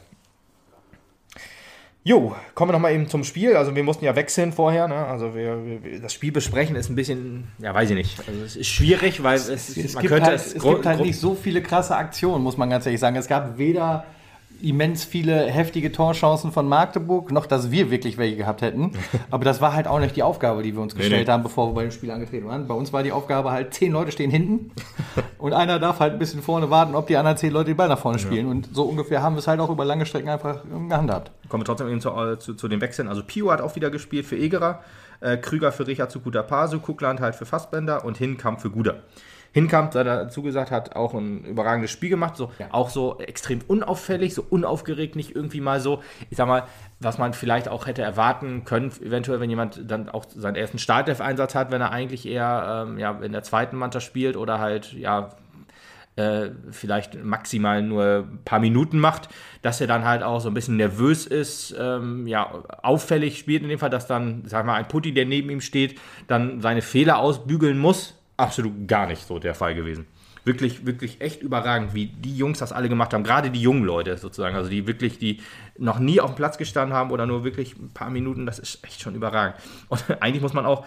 Jo, 2.06 2.36
kommen 2.54 2.68
wir 2.68 2.74
nochmal 2.74 2.92
eben 2.92 3.08
zum 3.08 3.24
Spiel. 3.24 3.56
Also 3.56 3.74
wir 3.74 3.82
mussten 3.82 4.04
ja 4.04 4.14
wechseln 4.14 4.52
vorher. 4.52 4.88
Ne? 4.88 5.06
Also 5.06 5.34
wir, 5.34 5.64
wir, 5.64 6.00
das 6.00 6.12
Spiel 6.12 6.32
besprechen 6.32 6.76
ist 6.76 6.90
ein 6.90 6.96
bisschen, 6.96 7.48
ja 7.58 7.72
weiß 7.72 7.88
ich 7.88 7.96
nicht. 7.96 8.28
Also 8.28 8.42
es 8.42 8.56
ist 8.56 8.68
schwierig, 8.68 9.22
weil 9.22 9.36
es, 9.36 9.48
es, 9.48 9.74
es 9.74 9.98
gibt, 9.98 10.12
halt, 10.12 10.34
es, 10.34 10.54
es 10.54 10.62
gibt 10.62 10.84
halt 10.84 11.00
nicht 11.00 11.18
so 11.18 11.34
viele 11.34 11.62
krasse 11.62 11.96
Aktionen, 11.96 12.44
muss 12.44 12.58
man 12.58 12.68
ganz 12.68 12.84
ehrlich 12.84 13.00
sagen. 13.00 13.16
Es 13.16 13.26
gab 13.26 13.56
weder 13.56 14.04
immens 14.68 15.04
viele 15.04 15.46
heftige 15.46 15.92
Torchancen 15.92 16.50
von 16.52 16.68
Magdeburg, 16.68 17.30
noch 17.30 17.46
dass 17.46 17.70
wir 17.70 17.90
wirklich 17.90 18.18
welche 18.18 18.36
gehabt 18.36 18.62
hätten. 18.62 18.92
Aber 19.30 19.44
das 19.44 19.60
war 19.60 19.74
halt 19.74 19.86
auch 19.86 20.00
nicht 20.00 20.16
die 20.16 20.22
Aufgabe, 20.22 20.62
die 20.62 20.74
wir 20.74 20.82
uns 20.82 20.94
gestellt 20.94 21.20
nee, 21.20 21.24
nee. 21.24 21.30
haben, 21.30 21.42
bevor 21.42 21.68
wir 21.68 21.74
bei 21.74 21.82
dem 21.82 21.90
Spiel 21.90 22.10
angetreten 22.10 22.48
waren. 22.48 22.66
Bei 22.66 22.74
uns 22.74 22.92
war 22.92 23.02
die 23.02 23.12
Aufgabe 23.12 23.50
halt, 23.50 23.74
zehn 23.74 23.92
Leute 23.92 24.12
stehen 24.12 24.30
hinten 24.30 24.72
und 25.38 25.52
einer 25.52 25.78
darf 25.78 26.00
halt 26.00 26.14
ein 26.14 26.18
bisschen 26.18 26.42
vorne 26.42 26.70
warten, 26.70 26.94
ob 26.94 27.06
die 27.06 27.16
anderen 27.16 27.36
zehn 27.36 27.52
Leute 27.52 27.66
den 27.66 27.76
Ball 27.76 27.88
nach 27.88 27.98
vorne 27.98 28.18
spielen. 28.18 28.46
Ja. 28.46 28.52
Und 28.52 28.70
so 28.72 28.84
ungefähr 28.84 29.22
haben 29.22 29.34
wir 29.34 29.40
es 29.40 29.46
halt 29.46 29.60
auch 29.60 29.70
über 29.70 29.84
lange 29.84 30.06
Strecken 30.06 30.28
einfach 30.28 30.62
gehandhabt. 30.88 31.30
Kommen 31.48 31.62
wir 31.62 31.66
trotzdem 31.66 31.88
eben 31.88 32.00
zu, 32.00 32.10
äh, 32.10 32.38
zu, 32.38 32.54
zu 32.54 32.68
den 32.68 32.80
Wechseln. 32.80 33.08
Also 33.08 33.22
Pio 33.22 33.50
hat 33.50 33.60
auch 33.60 33.76
wieder 33.76 33.90
gespielt 33.90 34.26
für 34.26 34.36
Egerer, 34.36 34.80
äh, 35.20 35.36
Krüger 35.36 35.72
für 35.72 35.86
Richard 35.86 36.16
Pasu, 36.48 36.80
Kuckland 36.80 37.20
halt 37.20 37.34
für 37.34 37.46
Fassbender 37.46 38.04
und 38.04 38.16
Hinkamp 38.18 38.60
für 38.60 38.70
Guder. 38.70 39.02
Hinkamp, 39.54 39.94
er 39.94 40.02
dazu 40.02 40.42
gesagt, 40.42 40.72
hat 40.72 40.96
auch 40.96 41.14
ein 41.14 41.44
überragendes 41.44 41.92
Spiel 41.92 42.10
gemacht, 42.10 42.36
so 42.36 42.50
auch 42.70 42.90
so 42.90 43.20
extrem 43.20 43.60
unauffällig, 43.68 44.34
so 44.34 44.44
unaufgeregt, 44.50 45.14
nicht 45.14 45.36
irgendwie 45.36 45.60
mal 45.60 45.78
so, 45.78 46.02
ich 46.28 46.36
sag 46.36 46.48
mal, 46.48 46.64
was 46.98 47.18
man 47.18 47.34
vielleicht 47.34 47.68
auch 47.68 47.86
hätte 47.86 48.02
erwarten 48.02 48.64
können, 48.64 48.90
eventuell, 49.00 49.38
wenn 49.38 49.48
jemand 49.48 49.88
dann 49.88 50.08
auch 50.08 50.24
seinen 50.28 50.56
ersten 50.56 50.78
Startelf-Einsatz 50.78 51.54
hat, 51.54 51.70
wenn 51.70 51.80
er 51.80 51.92
eigentlich 51.92 52.26
eher 52.26 52.86
ähm, 52.88 52.98
ja, 52.98 53.12
in 53.22 53.30
der 53.30 53.44
zweiten 53.44 53.76
Mannschaft 53.76 54.04
spielt 54.04 54.36
oder 54.36 54.58
halt, 54.58 54.92
ja, 54.92 55.30
äh, 56.16 56.50
vielleicht 56.72 57.22
maximal 57.22 57.80
nur 57.80 58.26
ein 58.28 58.40
paar 58.44 58.58
Minuten 58.58 58.98
macht, 58.98 59.28
dass 59.62 59.80
er 59.80 59.86
dann 59.86 60.04
halt 60.04 60.24
auch 60.24 60.40
so 60.40 60.48
ein 60.48 60.54
bisschen 60.54 60.76
nervös 60.76 61.26
ist, 61.26 61.76
ähm, 61.78 62.26
ja, 62.26 62.50
auffällig 62.82 63.38
spielt 63.38 63.62
in 63.62 63.68
dem 63.68 63.78
Fall, 63.78 63.90
dass 63.90 64.08
dann, 64.08 64.42
sag 64.46 64.66
mal, 64.66 64.74
ein 64.74 64.88
Putti, 64.88 65.14
der 65.14 65.26
neben 65.26 65.48
ihm 65.50 65.60
steht, 65.60 66.00
dann 66.26 66.60
seine 66.60 66.82
Fehler 66.82 67.18
ausbügeln 67.18 67.78
muss, 67.78 68.14
absolut 68.36 68.88
gar 68.88 69.06
nicht 69.06 69.26
so 69.26 69.38
der 69.38 69.54
Fall 69.54 69.74
gewesen. 69.74 70.06
Wirklich, 70.44 70.84
wirklich 70.84 71.20
echt 71.22 71.40
überragend, 71.40 71.94
wie 71.94 72.06
die 72.06 72.36
Jungs 72.36 72.58
das 72.58 72.72
alle 72.72 72.90
gemacht 72.90 73.14
haben. 73.14 73.24
Gerade 73.24 73.50
die 73.50 73.62
jungen 73.62 73.84
Leute 73.84 74.18
sozusagen, 74.18 74.56
also 74.56 74.68
die 74.68 74.86
wirklich, 74.86 75.18
die 75.18 75.40
noch 75.78 75.98
nie 75.98 76.20
auf 76.20 76.32
dem 76.32 76.36
Platz 76.36 76.58
gestanden 76.58 76.94
haben 76.94 77.10
oder 77.10 77.24
nur 77.24 77.44
wirklich 77.44 77.76
ein 77.78 77.90
paar 77.90 78.10
Minuten, 78.10 78.44
das 78.44 78.58
ist 78.58 78.84
echt 78.84 79.00
schon 79.00 79.14
überragend. 79.14 79.56
Und 79.88 80.04
eigentlich 80.20 80.42
muss 80.42 80.52
man 80.52 80.66
auch, 80.66 80.84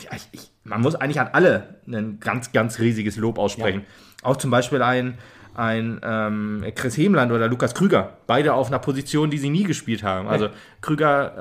ja, 0.00 0.10
ich, 0.16 0.28
ich, 0.32 0.50
man 0.64 0.80
muss 0.80 0.94
eigentlich 0.94 1.20
an 1.20 1.28
alle 1.32 1.80
ein 1.86 2.18
ganz, 2.18 2.52
ganz 2.52 2.78
riesiges 2.78 3.16
Lob 3.16 3.38
aussprechen. 3.38 3.80
Ja. 3.80 4.30
Auch 4.30 4.36
zum 4.36 4.50
Beispiel 4.50 4.80
ein, 4.80 5.18
ein 5.54 6.00
ähm, 6.02 6.64
Chris 6.74 6.96
Hemland 6.96 7.30
oder 7.32 7.48
Lukas 7.48 7.74
Krüger. 7.74 8.14
Beide 8.26 8.54
auf 8.54 8.68
einer 8.68 8.78
Position, 8.78 9.30
die 9.30 9.38
sie 9.38 9.50
nie 9.50 9.62
gespielt 9.62 10.02
haben. 10.02 10.28
Also 10.28 10.48
Krüger, 10.80 11.32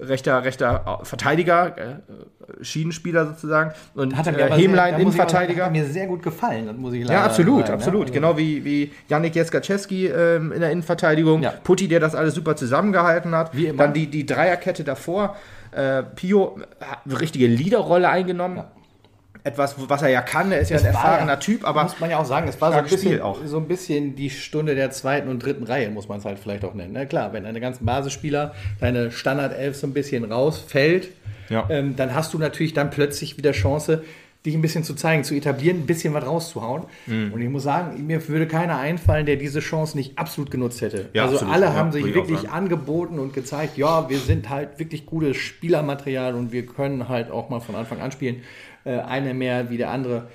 äh, 0.00 0.02
äh, 0.02 0.06
rechter, 0.06 0.44
rechter 0.44 1.00
Verteidiger, 1.02 1.76
äh, 1.76 2.64
Schienenspieler 2.64 3.26
sozusagen. 3.26 3.72
Und 3.94 4.16
hat 4.16 4.26
er 4.26 4.38
äh, 4.38 4.52
Hemlein 4.52 4.98
Innenverteidiger. 4.98 5.66
Hat 5.66 5.72
mir 5.72 5.84
sehr 5.84 6.06
gut 6.06 6.22
gefallen, 6.22 6.66
das 6.66 6.76
muss 6.76 6.94
ich 6.94 7.02
leider 7.02 7.14
Ja, 7.14 7.24
absolut, 7.24 7.66
sagen, 7.66 7.78
absolut. 7.78 8.08
Ja? 8.08 8.14
Genau 8.14 8.38
wie, 8.38 8.64
wie 8.64 8.92
Janik 9.08 9.34
Jeskaczewski 9.34 10.06
ähm, 10.06 10.52
in 10.52 10.60
der 10.60 10.70
Innenverteidigung. 10.70 11.42
Ja. 11.42 11.50
Putti, 11.50 11.88
der 11.88 12.00
das 12.00 12.14
alles 12.14 12.34
super 12.34 12.56
zusammengehalten 12.56 13.34
hat. 13.34 13.52
Dann 13.76 13.92
die, 13.92 14.06
die 14.06 14.24
Dreierkette 14.24 14.84
davor. 14.84 15.36
Äh, 15.72 16.02
Pio 16.02 16.58
hat 16.80 17.00
eine 17.04 17.20
richtige 17.20 17.46
Leaderrolle 17.46 18.08
eingenommen. 18.08 18.56
Ja 18.56 18.70
etwas, 19.46 19.76
was 19.88 20.02
er 20.02 20.08
ja 20.08 20.22
kann. 20.22 20.50
Er 20.50 20.60
ist 20.60 20.70
ja 20.70 20.78
ein 20.78 20.84
erfahrener 20.84 21.32
ja, 21.32 21.36
Typ, 21.36 21.64
aber. 21.64 21.84
Muss 21.84 22.00
man 22.00 22.10
ja 22.10 22.18
auch 22.18 22.24
sagen, 22.24 22.48
es 22.48 22.60
war 22.60 22.72
so 22.72 22.78
ein, 22.78 22.84
bisschen, 22.84 23.20
so 23.44 23.56
ein 23.58 23.68
bisschen 23.68 24.16
die 24.16 24.30
Stunde 24.30 24.74
der 24.74 24.90
zweiten 24.90 25.28
und 25.28 25.42
dritten 25.42 25.64
Reihe, 25.64 25.88
muss 25.90 26.08
man 26.08 26.18
es 26.18 26.24
halt 26.24 26.38
vielleicht 26.38 26.64
auch 26.64 26.74
nennen. 26.74 26.92
Na 26.92 27.04
klar, 27.06 27.32
wenn 27.32 27.44
deine 27.44 27.60
ganzen 27.60 27.86
Basisspieler, 27.86 28.54
deine 28.80 29.12
Standardelf 29.12 29.76
so 29.76 29.86
ein 29.86 29.92
bisschen 29.92 30.30
rausfällt, 30.30 31.08
ja. 31.48 31.66
ähm, 31.70 31.94
dann 31.96 32.14
hast 32.14 32.34
du 32.34 32.38
natürlich 32.38 32.74
dann 32.74 32.90
plötzlich 32.90 33.38
wieder 33.38 33.52
Chance, 33.52 34.02
dich 34.44 34.54
ein 34.54 34.62
bisschen 34.62 34.84
zu 34.84 34.94
zeigen, 34.94 35.24
zu 35.24 35.34
etablieren, 35.34 35.78
ein 35.78 35.86
bisschen 35.86 36.14
was 36.14 36.24
rauszuhauen. 36.24 36.84
Mhm. 37.06 37.32
Und 37.32 37.40
ich 37.40 37.48
muss 37.48 37.64
sagen, 37.64 38.06
mir 38.06 38.26
würde 38.28 38.46
keiner 38.46 38.78
einfallen, 38.78 39.26
der 39.26 39.36
diese 39.36 39.60
Chance 39.60 39.96
nicht 39.96 40.18
absolut 40.18 40.50
genutzt 40.50 40.80
hätte. 40.80 41.08
Ja, 41.14 41.24
also 41.24 41.36
absolut. 41.36 41.54
alle 41.54 41.74
haben 41.74 41.92
sich 41.92 42.14
wirklich 42.14 42.48
angeboten 42.50 43.18
und 43.18 43.32
gezeigt, 43.32 43.76
ja, 43.76 44.08
wir 44.08 44.18
sind 44.18 44.48
halt 44.48 44.78
wirklich 44.78 45.04
gutes 45.04 45.36
Spielermaterial 45.36 46.34
und 46.34 46.52
wir 46.52 46.64
können 46.64 47.08
halt 47.08 47.30
auch 47.30 47.48
mal 47.48 47.60
von 47.60 47.74
Anfang 47.74 48.00
an 48.00 48.12
spielen 48.12 48.42
äh, 48.86 49.00
eine 49.00 49.34
mehr 49.34 49.68
wie 49.68 49.76
der 49.76 49.90
andere. 49.90 50.28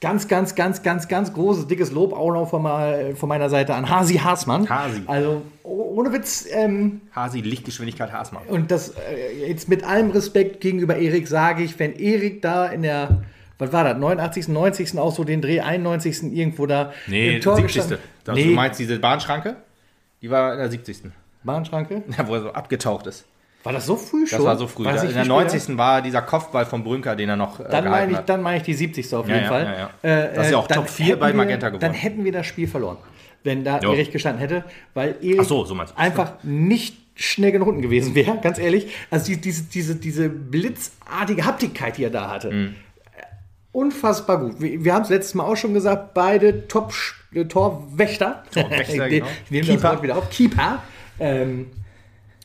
Ganz, 0.00 0.28
ganz, 0.28 0.54
ganz, 0.54 0.82
ganz, 0.82 1.08
ganz 1.08 1.34
großes, 1.34 1.66
dickes 1.66 1.92
Lob 1.92 2.14
auch 2.14 2.32
noch 2.32 2.48
von, 2.48 2.62
mal, 2.62 3.14
von 3.16 3.28
meiner 3.28 3.50
Seite 3.50 3.74
an 3.74 3.90
Hasi 3.90 4.16
Haasmann. 4.16 4.66
Hasi. 4.70 5.02
Also 5.06 5.42
ohne 5.62 6.10
Witz. 6.12 6.46
Ähm, 6.50 7.02
Hasi, 7.14 7.40
Lichtgeschwindigkeit 7.42 8.10
Haasmann. 8.10 8.44
Und 8.48 8.70
das 8.70 8.90
äh, 8.90 9.46
jetzt 9.46 9.68
mit 9.68 9.84
allem 9.84 10.10
Respekt 10.10 10.62
gegenüber 10.62 10.96
Erik 10.96 11.28
sage 11.28 11.62
ich, 11.62 11.78
wenn 11.78 11.94
Erik 11.96 12.40
da 12.40 12.66
in 12.66 12.80
der, 12.80 13.24
was 13.58 13.74
war 13.74 13.84
das, 13.84 13.98
89., 13.98 14.48
90. 14.48 14.98
auch 14.98 15.14
so 15.14 15.24
den 15.24 15.42
Dreh, 15.42 15.60
91. 15.60 16.32
irgendwo 16.32 16.64
da 16.64 16.94
nee, 17.06 17.36
im 17.36 17.42
Tor 17.42 17.56
70. 17.56 17.98
Nee. 18.32 18.44
Du 18.44 18.50
meinst 18.52 18.80
diese 18.80 18.98
Bahnschranke? 18.98 19.56
Die 20.22 20.30
war 20.30 20.54
in 20.54 20.60
der 20.60 20.70
70. 20.70 21.02
Bahnschranke? 21.44 22.04
Ja, 22.16 22.26
wo 22.26 22.36
er 22.36 22.40
so 22.40 22.52
abgetaucht 22.52 23.06
ist. 23.06 23.26
War 23.62 23.72
das 23.74 23.86
so 23.86 23.96
früh 23.96 24.26
schon? 24.26 24.38
Das 24.38 24.46
war 24.46 24.56
so 24.56 24.66
früh. 24.66 24.84
War 24.84 25.02
in 25.02 25.12
der 25.12 25.24
90. 25.26 25.62
Später? 25.62 25.78
war 25.78 26.02
dieser 26.02 26.22
Kopfball 26.22 26.64
von 26.64 26.82
Brünker, 26.82 27.14
den 27.14 27.28
er 27.28 27.36
noch 27.36 27.60
äh, 27.60 27.64
dann 27.70 27.84
meine 27.84 28.12
ich, 28.12 28.18
hat. 28.18 28.28
Dann 28.28 28.42
meine 28.42 28.56
ich 28.58 28.62
die 28.62 28.74
70. 28.74 29.14
auf 29.14 29.28
jeden 29.28 29.42
ja, 29.42 29.48
Fall. 29.48 29.64
Ja, 29.64 30.10
ja, 30.10 30.22
äh, 30.22 30.34
das 30.34 30.46
ist 30.46 30.52
ja 30.52 30.58
auch 30.58 30.68
Top 30.68 30.88
4 30.88 31.18
bei 31.18 31.32
Magenta 31.32 31.68
geworden. 31.68 31.82
Dann 31.82 31.92
hätten 31.92 32.24
wir 32.24 32.32
das 32.32 32.46
Spiel 32.46 32.66
verloren, 32.66 32.96
wenn 33.44 33.62
da 33.62 33.80
jo. 33.80 33.92
Erich 33.92 34.10
gestanden 34.10 34.40
hätte, 34.40 34.64
weil 34.94 35.16
Erich 35.20 35.46
so, 35.46 35.64
so 35.64 35.76
einfach 35.96 36.32
nicht 36.42 36.96
schnell 37.14 37.52
genug 37.52 37.68
unten 37.68 37.82
gewesen 37.82 38.14
wäre, 38.14 38.38
ganz 38.42 38.58
ehrlich. 38.58 38.94
Also 39.10 39.26
die, 39.26 39.38
diese, 39.38 39.64
diese, 39.64 39.96
diese 39.96 40.30
blitzartige 40.30 41.44
Haptigkeit, 41.44 41.98
die 41.98 42.04
er 42.04 42.10
da 42.10 42.30
hatte. 42.30 42.50
Mhm. 42.50 42.74
Unfassbar 43.72 44.38
gut. 44.38 44.60
Wir, 44.60 44.82
wir 44.84 44.94
haben 44.94 45.02
es 45.02 45.10
letztes 45.10 45.34
Mal 45.34 45.44
auch 45.44 45.56
schon 45.56 45.74
gesagt, 45.74 46.14
beide 46.14 46.66
Top-Torwächter. 46.66 48.42
Torwächter, 48.52 49.08
genau. 49.10 49.26
Ich 49.44 49.50
nehme 49.50 49.66
das 49.66 49.82
Wort 49.82 50.02
wieder 50.02 50.16
auf. 50.16 50.30
Keeper. 50.30 50.82
Ähm, 51.20 51.66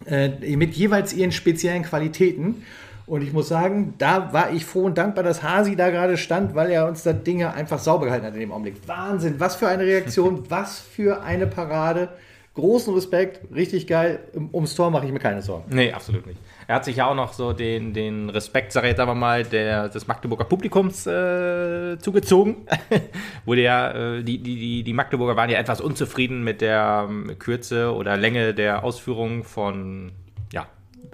äh, 0.08 0.56
mit 0.56 0.74
jeweils 0.76 1.14
ihren 1.14 1.32
speziellen 1.32 1.84
Qualitäten. 1.84 2.64
Und 3.08 3.22
ich 3.22 3.34
muss 3.34 3.48
sagen, 3.48 3.94
da 4.00 4.34
war 4.34 4.52
ich 4.52 4.66
froh 4.66 4.84
und 4.84 4.98
dankbar, 4.98 5.24
dass 5.24 5.44
Hasi 5.44 5.76
da 5.76 5.92
gerade 5.92 6.18
stand, 6.18 6.56
weil 6.56 6.72
er 6.72 6.88
uns 6.88 7.04
das 7.04 7.22
Ding 7.24 7.44
einfach 7.44 7.78
sauber 7.78 8.06
gehalten 8.06 8.26
hat 8.26 8.34
in 8.34 8.40
dem 8.40 8.52
Augenblick. 8.52 8.76
Wahnsinn, 8.88 9.36
was 9.40 9.56
für 9.56 9.68
eine 9.68 9.84
Reaktion, 9.84 10.44
was 10.50 10.80
für 10.80 11.22
eine 11.22 11.46
Parade. 11.46 12.10
Großen 12.56 12.94
Respekt, 12.94 13.42
richtig 13.54 13.86
geil. 13.86 14.20
Ums 14.54 14.76
Tor 14.76 14.90
mache 14.90 15.06
ich 15.06 15.12
mir 15.12 15.20
keine 15.20 15.42
Sorgen. 15.42 15.66
Nee, 15.76 15.92
absolut 15.92 16.26
nicht. 16.26 16.40
Er 16.68 16.76
hat 16.76 16.86
sich 16.86 16.98
ja 16.98 17.08
auch 17.08 17.16
noch 17.16 17.34
so 17.34 17.54
den, 17.54 17.94
den 17.94 18.30
Respekt, 18.30 18.72
sag 18.72 18.84
ich 18.84 18.92
jetzt 18.92 19.00
aber 19.00 19.14
mal, 19.14 19.44
der, 19.44 19.90
des 19.90 20.08
Magdeburger 20.08 20.46
Publikums 20.46 21.06
äh, 21.06 21.98
zugezogen. 22.00 22.66
Wurde 23.46 23.62
ja, 23.62 23.92
äh, 23.92 24.24
die, 24.24 24.40
die, 24.40 24.84
die 24.84 24.94
Magdeburger 24.94 25.36
waren 25.36 25.50
ja 25.50 25.60
etwas 25.60 25.80
unzufrieden 25.80 26.44
mit 26.44 26.62
der 26.62 27.08
ähm, 27.08 27.38
Kürze 27.38 27.94
oder 27.94 28.18
Länge 28.18 28.54
der 28.54 28.84
Ausführung 28.84 29.44
von 29.44 30.12
ja, 30.52 30.64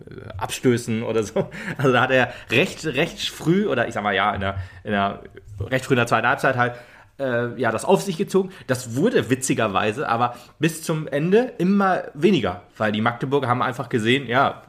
äh, 0.10 0.30
Abstößen 0.38 1.04
oder 1.04 1.24
so. 1.24 1.50
Also 1.78 1.92
da 1.92 2.02
hat 2.02 2.12
er 2.12 2.34
recht, 2.50 2.86
recht 2.86 3.30
früh, 3.30 3.68
oder 3.68 3.88
ich 3.88 3.94
sag 3.94 4.04
mal 4.04 4.16
ja, 4.16 4.34
in 4.34 4.40
der, 4.42 4.56
in 4.84 4.92
der 4.92 5.22
recht 5.60 5.86
früh 5.86 5.96
in 5.96 5.98
der 5.98 6.08
zweiten 6.08 6.28
Halbzeit 6.28 6.56
halt 6.56 6.76
äh, 7.20 7.60
ja, 7.60 7.72
das 7.72 7.86
auf 7.86 8.02
sich 8.02 8.18
gezogen. 8.18 8.52
Das 8.68 8.96
wurde 8.96 9.30
witzigerweise 9.30 10.08
aber 10.08 10.36
bis 10.60 10.82
zum 10.82 11.08
Ende 11.08 11.54
immer 11.58 12.04
weniger, 12.14 12.64
weil 12.78 12.92
die 12.92 13.02
Magdeburger 13.02 13.48
haben 13.48 13.62
einfach 13.62 13.90
gesehen, 13.90 14.28
ja, 14.28 14.64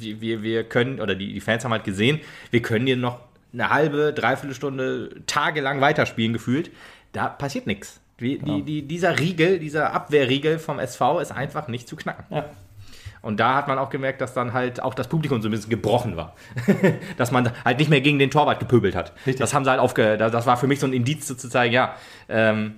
wir, 0.00 0.42
wir 0.42 0.64
können, 0.64 1.00
oder 1.00 1.14
die, 1.14 1.32
die 1.32 1.40
Fans 1.40 1.64
haben 1.64 1.72
halt 1.72 1.84
gesehen, 1.84 2.20
wir 2.50 2.62
können 2.62 2.86
hier 2.86 2.96
noch 2.96 3.20
eine 3.52 3.70
halbe, 3.70 4.12
dreiviertel 4.12 4.54
Stunde 4.54 5.22
tagelang 5.26 5.80
weiterspielen 5.80 6.32
gefühlt. 6.32 6.70
Da 7.12 7.28
passiert 7.28 7.66
nichts. 7.66 8.00
Die, 8.20 8.38
genau. 8.38 8.56
die, 8.56 8.62
die, 8.62 8.82
dieser 8.88 9.18
Riegel, 9.18 9.58
dieser 9.58 9.92
Abwehrriegel 9.92 10.58
vom 10.58 10.78
SV 10.78 11.20
ist 11.20 11.32
einfach 11.32 11.68
nicht 11.68 11.88
zu 11.88 11.96
knacken. 11.96 12.24
Ja. 12.30 12.44
Und 13.20 13.38
da 13.38 13.54
hat 13.54 13.68
man 13.68 13.78
auch 13.78 13.90
gemerkt, 13.90 14.20
dass 14.20 14.34
dann 14.34 14.52
halt 14.52 14.82
auch 14.82 14.94
das 14.94 15.08
Publikum 15.08 15.40
so 15.42 15.48
ein 15.48 15.52
bisschen 15.52 15.70
gebrochen 15.70 16.16
war. 16.16 16.34
dass 17.16 17.30
man 17.30 17.52
halt 17.64 17.78
nicht 17.78 17.88
mehr 17.88 18.00
gegen 18.00 18.18
den 18.18 18.30
Torwart 18.30 18.58
gepöbelt 18.58 18.96
hat. 18.96 19.12
Richtig. 19.18 19.36
Das 19.36 19.54
haben 19.54 19.64
sie 19.64 19.70
halt 19.70 19.80
aufge... 19.80 20.16
Das 20.16 20.46
war 20.46 20.56
für 20.56 20.66
mich 20.66 20.80
so 20.80 20.86
ein 20.86 20.92
Indiz 20.92 21.26
zu 21.26 21.36
zeigen, 21.36 21.72
ja. 21.72 21.94
Ähm, 22.28 22.74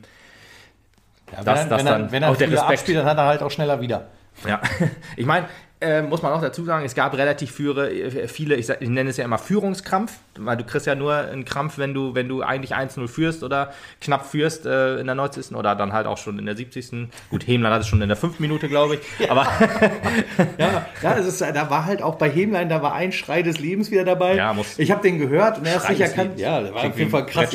ja 1.32 1.38
wenn, 1.38 1.44
dass, 1.44 1.64
er, 1.64 1.78
wenn, 1.78 1.86
er, 1.86 2.12
wenn 2.12 2.22
er 2.22 2.30
auch 2.30 2.36
der 2.36 2.50
Respekt 2.50 2.72
abspielt, 2.72 2.98
dann 2.98 3.06
hat 3.06 3.16
er 3.16 3.24
halt 3.24 3.42
auch 3.42 3.50
schneller 3.50 3.80
wieder. 3.80 4.08
Ja, 4.46 4.60
ich 5.16 5.24
meine, 5.24 5.46
äh, 5.80 6.02
muss 6.02 6.22
man 6.22 6.32
auch 6.32 6.40
dazu 6.40 6.64
sagen, 6.64 6.84
es 6.84 6.94
gab 6.94 7.16
relativ 7.16 7.50
führe, 7.50 7.90
äh, 7.90 8.28
viele, 8.28 8.54
ich, 8.56 8.68
ich, 8.68 8.88
nenne 8.88 9.10
es 9.10 9.16
ja 9.16 9.24
immer 9.24 9.38
Führungskrampf, 9.38 10.12
weil 10.38 10.56
du 10.56 10.64
kriegst 10.64 10.86
ja 10.86 10.94
nur 10.94 11.14
einen 11.14 11.44
Krampf, 11.44 11.78
wenn 11.78 11.92
du, 11.92 12.14
wenn 12.14 12.28
du 12.28 12.42
eigentlich 12.42 12.74
1-0 12.74 13.06
führst 13.08 13.42
oder 13.42 13.72
knapp 14.00 14.26
führst 14.26 14.66
äh, 14.66 14.98
in 14.98 15.06
der 15.06 15.14
90. 15.14 15.54
oder 15.54 15.74
dann 15.74 15.92
halt 15.92 16.06
auch 16.06 16.18
schon 16.18 16.38
in 16.38 16.46
der 16.46 16.56
70. 16.56 17.08
Gut, 17.28 17.46
Hemlein 17.46 17.72
hat 17.72 17.82
es 17.82 17.88
schon 17.88 18.00
in 18.00 18.08
der 18.08 18.16
5. 18.16 18.40
Minute, 18.40 18.68
glaube 18.68 18.96
ich. 18.96 19.00
Ja. 19.18 19.30
Aber 19.30 19.42
ja, 20.58 20.86
ja 21.02 21.12
ist, 21.12 21.40
da 21.40 21.70
war 21.70 21.84
halt 21.84 22.02
auch 22.02 22.16
bei 22.16 22.30
Hemlein, 22.30 22.68
da 22.68 22.82
war 22.82 22.94
ein 22.94 23.12
Schrei 23.12 23.42
des 23.42 23.58
Lebens 23.58 23.90
wieder 23.90 24.04
dabei. 24.04 24.36
Ja, 24.36 24.52
muss 24.52 24.78
ich 24.78 24.90
habe 24.90 25.02
den 25.02 25.18
gehört 25.18 25.58
und 25.58 25.66
er 25.66 25.76
ist 25.76 25.86
sicher 25.86 26.04
erkannt. 26.04 26.38
Ja, 26.38 26.62
der 26.62 26.74
war 26.74 26.84
auf 26.84 26.98
jeden 26.98 27.10
Fall 27.10 27.26
krass. 27.26 27.54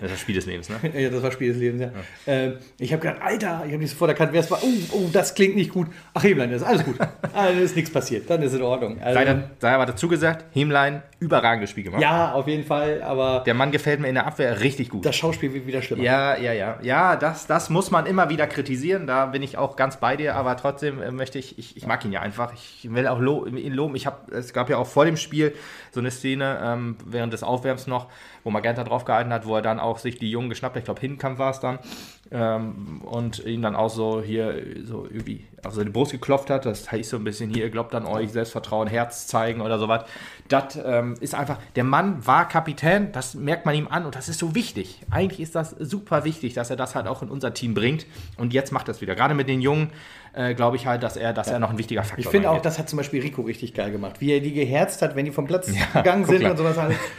Das 0.00 0.10
war 0.10 0.18
Spiel 0.18 0.34
des 0.34 0.46
Lebens, 0.46 0.68
ne? 0.68 0.76
ja, 1.00 1.08
das 1.08 1.22
war 1.22 1.30
Spiel 1.30 1.48
des 1.48 1.58
Lebens, 1.58 1.82
ja. 1.82 1.90
ja. 2.26 2.32
Äh, 2.32 2.58
ich 2.78 2.92
habe 2.92 3.02
gedacht, 3.02 3.22
Alter, 3.22 3.62
ich 3.64 3.72
habe 3.72 3.78
nicht 3.78 3.90
sofort 3.90 4.10
erkannt, 4.10 4.32
wer 4.32 4.40
es 4.40 4.50
war. 4.50 4.62
Oh, 4.62 4.68
oh, 4.92 5.10
das 5.12 5.34
klingt 5.34 5.56
nicht 5.56 5.70
gut. 5.70 5.88
Ach, 6.14 6.22
Hemlein, 6.22 6.50
das 6.50 6.62
ist 6.62 6.68
alles 6.68 6.84
gut. 6.84 6.96
Ah, 7.34 7.46
dann 7.46 7.58
ist 7.58 7.76
nichts 7.76 7.90
passiert. 7.90 8.28
Dann 8.28 8.42
ist 8.42 8.54
in 8.54 8.62
Ordnung. 8.62 9.00
Also, 9.00 9.18
sei, 9.18 9.42
sei 9.58 9.72
aber 9.72 9.86
dazu 9.86 10.08
gesagt, 10.08 10.44
Hemlein, 10.52 11.02
überragendes 11.18 11.70
Spiel 11.70 11.84
gemacht. 11.84 12.02
Ja, 12.02 12.32
auf 12.32 12.46
jeden 12.46 12.64
Fall, 12.64 13.02
aber. 13.02 13.42
Der 13.46 13.54
Mann 13.54 13.72
gefällt 13.72 14.00
mir 14.00 14.08
in 14.08 14.14
der 14.14 14.26
Abwehr 14.26 14.60
richtig 14.60 14.90
gut. 14.90 15.04
Das 15.04 15.16
Schauspiel 15.16 15.52
wird 15.54 15.66
wieder 15.66 15.82
schlimmer. 15.82 16.02
Ja, 16.02 16.36
ja, 16.36 16.52
ja. 16.52 16.78
Ja, 16.82 17.16
das, 17.16 17.46
das 17.46 17.70
muss 17.70 17.90
man 17.90 18.06
immer 18.06 18.28
wieder 18.28 18.46
kritisieren. 18.46 19.06
Da 19.06 19.26
bin 19.26 19.42
ich 19.42 19.58
auch 19.58 19.76
ganz 19.76 19.98
bei 19.98 20.16
dir, 20.16 20.34
aber 20.36 20.56
trotzdem 20.56 21.02
äh, 21.02 21.10
möchte 21.10 21.38
ich, 21.38 21.58
ich, 21.58 21.76
ich 21.76 21.86
mag 21.86 22.04
ihn 22.04 22.12
ja 22.12 22.20
einfach. 22.20 22.52
Ich 22.52 22.88
will 22.90 23.06
auch 23.06 23.18
lo 23.18 23.46
ihn 23.46 23.72
loben. 23.72 23.96
Ich 23.96 24.06
hab, 24.06 24.30
es 24.30 24.52
gab 24.52 24.70
ja 24.70 24.78
auch 24.78 24.86
vor 24.86 25.04
dem 25.04 25.16
Spiel 25.16 25.54
so 25.90 26.00
eine 26.00 26.10
Szene, 26.10 26.60
ähm, 26.62 26.96
während 27.04 27.32
des 27.32 27.42
Aufwärms 27.42 27.86
noch, 27.86 28.08
wo 28.44 28.50
Magenta 28.50 28.84
drauf 28.84 29.04
gehalten 29.04 29.32
hat, 29.32 29.46
wo 29.46 29.56
er 29.56 29.62
dann 29.62 29.80
auch 29.80 29.98
sich 29.98 30.18
die 30.18 30.30
Jungen 30.30 30.48
geschnappt 30.48 30.76
hat. 30.76 30.80
Ich 30.80 30.84
glaube, 30.84 31.00
Hinkampf 31.00 31.38
war 31.38 31.50
es 31.50 31.60
dann 31.60 31.78
ähm, 32.30 33.02
und 33.04 33.44
ihn 33.44 33.62
dann 33.62 33.76
auch 33.76 33.90
so 33.90 34.22
hier 34.22 34.62
so 34.84 35.06
irgendwie 35.10 35.44
also 35.66 35.82
die 35.82 35.90
Brust 35.90 36.12
geklopft 36.12 36.50
hat. 36.50 36.64
Das 36.64 36.90
heißt 36.90 37.10
so 37.10 37.16
ein 37.16 37.24
bisschen 37.24 37.50
hier, 37.50 37.70
glaubt 37.70 37.94
an 37.94 38.06
euch, 38.06 38.30
Selbstvertrauen, 38.32 38.88
Herz 38.88 39.26
zeigen 39.26 39.60
oder 39.60 39.78
sowas. 39.78 40.04
Das 40.48 40.78
ähm, 40.82 41.14
ist 41.20 41.34
einfach, 41.34 41.58
der 41.74 41.84
Mann 41.84 42.26
war 42.26 42.48
Kapitän, 42.48 43.12
das 43.12 43.34
merkt 43.34 43.66
man 43.66 43.74
ihm 43.74 43.88
an 43.88 44.06
und 44.06 44.14
das 44.14 44.28
ist 44.28 44.38
so 44.38 44.54
wichtig. 44.54 45.00
Eigentlich 45.10 45.40
ist 45.40 45.54
das 45.54 45.70
super 45.70 46.24
wichtig, 46.24 46.54
dass 46.54 46.70
er 46.70 46.76
das 46.76 46.94
halt 46.94 47.06
auch 47.08 47.22
in 47.22 47.28
unser 47.28 47.52
Team 47.52 47.74
bringt 47.74 48.06
und 48.36 48.52
jetzt 48.52 48.72
macht 48.72 48.88
er 48.88 48.92
es 48.92 49.00
wieder. 49.00 49.14
Gerade 49.14 49.34
mit 49.34 49.48
den 49.48 49.60
Jungen 49.60 49.90
äh, 50.36 50.54
glaube 50.54 50.76
ich 50.76 50.86
halt, 50.86 51.02
dass 51.02 51.16
er, 51.16 51.32
dass 51.32 51.46
ja. 51.48 51.54
er 51.54 51.58
noch 51.58 51.70
ein 51.70 51.78
wichtiger 51.78 52.02
Faktor 52.02 52.18
ist. 52.18 52.26
Ich 52.26 52.30
finde 52.30 52.50
auch, 52.50 52.60
das 52.60 52.78
hat 52.78 52.88
zum 52.88 52.98
Beispiel 52.98 53.22
Rico 53.22 53.42
richtig 53.42 53.72
geil 53.74 53.90
gemacht. 53.90 54.16
Wie 54.20 54.32
er 54.32 54.40
die 54.40 54.52
geherzt 54.52 55.00
hat, 55.00 55.16
wenn 55.16 55.24
die 55.24 55.30
vom 55.30 55.46
Platz 55.46 55.70
ja, 55.94 56.00
gegangen 56.00 56.26
sind 56.26 56.44
und 56.44 56.56
sowas. 56.56 56.76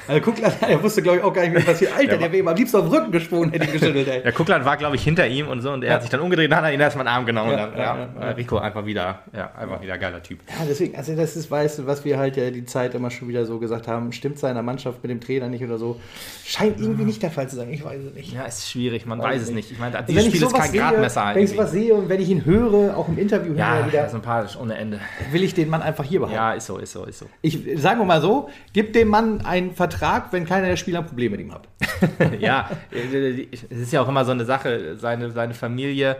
Also 0.07 0.21
Kuckland, 0.21 0.55
er 0.61 0.81
wusste, 0.83 1.01
glaube 1.01 1.17
ich, 1.17 1.23
auch 1.23 1.33
gar 1.33 1.47
nicht, 1.47 1.57
wie 1.57 1.63
passiert. 1.63 1.93
Alter, 1.93 2.07
der, 2.07 2.17
der 2.17 2.31
wäre 2.31 2.43
ihm 2.43 2.47
am 2.47 2.55
liebsten 2.55 2.77
auf 2.77 2.83
den 2.83 2.93
Rücken 2.93 3.11
gesprungen, 3.11 3.51
hätte 3.51 3.65
ihn 3.65 3.73
geschüttelt. 3.73 4.07
Ey. 4.07 4.21
Der 4.21 4.31
Kuckland 4.31 4.65
war, 4.65 4.77
glaube 4.77 4.95
ich, 4.95 5.03
hinter 5.03 5.27
ihm 5.27 5.47
und 5.47 5.61
so 5.61 5.71
und 5.71 5.83
er 5.83 5.95
hat 5.95 6.01
sich 6.03 6.11
dann 6.11 6.19
umgedreht 6.19 6.51
und 6.51 6.57
hat 6.57 6.71
ihn 6.71 6.79
erstmal 6.79 7.05
in 7.05 7.09
den 7.09 7.15
Arm 7.15 7.25
genommen. 7.25 7.51
und 7.51 7.57
dann, 7.57 7.77
ja, 7.77 8.29
Rico 8.31 8.57
einfach 8.57 8.85
wieder, 8.85 9.19
ja, 9.33 9.51
einfach 9.57 9.81
wieder 9.81 9.97
geiler 9.97 10.21
Typ. 10.21 10.39
Ja, 10.47 10.65
deswegen, 10.69 10.95
also 10.95 11.15
das 11.15 11.35
ist, 11.35 11.49
weißt 11.49 11.79
du, 11.79 11.87
was 11.87 12.05
wir 12.05 12.19
halt 12.19 12.37
ja 12.37 12.51
die 12.51 12.65
Zeit 12.65 12.93
immer 12.93 13.09
schon 13.09 13.27
wieder 13.27 13.45
so 13.45 13.57
gesagt 13.57 13.87
haben, 13.87 14.11
stimmt 14.11 14.37
seiner 14.37 14.61
Mannschaft 14.61 15.01
mit 15.01 15.09
dem 15.09 15.21
Trainer 15.21 15.47
nicht 15.47 15.63
oder 15.63 15.77
so. 15.77 15.99
Scheint 16.45 16.79
irgendwie 16.79 17.03
nicht 17.03 17.23
der 17.23 17.31
Fall 17.31 17.49
zu 17.49 17.55
sein. 17.55 17.71
Ich 17.71 17.83
weiß 17.83 18.01
es 18.03 18.13
nicht. 18.13 18.33
Ja, 18.33 18.45
ist 18.45 18.69
schwierig, 18.69 19.05
man 19.05 19.19
weiß, 19.19 19.25
weiß 19.25 19.41
es 19.43 19.51
nicht. 19.51 19.71
Ich 19.71 19.79
meine, 19.79 20.03
dieses 20.07 20.25
Spiel 20.27 20.43
ist 20.43 20.53
kein 20.53 20.71
Gradmesser. 20.71 21.31
Wenn 21.33 21.43
ich 21.43 21.49
sowas 21.49 21.71
sehe 21.71 21.95
und 21.95 22.09
wenn 22.09 22.21
ich 22.21 22.29
ihn 22.29 22.45
höre, 22.45 22.95
auch 22.95 23.06
im 23.07 23.17
Interview 23.17 23.53
ja, 23.53 23.85
wieder. 23.87 24.09
sympathisch, 24.09 24.57
ohne 24.57 24.75
Ende. 24.75 24.99
Will 25.31 25.43
ich 25.43 25.53
den 25.53 25.69
Mann 25.69 25.81
einfach 25.81 26.03
hier 26.03 26.19
behalten. 26.19 26.35
Ja, 26.35 26.53
ist 26.53 26.67
so, 26.67 26.77
ist 26.77 26.91
so, 26.91 27.05
ist 27.05 27.19
so. 27.19 27.25
Ich 27.41 27.59
sage 27.75 28.03
mal 28.03 28.21
so, 28.21 28.49
gib 28.73 28.93
dem 28.93 29.09
Mann 29.09 29.41
einen 29.41 29.73
Vertrag, 29.73 30.31
wenn 30.33 30.45
keiner 30.45 30.67
der 30.67 30.77
Spieler 30.77 30.99
ein 30.99 31.05
Problem 31.05 31.31
mit 31.31 31.41
ihm 31.41 31.53
hat. 31.53 31.67
ja, 32.39 32.69
es 32.91 33.63
ist 33.63 33.93
ja 33.93 34.01
auch 34.01 34.07
immer 34.07 34.25
so 34.25 34.31
eine 34.31 34.45
Sache. 34.45 34.95
Seine, 34.97 35.31
seine 35.31 35.53
Familie 35.53 36.17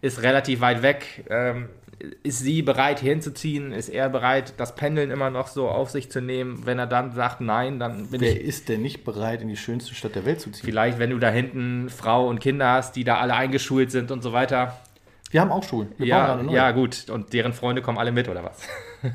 ist 0.00 0.22
relativ 0.22 0.60
weit 0.60 0.82
weg. 0.82 1.24
Ähm, 1.30 1.68
ist 2.22 2.38
sie 2.38 2.62
bereit 2.62 3.00
hinzuziehen? 3.00 3.72
Ist 3.72 3.88
er 3.88 4.08
bereit, 4.08 4.54
das 4.56 4.74
Pendeln 4.74 5.10
immer 5.10 5.30
noch 5.30 5.48
so 5.48 5.68
auf 5.68 5.90
sich 5.90 6.10
zu 6.10 6.20
nehmen? 6.20 6.64
Wenn 6.64 6.78
er 6.78 6.86
dann 6.86 7.12
sagt 7.12 7.40
nein, 7.40 7.78
dann 7.78 8.08
bin 8.08 8.20
Wer 8.20 8.30
ich. 8.30 8.34
Wer 8.36 8.44
ist 8.44 8.68
denn 8.68 8.82
nicht 8.82 9.04
bereit, 9.04 9.42
in 9.42 9.48
die 9.48 9.56
schönste 9.56 9.94
Stadt 9.94 10.14
der 10.14 10.24
Welt 10.24 10.40
zu 10.40 10.50
ziehen? 10.50 10.64
Vielleicht, 10.64 10.98
wenn 10.98 11.10
du 11.10 11.18
da 11.18 11.30
hinten 11.30 11.88
Frau 11.90 12.28
und 12.28 12.40
Kinder 12.40 12.72
hast, 12.72 12.96
die 12.96 13.04
da 13.04 13.18
alle 13.18 13.34
eingeschult 13.34 13.90
sind 13.90 14.10
und 14.10 14.22
so 14.22 14.32
weiter. 14.32 14.78
Wir 15.30 15.40
haben 15.40 15.52
auch 15.52 15.62
Schulen. 15.62 15.92
Wir 15.96 16.06
ja, 16.08 16.40
ja, 16.42 16.70
gut. 16.72 17.08
Und 17.08 17.32
deren 17.32 17.52
Freunde 17.52 17.82
kommen 17.82 17.98
alle 17.98 18.10
mit, 18.10 18.28
oder 18.28 18.44
was? 18.44 18.68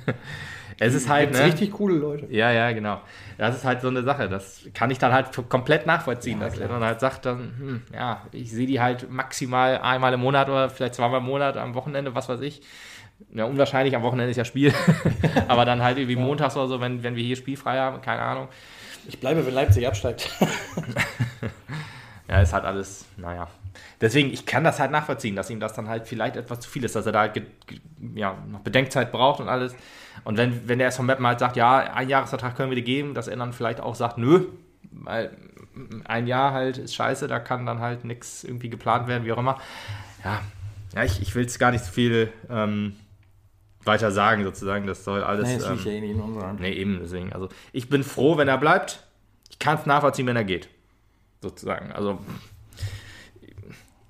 es 0.80 0.94
ist 0.94 1.10
halt. 1.10 1.34
Ne, 1.34 1.44
richtig 1.44 1.74
coole 1.74 1.96
Leute. 1.96 2.28
Ja, 2.30 2.52
ja, 2.52 2.72
genau. 2.72 3.02
Das 3.38 3.56
ist 3.56 3.66
halt 3.66 3.82
so 3.82 3.90
eine 3.90 4.02
Sache. 4.02 4.30
Das 4.30 4.66
kann 4.74 4.90
ich 4.92 4.98
dann 4.98 5.12
halt 5.12 5.28
komplett 5.50 5.86
nachvollziehen, 5.86 6.40
ja, 6.40 6.46
dass 6.46 6.56
klar. 6.56 6.70
er 6.70 6.74
dann 6.74 6.84
halt 6.84 7.02
sagt, 7.02 7.26
dann, 7.26 7.40
hm, 7.58 7.82
ja, 7.94 8.22
ich 8.32 8.50
sehe 8.50 8.66
die 8.66 8.80
halt 8.80 9.12
maximal 9.12 9.80
einmal 9.80 10.14
im 10.14 10.22
Monat 10.22 10.48
oder 10.48 10.70
vielleicht 10.70 10.96
zweimal 10.96 11.20
im 11.20 11.26
Monat 11.26 11.58
am 11.58 11.76
Wochenende, 11.76 12.16
was 12.16 12.30
weiß 12.30 12.40
ich. 12.40 12.62
Ja, 13.34 13.46
unwahrscheinlich, 13.46 13.96
am 13.96 14.04
Wochenende 14.04 14.32
ist 14.32 14.38
ja 14.38 14.46
Spiel. 14.46 14.74
Aber 15.50 15.66
dann 15.66 15.84
halt 15.84 15.98
irgendwie 15.98 16.16
montags 16.16 16.56
oder 16.56 16.68
so, 16.68 16.80
wenn, 16.80 17.04
wenn 17.04 17.18
wir 17.18 17.24
hier 17.24 17.36
spielfrei 17.36 17.78
haben, 17.78 18.02
keine 18.02 18.22
Ahnung. 18.22 18.48
Ich 19.08 19.20
bleibe, 19.20 19.46
wenn 19.46 19.54
Leipzig 19.54 19.86
absteigt. 19.86 20.30
ja, 22.30 22.42
ist 22.42 22.54
halt 22.54 22.66
alles, 22.66 23.06
naja, 23.18 23.48
deswegen, 24.02 24.32
ich 24.32 24.46
kann 24.46 24.64
das 24.64 24.80
halt 24.80 24.92
nachvollziehen, 24.92 25.36
dass 25.36 25.50
ihm 25.50 25.60
das 25.60 25.74
dann 25.74 25.88
halt 25.88 26.08
vielleicht 26.08 26.36
etwas 26.36 26.60
zu 26.60 26.70
viel 26.70 26.84
ist, 26.84 26.96
dass 26.96 27.06
er 27.06 27.12
da 27.12 27.22
halt 27.22 27.42
ja, 28.16 28.38
noch 28.48 28.60
Bedenkzeit 28.62 29.12
braucht 29.12 29.40
und 29.40 29.50
alles. 29.50 29.76
Und 30.24 30.38
wenn, 30.38 30.68
wenn 30.68 30.80
der 30.80 30.88
SV 30.88 31.04
Meppen 31.04 31.26
halt 31.26 31.40
sagt, 31.40 31.56
ja, 31.56 31.78
ein 31.94 32.10
Jahresvertrag 32.10 32.56
können 32.56 32.72
wir 32.72 32.76
dir 32.76 32.84
geben, 32.84 33.14
dass 33.14 33.28
er 33.28 33.38
dann 33.38 33.54
vielleicht 33.54 33.82
auch 33.82 33.96
sagt, 33.96 34.18
nö, 34.18 34.46
weil 34.92 35.32
ein 36.06 36.28
Jahr 36.28 36.54
halt 36.54 36.78
ist 36.78 36.96
scheiße, 36.96 37.28
da 37.28 37.40
kann 37.40 37.66
dann 37.66 37.80
halt 37.80 38.06
nichts 38.06 38.44
irgendwie 38.44 38.70
geplant 38.70 39.08
werden, 39.08 39.26
wie 39.26 39.32
auch 39.32 39.38
immer. 39.38 39.60
Ja, 40.24 40.42
ja 40.94 41.04
ich, 41.04 41.22
ich 41.22 41.36
will 41.36 41.46
es 41.46 41.60
gar 41.60 41.72
nicht 41.72 41.84
so 41.84 41.92
viel 41.92 42.32
ähm, 42.50 42.96
weiter 43.86 44.12
sagen, 44.12 44.44
sozusagen. 44.44 44.88
Das 44.88 45.04
soll 45.04 45.24
alles. 45.24 45.48
Nee, 45.48 45.58
das 45.58 45.68
ähm, 45.68 45.80
ja 45.84 45.92
eh 45.92 46.02
nicht 46.02 46.12
in 46.12 46.22
unserer 46.22 46.48
Hand. 46.48 46.60
Nee, 46.60 46.74
eben, 46.74 47.00
deswegen. 47.02 47.34
Also, 47.34 47.50
ich 47.72 47.90
bin 47.90 48.04
froh, 48.04 48.38
wenn 48.38 48.48
er 48.48 48.58
bleibt. 48.58 49.04
Ich 49.50 49.60
kann 49.60 49.78
es 49.78 49.86
nachvollziehen, 49.86 50.28
wenn 50.28 50.36
er 50.36 50.44
geht. 50.44 50.70
Sozusagen. 51.42 51.92
Also, 51.92 52.20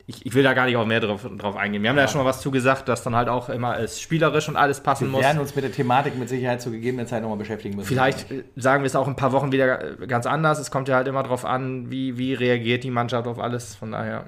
ich, 0.07 0.25
ich, 0.25 0.33
will 0.35 0.43
da 0.43 0.53
gar 0.53 0.65
nicht 0.65 0.77
auch 0.77 0.85
mehr 0.85 0.99
drauf, 0.99 1.27
drauf 1.37 1.55
eingehen. 1.55 1.81
Wir 1.81 1.89
haben 1.89 1.97
ja. 1.97 2.03
da 2.03 2.07
schon 2.07 2.21
mal 2.21 2.27
was 2.27 2.39
zugesagt, 2.41 2.87
dass 2.87 3.01
dann 3.01 3.15
halt 3.15 3.27
auch 3.27 3.49
immer 3.49 3.79
es 3.79 3.99
spielerisch 3.99 4.47
und 4.47 4.55
alles 4.55 4.81
passen 4.81 5.09
muss. 5.09 5.21
Wir 5.21 5.27
werden 5.27 5.39
uns 5.39 5.55
mit 5.55 5.63
der 5.63 5.71
Thematik 5.71 6.17
mit 6.17 6.29
Sicherheit 6.29 6.61
zu 6.61 6.69
gegebener 6.69 7.07
Zeit 7.07 7.23
nochmal 7.23 7.39
beschäftigen 7.39 7.75
müssen. 7.75 7.87
Vielleicht 7.87 8.29
äh, 8.31 8.43
sagen 8.55 8.83
wir 8.83 8.87
es 8.87 8.95
auch 8.95 9.07
ein 9.07 9.15
paar 9.15 9.31
Wochen 9.31 9.51
wieder 9.51 10.01
äh, 10.01 10.07
ganz 10.07 10.27
anders. 10.27 10.59
Es 10.59 10.69
kommt 10.69 10.87
ja 10.87 10.95
halt 10.95 11.07
immer 11.07 11.23
darauf 11.23 11.43
an, 11.43 11.89
wie, 11.89 12.17
wie 12.17 12.33
reagiert 12.35 12.83
die 12.83 12.91
Mannschaft 12.91 13.27
auf 13.27 13.39
alles. 13.39 13.75
Von 13.75 13.93
daher, 13.93 14.25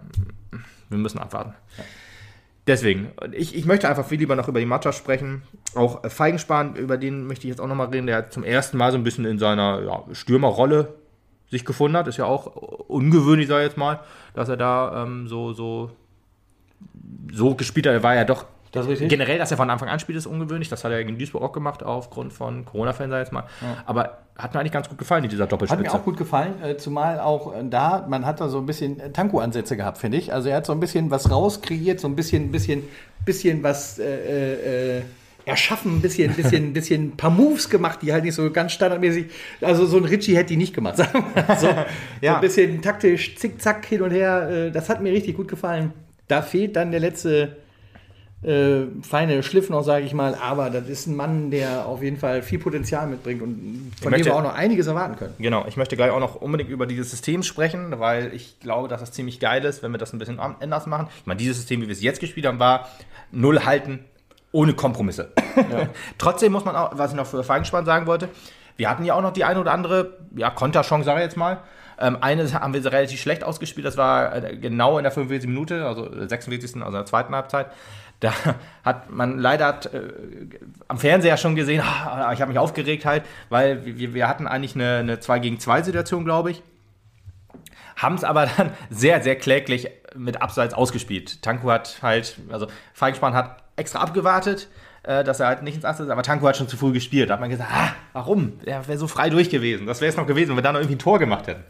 wir 0.90 0.98
müssen 0.98 1.20
abwarten. 1.20 1.54
Ja. 1.78 1.84
Deswegen, 2.68 3.14
ich, 3.32 3.56
ich 3.56 3.66
möchte 3.66 3.88
einfach 3.88 4.06
viel 4.06 4.20
lieber 4.20 4.36
noch 4.36 4.50
über 4.50 4.60
die 4.60 4.66
Mannschaft 4.66 4.98
sprechen. 4.98 5.44
Auch 5.74 6.02
Feigenspahn, 6.10 6.76
über 6.76 6.98
den 6.98 7.26
möchte 7.26 7.48
ich 7.48 7.50
jetzt 7.50 7.62
auch 7.62 7.68
nochmal 7.68 7.88
reden. 7.88 8.08
Der 8.08 8.18
hat 8.18 8.34
zum 8.34 8.44
ersten 8.44 8.78
Mal 8.78 8.92
so 8.92 8.98
ein 8.98 9.06
bisschen 9.06 9.24
in 9.24 9.40
seiner 9.40 9.82
ja, 9.84 10.04
Stürmerrolle 10.14 10.94
sich 11.50 11.64
gefunden 11.64 11.96
hat. 11.96 12.08
Ist 12.08 12.18
ja 12.18 12.26
auch 12.26 12.48
ungewöhnlich, 12.88 13.48
sag 13.48 13.60
ich 13.60 13.68
jetzt 13.68 13.78
mal, 13.78 14.02
dass 14.38 14.50
er 14.50 14.58
da 14.58 15.04
ähm, 15.04 15.28
so, 15.28 15.52
so, 15.52 15.92
so 17.34 17.56
gespielt 17.56 17.88
hat. 17.88 17.94
Er 17.94 18.04
war 18.04 18.16
ja 18.16 18.24
doch 18.24 18.46
Das. 18.72 18.86
Generell, 18.88 19.40
dass 19.40 19.50
er 19.50 19.58
von 19.58 19.70
Anfang 19.70 19.90
an 19.90 20.00
spielt, 20.00 20.18
ist 20.18 20.28
ungewöhnlich. 20.28 20.70
Das 20.70 20.84
hat 20.84 20.92
er 20.92 21.04
gegen 21.04 21.18
Duisburg 21.18 21.42
auch 21.42 21.52
gemacht, 21.52 21.82
aufgrund 21.82 22.34
von 22.34 22.64
Corona-Fans, 22.66 23.12
jetzt 23.14 23.32
mal. 23.32 23.46
Ja. 23.62 23.78
Aber 23.86 24.20
hat 24.38 24.54
mir 24.54 24.60
eigentlich 24.60 24.74
ganz 24.74 24.88
gut 24.88 25.00
gefallen, 25.00 25.28
dieser 25.28 25.48
Doppelspitze. 25.48 25.84
Hat 25.84 25.94
mir 25.94 26.00
auch 26.00 26.06
gut 26.06 26.18
gefallen, 26.18 26.62
äh, 26.62 26.78
zumal 26.78 27.20
auch 27.20 27.56
äh, 27.56 27.64
da, 27.68 28.06
man 28.08 28.26
hat 28.26 28.40
da 28.40 28.50
so 28.50 28.60
ein 28.60 28.68
bisschen 28.68 29.00
äh, 29.00 29.12
Tanko-Ansätze 29.12 29.76
gehabt, 29.76 29.98
finde 29.98 30.18
ich. 30.18 30.32
Also 30.32 30.50
er 30.50 30.58
hat 30.58 30.68
so 30.68 30.74
ein 30.74 30.80
bisschen 30.80 31.10
was 31.10 31.32
rauskreiert, 31.32 32.00
so 32.00 32.08
ein 32.08 32.16
bisschen, 32.16 32.52
bisschen, 32.52 32.84
bisschen 33.26 33.64
was 33.64 33.98
äh, 33.98 35.00
äh, 35.00 35.02
erschaffen, 35.48 35.98
ein 35.98 36.02
bisschen, 36.02 36.34
bisschen, 36.34 36.74
bisschen 36.74 37.08
ein 37.08 37.18
paar 37.18 37.32
Moves 37.32 37.70
gemacht, 37.70 38.00
die 38.02 38.14
halt 38.14 38.24
nicht 38.24 38.36
so 38.36 38.52
ganz 38.52 38.74
standardmäßig, 38.74 39.28
also 39.62 39.86
so 39.86 39.98
ein 39.98 40.06
Richie 40.06 40.36
hätte 40.36 40.50
die 40.50 40.58
nicht 40.58 40.74
gemacht, 40.74 40.98
sagen 40.98 41.24
wir 41.34 41.56
so. 41.60 41.70
ja. 42.22 42.36
ein 42.36 42.42
bisschen 42.42 42.82
taktisch, 42.82 43.36
zickzack 43.36 43.86
hin 43.86 44.02
und 44.02 44.12
her, 44.12 44.70
das 44.72 44.90
hat 44.90 45.02
mir 45.02 45.12
richtig 45.12 45.36
gut 45.36 45.48
gefallen. 45.48 45.94
Da 46.28 46.42
fehlt 46.42 46.76
dann 46.76 46.92
der 46.92 47.00
letzte 47.00 47.56
äh, 48.44 48.86
feine 49.02 49.42
Schliff 49.42 49.70
noch, 49.70 49.84
sage 49.84 50.06
ich 50.06 50.14
mal. 50.14 50.36
Aber 50.36 50.70
das 50.70 50.88
ist 50.88 51.08
ein 51.08 51.16
Mann, 51.16 51.50
der 51.50 51.86
auf 51.86 52.04
jeden 52.04 52.18
Fall 52.18 52.42
viel 52.42 52.60
Potenzial 52.60 53.08
mitbringt 53.08 53.42
und 53.42 53.92
von 54.00 54.12
möchte, 54.12 54.26
dem 54.26 54.34
wir 54.34 54.36
auch 54.36 54.44
noch 54.44 54.54
einiges 54.54 54.88
erwarten 54.88 55.16
können. 55.16 55.34
Genau, 55.40 55.66
ich 55.68 55.76
möchte 55.76 55.96
gleich 55.96 56.12
auch 56.12 56.20
noch 56.20 56.36
unbedingt 56.36 56.70
über 56.70 56.86
dieses 56.86 57.10
System 57.10 57.42
sprechen, 57.44 58.00
weil 58.00 58.34
ich 58.34 58.60
glaube, 58.60 58.88
dass 58.88 59.00
das 59.00 59.12
ziemlich 59.12 59.40
geil 59.40 59.66
ist, 59.66 59.82
wenn 59.82 59.92
wir 59.92 59.98
das 59.98 60.14
ein 60.14 60.20
bisschen 60.20 60.40
anders 60.40 60.86
machen. 60.86 61.08
Ich 61.20 61.26
meine, 61.26 61.40
dieses 61.40 61.58
System, 61.58 61.82
wie 61.82 61.88
wir 61.88 61.94
es 61.94 62.02
jetzt 62.02 62.20
gespielt 62.20 62.46
haben, 62.46 62.60
war 62.60 62.90
null 63.32 63.66
halten, 63.66 64.00
ohne 64.58 64.74
Kompromisse. 64.74 65.30
Ja. 65.58 65.88
Trotzdem 66.20 66.52
muss 66.52 66.66
man 66.66 66.76
auch, 66.76 66.92
was 66.94 67.12
ich 67.12 67.18
noch 67.18 67.26
für 67.26 67.44
Feingespann 67.44 67.84
sagen 67.84 68.06
wollte, 68.06 68.30
wir 68.76 68.92
hatten 68.92 69.04
ja 69.06 69.16
auch 69.16 69.24
noch 69.24 69.34
die 69.34 69.44
eine 69.44 69.60
oder 69.60 69.72
andere 69.72 70.18
ja, 70.36 70.52
Konterchance, 70.52 71.04
sage 71.04 71.20
ich 71.20 71.24
jetzt 71.26 71.36
mal. 71.36 71.62
Ähm, 72.00 72.20
eine 72.22 72.54
haben 72.54 72.76
wir 72.76 72.86
relativ 72.86 73.20
schlecht 73.20 73.44
ausgespielt, 73.44 73.88
das 73.88 73.98
war 73.98 74.36
äh, 74.36 74.56
genau 74.56 75.00
in 75.00 75.04
der 75.04 75.12
45. 75.12 75.50
Minute, 75.50 75.84
also 75.84 76.08
46. 76.28 76.76
also 76.76 76.86
in 76.86 76.94
der 76.94 77.06
zweiten 77.08 77.34
Halbzeit. 77.34 77.72
Da 78.20 78.34
hat 78.86 79.10
man 79.10 79.40
leider 79.40 79.80
äh, 79.92 80.14
am 80.88 81.00
Fernseher 81.00 81.38
schon 81.38 81.56
gesehen, 81.56 81.82
ah, 81.82 82.32
ich 82.34 82.40
habe 82.40 82.50
mich 82.50 82.60
aufgeregt 82.60 83.04
halt, 83.04 83.24
weil 83.50 83.84
wir, 83.84 84.14
wir 84.14 84.28
hatten 84.28 84.46
eigentlich 84.46 84.76
eine, 84.76 84.98
eine 84.98 85.20
2 85.20 85.40
gegen 85.40 85.60
2 85.60 85.82
Situation, 85.82 86.24
glaube 86.24 86.52
ich. 86.52 86.62
Haben 87.96 88.14
es 88.14 88.24
aber 88.24 88.46
dann 88.58 88.72
sehr, 88.92 89.24
sehr 89.24 89.38
kläglich 89.38 89.90
mit 90.18 90.42
Abseits 90.42 90.74
ausgespielt. 90.74 91.42
Tanku 91.42 91.70
hat 91.70 92.00
halt, 92.02 92.38
also 92.50 92.68
Feigspann 92.94 93.34
hat 93.34 93.64
extra 93.76 94.00
abgewartet, 94.00 94.68
äh, 95.04 95.24
dass 95.24 95.40
er 95.40 95.48
halt 95.48 95.64
nicht 95.64 95.76
ins 95.76 95.86
Abseits 95.86 96.08
ist, 96.08 96.12
aber 96.12 96.24
Tanku 96.24 96.48
hat 96.48 96.58
schon 96.58 96.68
zu 96.68 96.78
früh 96.78 96.92
gespielt. 96.92 97.30
Da 97.30 97.34
hat 97.34 97.40
man 97.40 97.50
gesagt, 97.50 97.70
ah, 97.74 97.94
warum? 98.14 98.54
Er 98.66 98.88
wäre 98.88 98.98
so 98.98 99.08
frei 99.08 99.30
durch 99.30 99.50
gewesen. 99.50 99.88
Das 99.88 100.02
wäre 100.02 100.10
es 100.10 100.18
noch 100.18 100.28
gewesen, 100.28 100.50
wenn 100.50 100.58
wir 100.58 100.62
da 100.64 100.74
noch 100.74 100.80
irgendwie 100.80 100.96
ein 100.96 101.00
Tor 101.00 101.20
gemacht 101.20 101.48
hätten. 101.48 101.64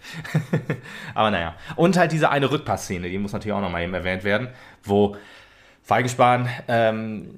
aber 1.14 1.32
naja. 1.32 1.56
Und 1.76 1.98
halt 1.98 2.12
diese 2.12 2.30
eine 2.30 2.50
Rückpassszene, 2.50 3.10
die 3.10 3.18
muss 3.18 3.34
natürlich 3.34 3.54
auch 3.54 3.62
noch 3.62 3.72
mal 3.72 3.84
eben 3.84 3.94
erwähnt 3.94 4.24
werden, 4.24 4.50
wo 4.84 5.16
Feigenspahn, 5.84 6.50
ähm, 6.68 7.30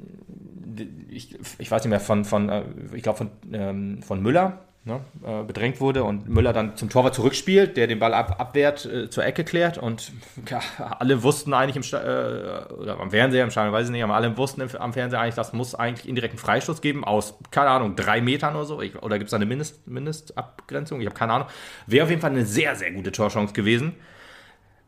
ich, 1.09 1.37
ich 1.57 1.69
weiß 1.69 1.83
nicht 1.83 1.89
mehr, 1.89 1.99
von, 1.99 2.23
von 2.23 2.49
äh, 2.49 2.63
ich 2.93 3.03
glaube, 3.03 3.17
von, 3.17 3.31
ähm, 3.51 4.01
von 4.01 4.21
Müller 4.21 4.59
ne, 4.89 4.99
äh, 5.25 5.43
bedrängt 5.43 5.79
wurde 5.79 6.03
und 6.03 6.27
Müller 6.27 6.51
dann 6.51 6.75
zum 6.75 6.89
Torwart 6.89 7.15
zurückspielt, 7.15 7.77
der 7.77 7.87
den 7.87 7.99
Ball 7.99 8.13
ab, 8.13 8.35
abwehrt, 8.39 8.85
äh, 8.85 9.09
zur 9.09 9.23
Ecke 9.23 9.45
klärt 9.45 9.77
und 9.77 10.11
ja, 10.49 10.59
alle 10.99 11.23
wussten 11.23 11.53
eigentlich 11.53 11.77
im 11.77 11.83
Sta 11.83 11.99
äh, 11.99 12.73
oder 12.73 12.99
am 12.99 13.11
Fernseher, 13.11 13.43
im 13.43 13.51
Stadion 13.51 13.73
weiß 13.73 13.85
ich 13.85 13.91
nicht, 13.91 14.03
aber 14.03 14.15
alle 14.15 14.35
wussten 14.37 14.61
im, 14.61 14.69
am 14.77 14.91
Fernseher 14.91 15.21
eigentlich, 15.21 15.35
das 15.35 15.53
muss 15.53 15.75
eigentlich 15.75 16.09
indirekten 16.09 16.39
Freistoß 16.39 16.81
geben 16.81 17.05
aus, 17.05 17.35
keine 17.51 17.69
Ahnung, 17.69 17.95
drei 17.95 18.19
Metern 18.19 18.55
oder 18.55 18.65
so. 18.65 18.81
Ich, 18.81 19.01
oder 19.01 19.17
gibt 19.17 19.27
es 19.27 19.31
da 19.31 19.37
eine 19.37 19.45
Mindest, 19.45 19.87
Mindestabgrenzung? 19.87 20.99
Ich 20.99 21.05
habe 21.05 21.15
keine 21.15 21.33
Ahnung. 21.33 21.47
Wäre 21.87 22.03
auf 22.03 22.09
jeden 22.09 22.21
Fall 22.21 22.31
eine 22.31 22.45
sehr, 22.45 22.75
sehr 22.75 22.91
gute 22.91 23.11
Torchance 23.11 23.53
gewesen. 23.53 23.93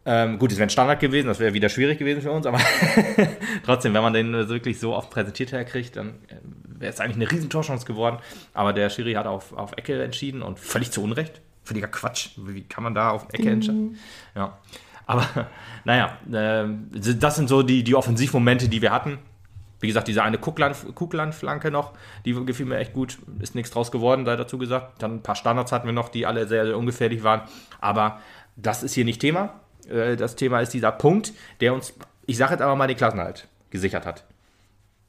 Ähm, 0.03 0.39
gut, 0.39 0.51
es 0.51 0.57
wäre 0.57 0.65
ein 0.65 0.71
Standard 0.71 0.99
gewesen, 0.99 1.27
das 1.27 1.39
wäre 1.39 1.53
wieder 1.53 1.69
schwierig 1.69 1.99
gewesen 1.99 2.23
für 2.23 2.31
uns, 2.31 2.47
aber 2.47 2.59
trotzdem, 3.65 3.93
wenn 3.93 4.01
man 4.01 4.13
den 4.13 4.33
wirklich 4.49 4.79
so 4.79 4.95
oft 4.95 5.11
präsentiert 5.11 5.51
herkriegt, 5.51 5.95
dann 5.95 6.15
äh, 6.27 6.35
wäre 6.81 6.91
es 6.91 6.99
eigentlich 6.99 7.15
eine 7.15 7.31
riesen 7.31 7.49
Torchance 7.49 7.85
geworden. 7.85 8.17
Aber 8.53 8.73
der 8.73 8.89
Schiri 8.89 9.13
hat 9.13 9.27
auf, 9.27 9.53
auf 9.53 9.73
Ecke 9.73 10.01
entschieden 10.03 10.41
und 10.41 10.59
völlig 10.59 10.91
zu 10.91 11.03
Unrecht. 11.03 11.41
Völliger 11.63 11.87
Quatsch. 11.87 12.31
Wie 12.37 12.63
kann 12.63 12.83
man 12.83 12.95
da 12.95 13.11
auf 13.11 13.27
Ecke 13.31 13.49
entscheiden? 13.49 13.97
Ja. 14.35 14.57
Aber 15.05 15.27
naja, 15.83 16.17
äh, 16.31 16.67
das 16.91 17.35
sind 17.35 17.49
so 17.49 17.63
die, 17.63 17.83
die 17.83 17.95
Offensivmomente, 17.95 18.69
die 18.69 18.81
wir 18.81 18.91
hatten. 18.91 19.19
Wie 19.79 19.87
gesagt, 19.87 20.07
diese 20.07 20.21
eine 20.21 20.37
Kuckland-Flanke 20.37 21.71
noch, 21.71 21.93
die 22.23 22.33
gefiel 22.45 22.67
mir 22.67 22.77
echt 22.77 22.93
gut. 22.93 23.17
Ist 23.39 23.55
nichts 23.55 23.71
draus 23.71 23.91
geworden, 23.91 24.25
sei 24.25 24.35
dazu 24.35 24.59
gesagt. 24.59 25.01
Dann 25.01 25.15
ein 25.15 25.23
paar 25.23 25.35
Standards 25.35 25.71
hatten 25.71 25.87
wir 25.87 25.93
noch, 25.93 26.09
die 26.09 26.27
alle 26.27 26.47
sehr, 26.47 26.67
sehr 26.67 26.77
ungefährlich 26.77 27.23
waren. 27.23 27.41
Aber 27.79 28.19
das 28.55 28.83
ist 28.83 28.93
hier 28.93 29.05
nicht 29.05 29.19
Thema. 29.19 29.59
Äh, 29.89 30.15
das 30.17 30.35
Thema 30.35 30.61
ist 30.61 30.73
dieser 30.73 30.91
Punkt, 30.91 31.33
der 31.61 31.73
uns, 31.73 31.93
ich 32.27 32.37
sage 32.37 32.53
jetzt 32.53 32.61
aber 32.61 32.75
mal, 32.75 32.87
den 32.87 32.97
Klassenhalt 32.97 33.47
gesichert 33.71 34.05
hat. 34.05 34.23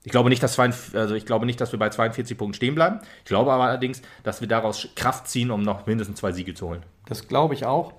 Ich 0.05 0.11
glaube, 0.11 0.31
nicht, 0.31 0.43
dass 0.43 0.59
also 0.59 1.15
ich 1.15 1.27
glaube 1.27 1.47
nicht, 1.47 1.61
dass 1.61 1.71
wir 1.73 1.79
bei 1.79 1.89
42 1.89 2.37
Punkten 2.37 2.55
stehen 2.55 2.75
bleiben. 2.75 2.99
Ich 3.19 3.29
glaube 3.29 3.53
aber 3.53 3.65
allerdings, 3.65 4.03
dass 4.25 4.41
wir 4.41 4.49
daraus 4.49 4.89
Kraft 4.97 5.29
ziehen, 5.29 5.51
um 5.51 5.63
noch 5.63 5.87
mindestens 5.87 6.19
zwei 6.19 6.33
Siege 6.33 6.55
zu 6.55 6.69
holen. 6.69 6.83
Das 7.07 7.29
glaube 7.29 7.55
ich 7.55 7.65
auch. 7.65 7.93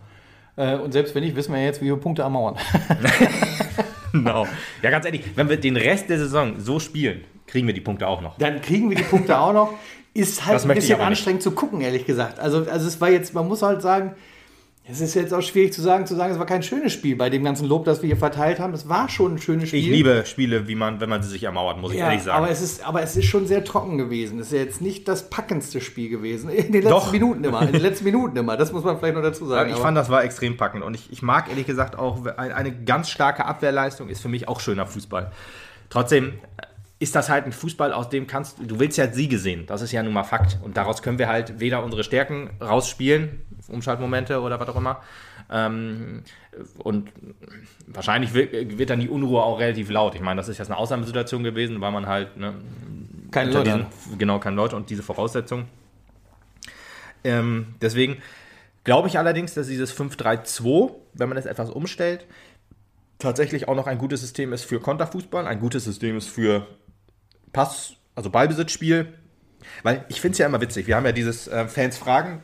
Äh, 0.57 0.75
und 0.75 0.91
selbst 0.91 1.15
wenn 1.15 1.23
nicht, 1.23 1.35
wissen 1.35 1.53
wir 1.53 1.63
jetzt, 1.63 1.81
wie 1.81 1.85
wir 1.85 1.95
Punkte 1.95 2.23
ermauern. 2.23 2.57
genau. 4.11 4.47
Ja, 4.81 4.89
ganz 4.89 5.05
ehrlich, 5.05 5.23
wenn 5.35 5.49
wir 5.49 5.57
den 5.57 5.77
Rest 5.77 6.09
der 6.09 6.17
Saison 6.17 6.59
so 6.59 6.79
spielen, 6.79 7.23
kriegen 7.47 7.67
wir 7.67 7.73
die 7.73 7.81
Punkte 7.81 8.07
auch 8.07 8.21
noch. 8.21 8.37
Dann 8.37 8.61
kriegen 8.61 8.89
wir 8.89 8.97
die 8.97 9.03
Punkte 9.03 9.39
auch 9.39 9.53
noch. 9.53 9.73
Ist 10.13 10.45
halt 10.45 10.61
ein 10.61 10.75
bisschen 10.75 10.99
anstrengend 10.99 11.41
zu 11.41 11.51
gucken, 11.51 11.81
ehrlich 11.81 12.05
gesagt. 12.05 12.39
Also, 12.39 12.65
also 12.69 12.87
es 12.87 13.01
war 13.01 13.09
jetzt, 13.09 13.33
man 13.33 13.47
muss 13.47 13.63
halt 13.63 13.81
sagen, 13.81 14.15
es 14.85 14.99
ist 14.99 15.13
jetzt 15.13 15.33
auch 15.33 15.41
schwierig 15.41 15.71
zu 15.71 15.81
sagen, 15.81 16.05
zu 16.05 16.13
sagen, 16.13 16.33
es 16.33 16.39
war 16.39 16.45
kein 16.45 16.61
schönes 16.61 16.91
Spiel 16.91 17.15
bei 17.15 17.29
dem 17.29 17.41
ganzen 17.45 17.69
Lob, 17.69 17.85
das 17.85 18.01
wir 18.01 18.07
hier 18.07 18.17
verteilt 18.17 18.59
haben. 18.59 18.73
Es 18.73 18.89
war 18.89 19.07
schon 19.07 19.35
ein 19.35 19.37
schönes 19.37 19.69
Spiel. 19.69 19.79
Ich 19.79 19.87
liebe 19.87 20.23
Spiele, 20.25 20.67
wie 20.67 20.75
man, 20.75 20.99
wenn 20.99 21.07
man 21.07 21.23
sie 21.23 21.29
sich 21.29 21.43
ermauert, 21.43 21.79
muss 21.79 21.93
ich 21.93 21.99
ja, 21.99 22.07
ehrlich 22.07 22.23
sagen. 22.23 22.37
Aber 22.37 22.51
es, 22.51 22.61
ist, 22.61 22.85
aber 22.85 23.01
es 23.01 23.15
ist 23.15 23.25
schon 23.25 23.47
sehr 23.47 23.63
trocken 23.63 23.97
gewesen. 23.97 24.39
Es 24.39 24.47
ist 24.47 24.59
jetzt 24.59 24.81
nicht 24.81 25.07
das 25.07 25.29
packendste 25.29 25.79
Spiel 25.79 26.09
gewesen. 26.09 26.49
In 26.49 26.73
den 26.73 26.83
letzten 26.83 26.89
Doch. 26.89 27.11
Minuten 27.13 27.45
immer. 27.45 27.61
In 27.61 27.71
den 27.71 27.81
letzten 27.81 28.03
Minuten 28.03 28.35
immer. 28.35 28.57
Das 28.57 28.73
muss 28.73 28.83
man 28.83 28.99
vielleicht 28.99 29.15
noch 29.15 29.23
dazu 29.23 29.45
sagen. 29.45 29.71
ich 29.71 29.77
fand, 29.77 29.95
das 29.95 30.09
war 30.09 30.21
extrem 30.25 30.57
packend. 30.57 30.83
Und 30.83 30.95
ich, 30.95 31.09
ich 31.13 31.21
mag 31.21 31.49
ehrlich 31.49 31.65
gesagt 31.65 31.97
auch, 31.97 32.25
eine 32.25 32.73
ganz 32.83 33.09
starke 33.09 33.45
Abwehrleistung 33.45 34.09
ist 34.09 34.21
für 34.21 34.29
mich 34.29 34.49
auch 34.49 34.59
schöner 34.59 34.85
Fußball. 34.85 35.31
Trotzdem 35.89 36.33
ist 37.03 37.15
das 37.15 37.29
halt 37.29 37.45
ein 37.45 37.51
Fußball, 37.51 37.91
aus 37.91 38.09
dem 38.09 38.27
kannst 38.27 38.57
du 38.59 38.79
willst 38.79 38.97
ja 38.97 39.11
Siege 39.11 39.37
sehen. 39.37 39.65
Das 39.67 39.81
ist 39.81 39.91
ja 39.91 40.01
nun 40.01 40.13
mal 40.13 40.23
Fakt. 40.23 40.57
Und 40.63 40.77
daraus 40.77 41.01
können 41.01 41.19
wir 41.19 41.27
halt 41.27 41.59
weder 41.59 41.83
unsere 41.83 42.03
Stärken 42.03 42.51
rausspielen, 42.61 43.41
Umschaltmomente 43.67 44.39
oder 44.39 44.59
was 44.59 44.69
auch 44.69 44.77
immer, 44.77 45.01
ähm, 45.51 46.23
und 46.77 47.11
wahrscheinlich 47.87 48.33
wird, 48.33 48.77
wird, 48.77 48.89
dann 48.89 49.01
die 49.01 49.09
Unruhe 49.09 49.43
auch 49.43 49.59
relativ 49.59 49.89
laut. 49.89 50.15
Ich 50.15 50.21
meine, 50.21 50.37
das 50.37 50.47
ist 50.47 50.59
jetzt 50.59 50.69
eine 50.69 50.77
Ausnahmesituation 50.77 51.43
gewesen, 51.43 51.81
weil 51.81 51.91
man 51.91 52.07
halt 52.07 52.37
ne, 52.37 52.53
keine 53.31 53.51
Leute 53.51 53.63
diesen, 53.63 54.17
genau 54.17 54.39
keine 54.39 54.55
Leute 54.55 54.77
und 54.77 54.89
diese 54.89 55.03
Voraussetzungen. 55.03 55.65
Ähm, 57.25 57.75
deswegen 57.81 58.17
glaube 58.85 59.09
ich 59.09 59.19
allerdings, 59.19 59.53
dass 59.53 59.67
dieses 59.67 59.93
5-3-2, 59.97 60.93
wenn 61.13 61.27
man 61.27 61.37
es 61.37 61.45
etwas 61.45 61.69
umstellt, 61.69 62.25
tatsächlich 63.19 63.67
auch 63.67 63.75
noch 63.75 63.87
ein 63.87 63.97
gutes 63.97 64.21
System 64.21 64.53
ist 64.53 64.63
für 64.63 64.79
Konterfußball, 64.79 65.47
ein 65.47 65.59
gutes 65.59 65.83
System 65.83 66.17
ist 66.17 66.29
für 66.29 66.67
Pass, 67.53 67.93
also 68.15 68.29
Ballbesitzspiel. 68.29 69.13
Weil 69.83 70.03
ich 70.09 70.19
finde 70.19 70.33
es 70.33 70.39
ja 70.39 70.45
immer 70.45 70.59
witzig. 70.59 70.87
Wir 70.87 70.97
haben 70.97 71.05
ja 71.05 71.13
dieses 71.13 71.47
äh, 71.47 71.67
Fans 71.67 71.97
fragen 71.97 72.43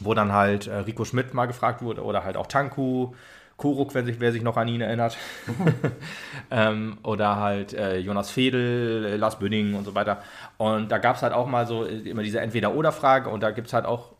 wo 0.00 0.14
dann 0.14 0.32
halt 0.32 0.66
äh, 0.66 0.76
Rico 0.76 1.04
Schmidt 1.04 1.34
mal 1.34 1.46
gefragt 1.46 1.82
wurde 1.82 2.04
oder 2.04 2.24
halt 2.24 2.36
auch 2.36 2.46
Tanku, 2.46 3.12
Kuruk, 3.56 3.94
wenn 3.94 4.06
sich, 4.06 4.20
wer 4.20 4.32
sich 4.32 4.42
noch 4.42 4.56
an 4.56 4.68
ihn 4.68 4.80
erinnert. 4.80 5.16
ähm, 6.50 6.98
oder 7.02 7.36
halt 7.36 7.72
äh, 7.72 7.98
Jonas 7.98 8.30
Fedel, 8.30 9.16
Lars 9.16 9.38
Bünning 9.38 9.74
und 9.74 9.84
so 9.84 9.94
weiter. 9.94 10.22
Und 10.58 10.92
da 10.92 10.98
gab 10.98 11.16
es 11.16 11.22
halt 11.22 11.32
auch 11.32 11.46
mal 11.46 11.66
so 11.66 11.84
äh, 11.84 12.08
immer 12.08 12.22
diese 12.22 12.40
Entweder-Oder-Frage 12.40 13.28
und 13.28 13.42
da 13.42 13.50
gibt 13.50 13.66
es 13.66 13.72
halt 13.72 13.84
auch, 13.84 14.12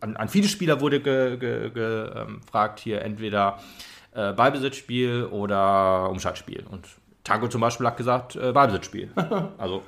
an, 0.00 0.16
an, 0.16 0.28
viele 0.28 0.48
Spieler 0.48 0.80
wurde 0.80 1.00
gefragt, 1.00 1.38
ge, 1.38 1.70
ge, 1.70 2.10
ähm, 2.16 2.40
hier 2.78 3.02
entweder 3.02 3.60
äh, 4.14 4.32
Ballbesitzspiel 4.32 5.26
oder 5.26 6.10
Umschaltspiel. 6.10 6.64
Und 6.68 6.88
Tango 7.24 7.48
zum 7.48 7.60
Beispiel 7.60 7.86
hat 7.86 7.96
gesagt, 7.96 8.36
äh, 8.36 8.52
Ballbesitzspiel. 8.52 9.10
Also 9.58 9.82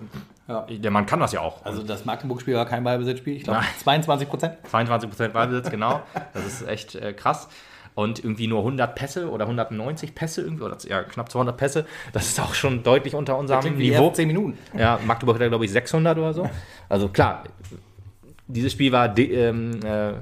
ja. 0.49 0.67
der 0.69 0.91
Mann 0.91 1.07
kann 1.07 1.21
das 1.21 1.33
ja 1.33 1.41
auch. 1.41 1.65
Also 1.65 1.83
das 1.83 2.05
Magdeburg-Spiel 2.05 2.55
war 2.55 2.67
kein 2.67 2.85
Ballbesitzspiel, 2.85 3.37
ich 3.37 3.45
glaube 3.45 3.61
22 3.79 4.29
Prozent. 4.29 4.55
22 4.69 5.09
Prozent 5.09 5.33
Ballbesitz, 5.33 5.71
genau. 5.71 6.03
Das 6.35 6.45
ist 6.45 6.69
echt 6.69 6.95
äh, 6.95 7.13
krass. 7.13 7.49
Und 7.95 8.25
irgendwie 8.25 8.47
nur 8.47 8.61
100 8.61 8.95
Pässe 8.95 9.31
oder 9.31 9.45
190 9.45 10.15
Pässe 10.15 10.43
irgendwie, 10.43 10.65
oder 10.65 10.77
ja, 10.89 11.03
knapp 11.03 11.31
200 11.31 11.57
Pässe. 11.57 11.87
Das 12.13 12.27
ist 12.27 12.41
auch 12.41 12.55
schon 12.55 12.83
deutlich 12.83 13.15
unter 13.15 13.37
unserem 13.37 13.77
Niveau. 13.77 14.11
10 14.11 14.27
Minuten. 14.27 14.59
Ja, 14.77 14.99
Magdeburg 15.05 15.39
hat, 15.39 15.49
glaube 15.49 15.65
ich, 15.65 15.73
600 15.73 16.17
oder 16.17 16.33
so. 16.33 16.49
Also 16.89 17.09
klar, 17.09 17.45
dieses 18.47 18.73
Spiel 18.73 18.93
war 18.93 19.17
ähm, 19.19 19.81
äh, 19.85 20.15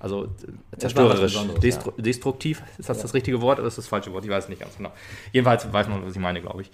also 0.00 0.28
zerstörerisch, 0.76 1.38
destru 1.62 1.92
ja. 1.96 2.02
destruktiv. 2.02 2.62
Ist 2.78 2.88
das 2.88 2.98
ja. 2.98 3.02
das 3.02 3.14
richtige 3.14 3.40
Wort 3.40 3.58
oder 3.58 3.68
ist 3.68 3.78
das, 3.78 3.84
das 3.84 3.88
falsche 3.88 4.12
Wort? 4.12 4.24
Ich 4.24 4.30
weiß 4.30 4.48
nicht 4.48 4.60
ganz 4.60 4.76
genau. 4.76 4.92
Jedenfalls 5.32 5.70
weiß 5.72 5.88
man, 5.88 6.04
was 6.04 6.12
ich 6.12 6.20
meine, 6.20 6.40
glaube 6.40 6.62
ich. 6.62 6.70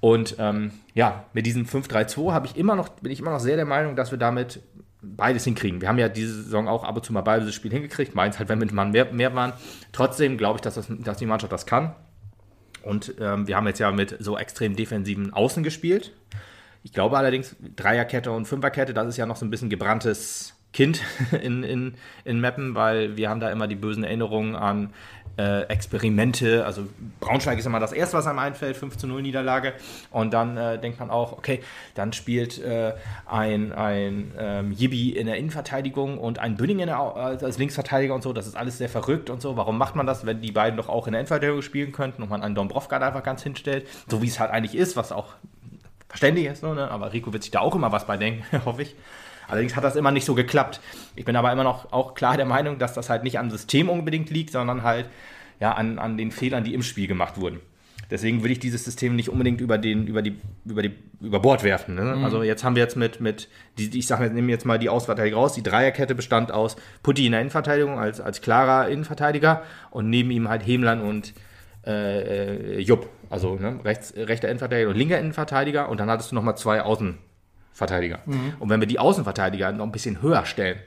Und 0.00 0.34
ähm, 0.40 0.72
ja, 0.94 1.24
mit 1.32 1.46
diesem 1.46 1.64
5-3-2 1.64 2.44
ich 2.46 2.56
immer 2.56 2.74
noch, 2.74 2.88
bin 2.88 3.12
ich 3.12 3.20
immer 3.20 3.30
noch 3.30 3.38
sehr 3.38 3.54
der 3.54 3.64
Meinung, 3.64 3.94
dass 3.94 4.10
wir 4.10 4.18
damit 4.18 4.60
beides 5.00 5.44
hinkriegen. 5.44 5.80
Wir 5.80 5.88
haben 5.88 5.98
ja 5.98 6.08
diese 6.08 6.42
Saison 6.42 6.68
auch 6.68 6.82
ab 6.84 6.96
und 6.96 7.04
zu 7.04 7.12
mal 7.12 7.20
beides 7.20 7.54
Spiel 7.54 7.70
hingekriegt. 7.70 8.14
Meins 8.14 8.38
halt, 8.38 8.48
wenn 8.48 8.58
mit 8.58 8.72
Mann 8.72 8.90
mehr, 8.90 9.12
mehr 9.12 9.34
waren. 9.34 9.52
Trotzdem 9.92 10.38
glaube 10.38 10.56
ich, 10.56 10.60
dass, 10.62 10.74
das, 10.74 10.86
dass 10.88 11.18
die 11.18 11.26
Mannschaft 11.26 11.52
das 11.52 11.66
kann. 11.66 11.94
Und 12.82 13.14
ähm, 13.20 13.46
wir 13.46 13.56
haben 13.56 13.66
jetzt 13.66 13.78
ja 13.78 13.92
mit 13.92 14.16
so 14.18 14.36
extrem 14.36 14.74
defensiven 14.74 15.32
Außen 15.32 15.62
gespielt. 15.62 16.12
Ich 16.82 16.92
glaube 16.92 17.16
allerdings, 17.16 17.54
Dreierkette 17.76 18.32
und 18.32 18.46
Fünferkette, 18.46 18.92
das 18.92 19.06
ist 19.06 19.16
ja 19.16 19.26
noch 19.26 19.36
so 19.36 19.46
ein 19.46 19.50
bisschen 19.50 19.70
gebranntes 19.70 20.54
Kind 20.72 21.02
in, 21.42 21.62
in, 21.62 21.94
in 22.24 22.40
Mappen, 22.40 22.74
weil 22.74 23.16
wir 23.16 23.28
haben 23.28 23.40
da 23.40 23.50
immer 23.50 23.68
die 23.68 23.76
bösen 23.76 24.04
Erinnerungen 24.04 24.56
an 24.56 24.90
äh, 25.38 25.62
Experimente. 25.62 26.64
Also 26.64 26.86
Braunschweig 27.20 27.58
ist 27.58 27.66
immer 27.66 27.80
das 27.80 27.92
erste, 27.92 28.16
was 28.16 28.26
einem 28.26 28.38
einfällt, 28.38 28.76
5 28.76 28.96
zu 28.96 29.06
0 29.06 29.22
Niederlage. 29.22 29.74
Und 30.10 30.32
dann 30.32 30.56
äh, 30.56 30.78
denkt 30.78 31.00
man 31.00 31.10
auch, 31.10 31.32
okay, 31.32 31.60
dann 31.94 32.12
spielt 32.12 32.62
äh, 32.62 32.92
ein, 33.26 33.72
ein 33.72 34.32
ähm, 34.38 34.72
Jibi 34.72 35.10
in 35.10 35.26
der 35.26 35.36
Innenverteidigung 35.36 36.18
und 36.18 36.38
ein 36.38 36.56
Bünding 36.56 36.80
in 36.80 36.86
der, 36.86 36.98
als 36.98 37.58
Linksverteidiger 37.58 38.14
und 38.14 38.22
so. 38.22 38.32
Das 38.32 38.46
ist 38.46 38.56
alles 38.56 38.78
sehr 38.78 38.88
verrückt 38.88 39.30
und 39.30 39.40
so. 39.40 39.56
Warum 39.56 39.78
macht 39.78 39.96
man 39.96 40.06
das, 40.06 40.26
wenn 40.26 40.40
die 40.40 40.52
beiden 40.52 40.76
doch 40.76 40.88
auch 40.88 41.06
in 41.06 41.12
der 41.12 41.20
Innenverteidigung 41.20 41.62
spielen 41.62 41.92
könnten 41.92 42.22
und 42.22 42.30
man 42.30 42.42
einen 42.42 42.54
Dombrovka 42.54 42.98
da 42.98 43.08
einfach 43.08 43.22
ganz 43.22 43.42
hinstellt? 43.42 43.86
So 44.08 44.22
wie 44.22 44.26
es 44.26 44.38
halt 44.38 44.50
eigentlich 44.50 44.74
ist, 44.74 44.96
was 44.96 45.12
auch 45.12 45.34
verständlich 46.08 46.46
ist, 46.46 46.62
ne? 46.62 46.90
aber 46.90 47.14
Rico 47.14 47.32
wird 47.32 47.42
sich 47.42 47.52
da 47.52 47.60
auch 47.60 47.74
immer 47.74 47.90
was 47.90 48.06
bei 48.06 48.18
denken, 48.18 48.44
hoffe 48.66 48.82
ich. 48.82 48.94
Allerdings 49.52 49.76
hat 49.76 49.84
das 49.84 49.96
immer 49.96 50.12
nicht 50.12 50.24
so 50.24 50.34
geklappt. 50.34 50.80
Ich 51.14 51.26
bin 51.26 51.36
aber 51.36 51.52
immer 51.52 51.62
noch 51.62 51.92
auch 51.92 52.14
klar 52.14 52.38
der 52.38 52.46
Meinung, 52.46 52.78
dass 52.78 52.94
das 52.94 53.10
halt 53.10 53.22
nicht 53.22 53.38
am 53.38 53.50
System 53.50 53.90
unbedingt 53.90 54.30
liegt, 54.30 54.50
sondern 54.50 54.82
halt 54.82 55.10
ja, 55.60 55.72
an, 55.72 55.98
an 55.98 56.16
den 56.16 56.30
Fehlern, 56.30 56.64
die 56.64 56.72
im 56.72 56.82
Spiel 56.82 57.06
gemacht 57.06 57.38
wurden. 57.38 57.60
Deswegen 58.10 58.42
würde 58.42 58.52
ich 58.52 58.60
dieses 58.60 58.82
System 58.82 59.14
nicht 59.14 59.28
unbedingt 59.28 59.60
über, 59.60 59.76
den, 59.76 60.06
über, 60.06 60.22
die, 60.22 60.38
über, 60.64 60.80
die, 60.80 60.92
über 61.20 61.38
Bord 61.38 61.64
werfen. 61.64 61.96
Ne? 61.96 62.16
Mhm. 62.16 62.24
Also 62.24 62.42
jetzt 62.42 62.64
haben 62.64 62.76
wir 62.76 62.82
jetzt 62.82 62.96
mit, 62.96 63.20
mit 63.20 63.50
die, 63.76 63.98
ich 63.98 64.06
sage, 64.06 64.30
nehme 64.30 64.50
jetzt 64.50 64.64
mal 64.64 64.78
die 64.78 64.88
Ausverteidigung 64.88 65.42
raus. 65.42 65.52
Die 65.52 65.62
Dreierkette 65.62 66.14
bestand 66.14 66.50
aus 66.50 66.76
Putti 67.02 67.26
in 67.26 67.32
der 67.32 67.42
Innenverteidigung 67.42 67.98
als, 67.98 68.22
als 68.22 68.40
klarer 68.40 68.88
Innenverteidiger 68.88 69.64
und 69.90 70.08
neben 70.08 70.30
ihm 70.30 70.48
halt 70.48 70.66
Hemlan 70.66 71.02
und 71.02 71.34
äh, 71.86 72.76
äh 72.76 72.80
Jupp. 72.80 73.10
Also 73.28 73.56
ne? 73.56 73.80
rechts, 73.84 74.14
rechter 74.16 74.48
Innenverteidiger 74.48 74.88
und 74.88 74.96
linker 74.96 75.18
Innenverteidiger. 75.18 75.90
Und 75.90 76.00
dann 76.00 76.08
hattest 76.08 76.30
du 76.30 76.36
nochmal 76.36 76.56
zwei 76.56 76.80
Außen, 76.80 77.18
Verteidiger. 77.72 78.20
Mhm. 78.26 78.54
Und 78.58 78.68
wenn 78.70 78.80
wir 78.80 78.88
die 78.88 78.98
Außenverteidiger 78.98 79.72
noch 79.72 79.86
ein 79.86 79.92
bisschen 79.92 80.22
höher 80.22 80.44
stellen, 80.44 80.78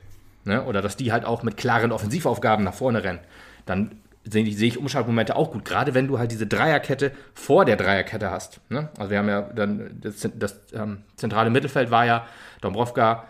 ne, 0.44 0.64
oder 0.64 0.82
dass 0.82 0.98
die 0.98 1.12
halt 1.12 1.26
auch 1.26 1.44
mit 1.44 1.58
klaren 1.58 1.92
Offensivaufgaben 1.92 2.64
nach 2.64 2.74
vorne 2.74 3.04
rennen, 3.04 3.20
dann 3.66 4.00
sehe 4.24 4.44
ich, 4.44 4.58
sehe 4.58 4.68
ich 4.68 4.78
Umschaltmomente 4.78 5.36
auch 5.36 5.52
gut. 5.52 5.66
Gerade 5.66 5.94
wenn 5.94 6.08
du 6.08 6.20
halt 6.20 6.32
diese 6.32 6.48
Dreierkette 6.48 7.12
vor 7.34 7.66
der 7.66 7.76
Dreierkette 7.76 8.32
hast. 8.32 8.60
Ne? 8.70 8.90
Also 8.98 9.12
wir 9.12 9.20
haben 9.20 9.30
ja 9.30 9.42
dann, 9.42 10.00
das, 10.02 10.28
das 10.36 10.60
ähm, 10.74 11.00
zentrale 11.16 11.50
Mittelfeld 11.50 11.92
war 11.92 12.06
ja 12.06 12.26
Dombrovka, 12.62 13.26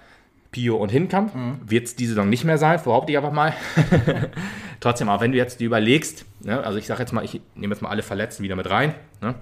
Pio 0.51 0.77
und 0.77 0.89
Hinkamp. 0.89 1.35
Mhm. 1.35 1.59
Wird 1.65 1.85
es 1.85 1.95
diese 1.95 2.11
Saison 2.13 2.29
nicht 2.29 2.45
mehr 2.45 2.57
sein, 2.57 2.79
behaupte 2.81 3.11
ich 3.11 3.17
einfach 3.17 3.33
mal. 3.33 3.53
Trotzdem, 4.79 5.09
auch 5.09 5.21
wenn 5.21 5.31
du 5.31 5.37
jetzt 5.37 5.59
die 5.59 5.65
überlegst, 5.65 6.25
ne? 6.41 6.63
also 6.63 6.77
ich 6.77 6.87
sage 6.87 7.01
jetzt 7.01 7.11
mal, 7.11 7.25
ich 7.25 7.41
nehme 7.55 7.73
jetzt 7.73 7.81
mal 7.81 7.89
alle 7.89 8.03
Verletzten 8.03 8.43
wieder 8.43 8.55
mit 8.55 8.69
rein. 8.69 8.95
Ne? 9.21 9.35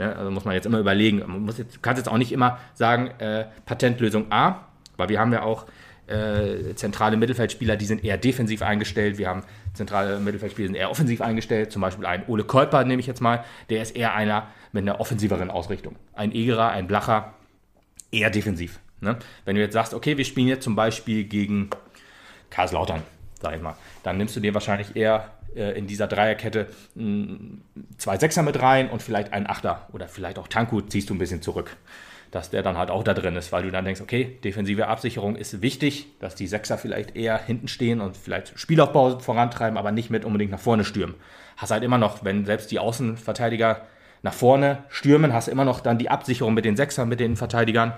Ne? 0.00 0.16
Also 0.16 0.30
muss 0.30 0.46
man 0.46 0.54
jetzt 0.54 0.64
immer 0.64 0.78
überlegen. 0.78 1.18
Man 1.18 1.42
muss 1.42 1.58
jetzt, 1.58 1.82
kannst 1.82 1.98
jetzt 1.98 2.08
auch 2.08 2.16
nicht 2.16 2.32
immer 2.32 2.58
sagen, 2.72 3.08
äh, 3.18 3.44
Patentlösung 3.66 4.32
A, 4.32 4.66
weil 4.96 5.10
wir 5.10 5.20
haben 5.20 5.30
ja 5.30 5.42
auch 5.42 5.66
äh, 6.06 6.74
zentrale 6.74 7.18
Mittelfeldspieler, 7.18 7.76
die 7.76 7.84
sind 7.84 8.02
eher 8.02 8.16
defensiv 8.16 8.62
eingestellt. 8.62 9.18
Wir 9.18 9.28
haben 9.28 9.42
zentrale 9.74 10.18
Mittelfeldspieler, 10.18 10.68
die 10.68 10.72
sind 10.72 10.80
eher 10.80 10.90
offensiv 10.90 11.20
eingestellt. 11.20 11.70
Zum 11.70 11.82
Beispiel 11.82 12.06
ein 12.06 12.24
Ole 12.28 12.44
Kolper, 12.44 12.82
nehme 12.84 13.00
ich 13.00 13.06
jetzt 13.06 13.20
mal, 13.20 13.44
der 13.68 13.82
ist 13.82 13.94
eher 13.94 14.14
einer 14.14 14.46
mit 14.72 14.82
einer 14.82 15.00
offensiveren 15.00 15.50
Ausrichtung. 15.50 15.96
Ein 16.14 16.32
Egerer, 16.32 16.70
ein 16.70 16.86
Blacher, 16.86 17.34
eher 18.10 18.30
defensiv. 18.30 18.80
Ne? 19.00 19.18
Wenn 19.44 19.54
du 19.54 19.60
jetzt 19.60 19.74
sagst, 19.74 19.92
okay, 19.92 20.16
wir 20.16 20.24
spielen 20.24 20.48
jetzt 20.48 20.64
zum 20.64 20.76
Beispiel 20.76 21.24
gegen 21.24 21.68
Karlslautern, 22.48 23.02
sag 23.40 23.54
ich 23.54 23.60
mal, 23.60 23.76
dann 24.02 24.16
nimmst 24.16 24.34
du 24.34 24.40
dir 24.40 24.54
wahrscheinlich 24.54 24.96
eher 24.96 25.30
äh, 25.54 25.76
in 25.76 25.86
dieser 25.86 26.06
Dreierkette 26.06 26.68
zwei 27.98 28.18
Sechser 28.18 28.42
mit 28.42 28.60
rein 28.60 28.90
und 28.90 29.02
vielleicht 29.02 29.32
einen 29.32 29.46
Achter 29.46 29.88
oder 29.92 30.08
vielleicht 30.08 30.38
auch 30.38 30.48
Tanku 30.48 30.80
ziehst 30.80 31.10
du 31.10 31.14
ein 31.14 31.18
bisschen 31.18 31.42
zurück. 31.42 31.76
Dass 32.30 32.50
der 32.50 32.62
dann 32.62 32.78
halt 32.78 32.90
auch 32.90 33.02
da 33.02 33.12
drin 33.12 33.34
ist, 33.34 33.50
weil 33.50 33.64
du 33.64 33.72
dann 33.72 33.84
denkst, 33.84 34.00
okay, 34.00 34.38
defensive 34.44 34.86
Absicherung 34.86 35.34
ist 35.34 35.62
wichtig, 35.62 36.06
dass 36.20 36.36
die 36.36 36.46
Sechser 36.46 36.78
vielleicht 36.78 37.16
eher 37.16 37.36
hinten 37.36 37.66
stehen 37.66 38.00
und 38.00 38.16
vielleicht 38.16 38.56
Spielaufbau 38.56 39.18
vorantreiben, 39.18 39.76
aber 39.76 39.90
nicht 39.90 40.10
mit 40.10 40.24
unbedingt 40.24 40.52
nach 40.52 40.60
vorne 40.60 40.84
stürmen. 40.84 41.16
Hast 41.56 41.72
halt 41.72 41.82
immer 41.82 41.98
noch, 41.98 42.24
wenn 42.24 42.44
selbst 42.44 42.70
die 42.70 42.78
Außenverteidiger 42.78 43.84
nach 44.22 44.32
vorne 44.32 44.84
stürmen, 44.88 45.32
hast 45.32 45.48
immer 45.48 45.64
noch 45.64 45.80
dann 45.80 45.98
die 45.98 46.08
Absicherung 46.08 46.54
mit 46.54 46.64
den 46.64 46.76
Sechsern, 46.76 47.08
mit 47.08 47.18
den 47.18 47.36
Verteidigern. 47.36 47.94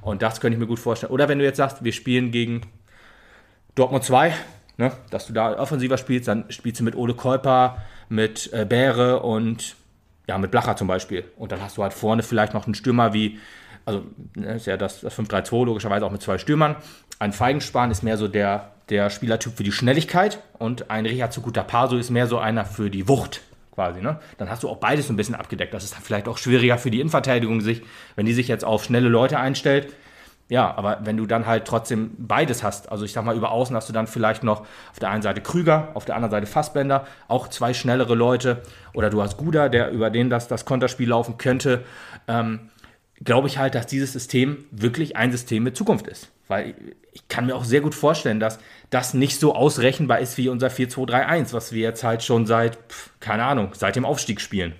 Und 0.00 0.22
das 0.22 0.40
könnte 0.40 0.54
ich 0.54 0.60
mir 0.60 0.66
gut 0.66 0.78
vorstellen. 0.78 1.12
Oder 1.12 1.28
wenn 1.28 1.38
du 1.38 1.44
jetzt 1.44 1.56
sagst, 1.56 1.84
wir 1.84 1.92
spielen 1.92 2.30
gegen 2.30 2.62
Dortmund 3.74 4.04
2, 4.04 4.32
Ne? 4.76 4.92
Dass 5.10 5.26
du 5.26 5.32
da 5.32 5.58
offensiver 5.58 5.98
spielst, 5.98 6.28
dann 6.28 6.44
spielst 6.50 6.80
du 6.80 6.84
mit 6.84 6.96
Ole 6.96 7.14
Kolper, 7.14 7.82
mit 8.08 8.52
äh, 8.52 8.64
Bäre 8.64 9.20
und 9.20 9.76
ja, 10.26 10.38
mit 10.38 10.50
Blacher 10.50 10.76
zum 10.76 10.88
Beispiel. 10.88 11.24
Und 11.36 11.52
dann 11.52 11.62
hast 11.62 11.76
du 11.76 11.82
halt 11.82 11.92
vorne 11.92 12.22
vielleicht 12.22 12.54
noch 12.54 12.66
einen 12.66 12.74
Stürmer 12.74 13.12
wie, 13.12 13.38
also 13.84 14.04
ne, 14.34 14.54
ist 14.54 14.66
ja 14.66 14.76
das, 14.76 15.00
das 15.00 15.16
5-3-2 15.18 15.66
logischerweise 15.66 16.06
auch 16.06 16.10
mit 16.10 16.22
zwei 16.22 16.38
Stürmern. 16.38 16.76
Ein 17.18 17.32
Feigenspan 17.32 17.90
ist 17.90 18.02
mehr 18.02 18.16
so 18.16 18.26
der, 18.26 18.72
der 18.88 19.10
Spielertyp 19.10 19.56
für 19.56 19.62
die 19.62 19.72
Schnelligkeit 19.72 20.40
und 20.58 20.90
ein 20.90 21.06
Richard 21.06 21.66
Paso 21.66 21.96
ist 21.96 22.10
mehr 22.10 22.26
so 22.26 22.38
einer 22.38 22.64
für 22.64 22.90
die 22.90 23.06
Wucht 23.08 23.42
quasi. 23.74 24.00
Ne? 24.00 24.18
Dann 24.38 24.50
hast 24.50 24.62
du 24.62 24.68
auch 24.68 24.78
beides 24.78 25.10
ein 25.10 25.16
bisschen 25.16 25.34
abgedeckt. 25.34 25.74
Das 25.74 25.84
ist 25.84 25.94
dann 25.94 26.02
vielleicht 26.02 26.28
auch 26.28 26.38
schwieriger 26.38 26.78
für 26.78 26.90
die 26.90 27.00
Innenverteidigung, 27.00 27.60
sich, 27.60 27.82
wenn 28.16 28.26
die 28.26 28.32
sich 28.32 28.48
jetzt 28.48 28.64
auf 28.64 28.84
schnelle 28.84 29.08
Leute 29.08 29.38
einstellt, 29.38 29.92
ja, 30.48 30.76
aber 30.76 30.98
wenn 31.04 31.16
du 31.16 31.26
dann 31.26 31.46
halt 31.46 31.64
trotzdem 31.64 32.12
beides 32.18 32.62
hast, 32.62 32.92
also 32.92 33.04
ich 33.04 33.12
sag 33.12 33.24
mal, 33.24 33.34
über 33.34 33.50
außen 33.50 33.74
hast 33.74 33.88
du 33.88 33.92
dann 33.94 34.06
vielleicht 34.06 34.42
noch 34.42 34.60
auf 34.60 34.98
der 35.00 35.10
einen 35.10 35.22
Seite 35.22 35.40
Krüger, 35.40 35.88
auf 35.94 36.04
der 36.04 36.16
anderen 36.16 36.30
Seite 36.30 36.46
Fassbender, 36.46 37.06
auch 37.28 37.48
zwei 37.48 37.72
schnellere 37.72 38.14
Leute, 38.14 38.62
oder 38.92 39.08
du 39.08 39.22
hast 39.22 39.38
Guda, 39.38 39.70
der 39.70 39.90
über 39.90 40.10
den 40.10 40.28
das, 40.28 40.46
das 40.46 40.66
Konterspiel 40.66 41.08
laufen 41.08 41.38
könnte, 41.38 41.84
ähm, 42.28 42.70
glaube 43.22 43.48
ich 43.48 43.58
halt, 43.58 43.74
dass 43.74 43.86
dieses 43.86 44.12
System 44.12 44.64
wirklich 44.70 45.16
ein 45.16 45.32
System 45.32 45.62
mit 45.62 45.76
Zukunft 45.76 46.06
ist. 46.06 46.30
Weil 46.46 46.74
ich 47.12 47.26
kann 47.28 47.46
mir 47.46 47.56
auch 47.56 47.64
sehr 47.64 47.80
gut 47.80 47.94
vorstellen, 47.94 48.38
dass 48.38 48.58
das 48.90 49.14
nicht 49.14 49.40
so 49.40 49.54
ausrechenbar 49.54 50.18
ist 50.18 50.36
wie 50.36 50.50
unser 50.50 50.66
4-2-3-1, 50.68 51.54
was 51.54 51.72
wir 51.72 51.80
jetzt 51.80 52.04
halt 52.04 52.22
schon 52.22 52.44
seit, 52.44 52.78
keine 53.20 53.44
Ahnung, 53.44 53.70
seit 53.72 53.96
dem 53.96 54.04
Aufstieg 54.04 54.42
spielen. 54.42 54.74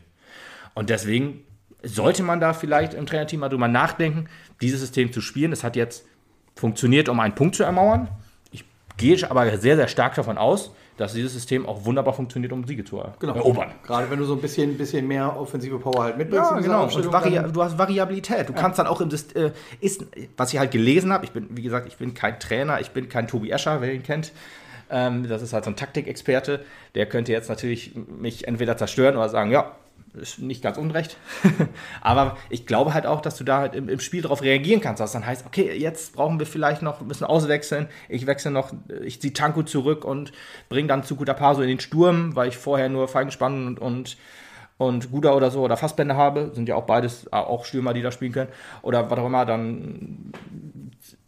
Und 0.75 0.91
deswegen 0.91 1.43
sollte 1.85 2.23
man 2.23 2.41
da 2.41 2.53
vielleicht 2.53 2.95
im 2.95 3.07
Trainerteam 3.07 3.41
mal 3.41 3.49
drüber 3.49 3.69
nachdenken, 3.69 4.27
dieses 4.61 4.81
System 4.81 5.13
zu 5.13 5.21
spielen. 5.21 5.53
Es 5.53 5.65
hat 5.65 5.77
jetzt 5.77 6.05
funktioniert, 6.55 7.09
um 7.09 7.21
einen 7.21 7.35
Punkt 7.35 7.57
zu 7.57 7.63
ermauern. 7.63 8.09
Ich 8.51 8.65
gehe 8.97 9.31
aber 9.31 9.57
sehr, 9.59 9.77
sehr 9.77 9.89
stark 9.89 10.15
davon 10.15 10.39
aus, 10.39 10.73
dass 10.97 11.13
dieses 11.13 11.33
System 11.33 11.67
auch 11.67 11.85
wunderbar 11.85 12.15
funktioniert, 12.15 12.53
um 12.53 12.65
Siege 12.65 12.85
zu 12.85 13.03
genau. 13.19 13.35
erobern. 13.35 13.73
Gerade 13.85 14.11
wenn 14.11 14.19
du 14.19 14.25
so 14.25 14.35
ein 14.35 14.41
bisschen, 14.41 14.79
bisschen 14.79 15.09
mehr 15.09 15.37
offensive 15.37 15.79
Power 15.79 16.05
halt 16.05 16.17
mitbringst. 16.17 16.51
Ja, 16.51 16.61
genau. 16.61 16.87
Du 16.87 17.63
hast 17.63 17.77
Variabilität. 17.77 18.49
Du 18.49 18.53
ja. 18.53 18.61
kannst 18.61 18.79
dann 18.79 18.87
auch 18.87 19.01
im 19.01 19.11
System, 19.11 19.47
äh, 19.47 19.51
ist, 19.81 20.07
was 20.37 20.53
ich 20.53 20.59
halt 20.59 20.71
gelesen 20.71 21.13
habe, 21.13 21.25
ich 21.25 21.33
bin, 21.33 21.49
wie 21.51 21.63
gesagt, 21.63 21.89
ich 21.89 21.97
bin 21.97 22.15
kein 22.15 22.39
Trainer, 22.39 22.81
ich 22.81 22.93
bin 22.93 23.09
kein 23.09 23.27
Tobi 23.27 23.51
Escher, 23.51 23.81
wer 23.81 23.93
ihn 23.93 24.05
kennt. 24.05 24.33
Ähm, 24.91 25.27
das 25.29 25.43
ist 25.43 25.53
halt 25.53 25.65
so 25.65 25.71
ein 25.71 25.77
Taktikexperte. 25.77 26.65
Der 26.95 27.07
könnte 27.07 27.33
jetzt 27.33 27.49
natürlich 27.49 27.95
mich 27.95 28.47
entweder 28.47 28.77
zerstören 28.77 29.17
oder 29.17 29.29
sagen, 29.29 29.51
ja, 29.51 29.73
ist 30.15 30.39
nicht 30.39 30.63
ganz 30.63 30.79
unrecht. 30.79 31.17
Aber 32.01 32.37
ich 32.51 32.67
glaube 32.67 32.95
halt 32.95 33.07
auch, 33.07 33.21
dass 33.21 33.37
du 33.37 33.45
da 33.45 33.59
halt 33.59 33.75
im, 33.75 33.89
im 33.89 34.01
Spiel 34.01 34.23
darauf 34.23 34.43
reagieren 34.43 34.81
kannst, 34.81 35.01
dass 35.01 35.13
dann 35.13 35.27
heißt, 35.27 35.47
okay, 35.47 35.77
jetzt 35.77 36.15
brauchen 36.15 36.39
wir 36.39 36.47
vielleicht 36.47 36.83
noch, 36.83 37.01
müssen 37.01 37.25
auswechseln. 37.25 37.89
Ich 38.09 38.27
wechsle 38.27 38.51
noch, 38.51 38.73
ich 39.03 39.21
ziehe 39.21 39.33
Tanko 39.33 39.63
zurück 39.63 40.05
und 40.05 40.33
bringe 40.69 40.89
dann 40.89 41.05
zu 41.05 41.17
guter 41.17 41.35
Paso 41.35 41.63
in 41.63 41.69
den 41.69 41.81
Sturm, 41.81 42.37
weil 42.37 42.49
ich 42.49 42.57
vorher 42.57 42.89
nur 42.89 43.09
Feigenspannend 43.09 43.81
und, 43.81 43.97
und 43.97 44.17
und 44.77 45.13
Guda 45.13 45.35
oder 45.35 45.51
so 45.51 45.63
oder 45.63 45.77
Fassbänder 45.77 46.17
habe, 46.17 46.51
sind 46.53 46.69
ja 46.69 46.75
auch 46.75 46.85
beides 46.85 47.33
auch 47.33 47.65
Stürmer, 47.65 47.95
die 47.95 48.03
da 48.03 48.11
spielen 48.11 48.33
können. 48.33 48.51
Oder 48.83 49.09
was 49.09 49.19
auch 49.19 49.27
immer, 49.27 49.47
dann 49.47 50.33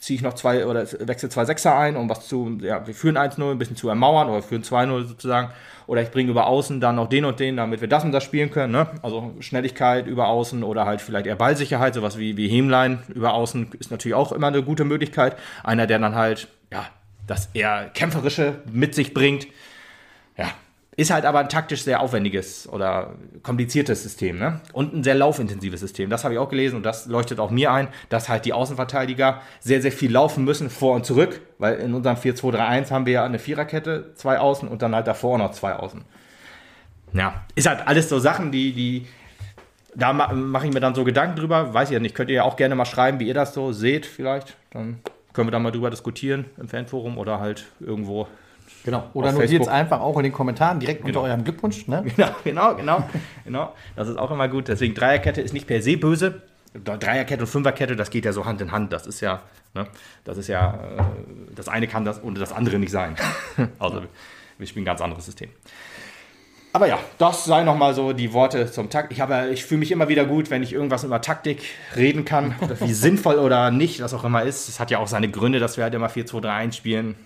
ziehe 0.06 0.16
ich 0.18 0.22
noch 0.22 0.34
zwei 0.34 0.64
oder 0.66 0.86
wechsle 1.00 1.28
zwei 1.28 1.44
Sechser 1.44 1.76
ein, 1.76 1.96
um 1.96 2.08
was 2.08 2.28
zu, 2.28 2.58
ja, 2.62 2.86
wir 2.86 2.94
führen 2.94 3.18
1-0, 3.18 3.50
ein 3.50 3.58
bisschen 3.58 3.74
zu 3.74 3.88
ermauern 3.88 4.28
oder 4.28 4.40
führen 4.40 4.62
2-0 4.62 5.08
sozusagen. 5.08 5.50
Oder 5.88 6.00
ich 6.02 6.12
bringe 6.12 6.30
über 6.30 6.46
Außen 6.46 6.80
dann 6.80 6.94
noch 6.94 7.08
den 7.08 7.24
und 7.24 7.40
den, 7.40 7.56
damit 7.56 7.80
wir 7.80 7.88
das 7.88 8.04
und 8.04 8.12
das 8.12 8.22
spielen 8.22 8.52
können. 8.52 8.72
Ne? 8.72 8.86
Also 9.02 9.34
Schnelligkeit 9.40 10.06
über 10.06 10.28
Außen 10.28 10.62
oder 10.62 10.86
halt 10.86 11.00
vielleicht 11.00 11.26
eher 11.26 11.34
Ballsicherheit, 11.34 11.94
sowas 11.94 12.18
wie, 12.18 12.36
wie 12.36 12.46
Hemlein 12.46 13.02
über 13.12 13.34
Außen 13.34 13.72
ist 13.80 13.90
natürlich 13.90 14.14
auch 14.14 14.30
immer 14.30 14.46
eine 14.46 14.62
gute 14.62 14.84
Möglichkeit. 14.84 15.36
Einer, 15.64 15.88
der 15.88 15.98
dann 15.98 16.14
halt, 16.14 16.46
ja, 16.72 16.86
das 17.26 17.50
eher 17.52 17.90
kämpferische 17.92 18.60
mit 18.70 18.94
sich 18.94 19.12
bringt. 19.12 19.48
Ja, 20.36 20.52
ist 20.96 21.10
halt 21.10 21.26
aber 21.26 21.40
ein 21.40 21.48
taktisch 21.50 21.82
sehr 21.82 22.00
aufwendiges 22.00 22.66
oder 22.68 23.14
kompliziertes 23.42 24.02
System, 24.02 24.38
ne? 24.38 24.60
Und 24.72 24.94
ein 24.94 25.04
sehr 25.04 25.14
laufintensives 25.14 25.80
System. 25.80 26.08
Das 26.08 26.24
habe 26.24 26.34
ich 26.34 26.40
auch 26.40 26.48
gelesen 26.48 26.76
und 26.76 26.84
das 26.84 27.06
leuchtet 27.06 27.38
auch 27.38 27.50
mir 27.50 27.70
ein, 27.70 27.88
dass 28.08 28.30
halt 28.30 28.46
die 28.46 28.54
Außenverteidiger 28.54 29.42
sehr, 29.60 29.82
sehr 29.82 29.92
viel 29.92 30.10
laufen 30.10 30.44
müssen, 30.44 30.70
vor 30.70 30.94
und 30.94 31.04
zurück, 31.04 31.42
weil 31.58 31.76
in 31.76 31.92
unserem 31.92 32.16
4-2-3-1 32.16 32.90
haben 32.90 33.04
wir 33.04 33.12
ja 33.12 33.24
eine 33.24 33.38
Viererkette, 33.38 34.14
zwei 34.14 34.38
Außen 34.38 34.68
und 34.68 34.80
dann 34.80 34.94
halt 34.94 35.06
davor 35.06 35.36
noch 35.36 35.52
zwei 35.52 35.74
Außen. 35.74 36.02
Ja, 37.12 37.44
ist 37.54 37.68
halt 37.68 37.86
alles 37.86 38.08
so 38.08 38.18
Sachen, 38.18 38.50
die, 38.50 38.72
die, 38.72 39.06
da 39.94 40.14
mache 40.14 40.66
ich 40.66 40.72
mir 40.72 40.80
dann 40.80 40.94
so 40.94 41.04
Gedanken 41.04 41.36
drüber. 41.36 41.74
Weiß 41.74 41.90
ich 41.90 41.94
ja 41.94 42.00
nicht, 42.00 42.14
könnt 42.14 42.30
ihr 42.30 42.36
ja 42.36 42.42
auch 42.44 42.56
gerne 42.56 42.74
mal 42.74 42.86
schreiben, 42.86 43.20
wie 43.20 43.28
ihr 43.28 43.34
das 43.34 43.52
so 43.52 43.72
seht, 43.72 44.06
vielleicht. 44.06 44.56
Dann 44.70 45.00
können 45.34 45.48
wir 45.48 45.52
da 45.52 45.58
mal 45.58 45.72
drüber 45.72 45.90
diskutieren 45.90 46.46
im 46.56 46.68
Fanforum 46.68 47.18
oder 47.18 47.38
halt 47.38 47.66
irgendwo 47.80 48.28
Genau. 48.86 49.10
Oder 49.14 49.32
notiert 49.32 49.62
es 49.62 49.68
einfach 49.68 50.00
auch 50.00 50.16
in 50.16 50.22
den 50.22 50.32
Kommentaren 50.32 50.78
direkt 50.78 51.04
Genau. 51.04 51.18
unter 51.18 51.28
eurem 51.28 51.42
Glückwunsch. 51.42 51.88
Ne? 51.88 52.04
Genau, 52.16 52.30
genau, 52.44 52.74
genau, 52.76 53.04
genau. 53.44 53.72
Das 53.96 54.06
ist 54.06 54.16
auch 54.16 54.30
immer 54.30 54.46
gut. 54.46 54.68
Deswegen 54.68 54.94
Dreierkette 54.94 55.40
ist 55.40 55.52
nicht 55.52 55.66
per 55.66 55.82
se 55.82 55.96
böse. 55.96 56.42
Dreierkette 56.72 57.42
und 57.42 57.48
Fünferkette, 57.48 57.96
das 57.96 58.10
geht 58.10 58.24
ja 58.24 58.32
so 58.32 58.44
Hand 58.44 58.60
in 58.60 58.70
Hand. 58.70 58.92
Das 58.92 59.08
ist 59.08 59.20
ja, 59.20 59.42
ne, 59.74 59.88
das 60.22 60.38
ist 60.38 60.46
ja, 60.46 60.74
äh, 60.74 61.02
das 61.56 61.68
eine 61.68 61.88
kann 61.88 62.04
das 62.04 62.22
ohne 62.22 62.38
das 62.38 62.52
andere 62.52 62.78
nicht 62.78 62.92
sein. 62.92 63.16
also 63.80 64.02
wir 64.56 64.66
spielen 64.68 64.84
ein 64.84 64.86
ganz 64.86 65.00
anderes 65.00 65.24
System. 65.24 65.50
Aber 66.72 66.86
ja, 66.86 67.00
das 67.18 67.44
sei 67.44 67.64
nochmal 67.64 67.92
so 67.94 68.12
die 68.12 68.32
Worte 68.32 68.70
zum 68.70 68.88
Takt. 68.88 69.10
Ich, 69.10 69.20
habe, 69.20 69.48
ich 69.50 69.64
fühle 69.64 69.80
mich 69.80 69.90
immer 69.90 70.08
wieder 70.08 70.26
gut, 70.26 70.50
wenn 70.50 70.62
ich 70.62 70.72
irgendwas 70.72 71.02
über 71.02 71.20
Taktik 71.20 71.62
reden 71.96 72.24
kann. 72.24 72.54
Wie 72.80 72.92
sinnvoll 72.92 73.36
oder 73.36 73.72
nicht, 73.72 73.98
das 74.00 74.14
auch 74.14 74.22
immer 74.24 74.42
ist. 74.42 74.68
Es 74.68 74.78
hat 74.78 74.92
ja 74.92 74.98
auch 74.98 75.08
seine 75.08 75.28
Gründe, 75.28 75.58
dass 75.58 75.76
wir 75.76 75.84
halt 75.84 75.94
immer 75.94 76.08
4-2-3-1 76.08 76.72
spielen. 76.74 77.16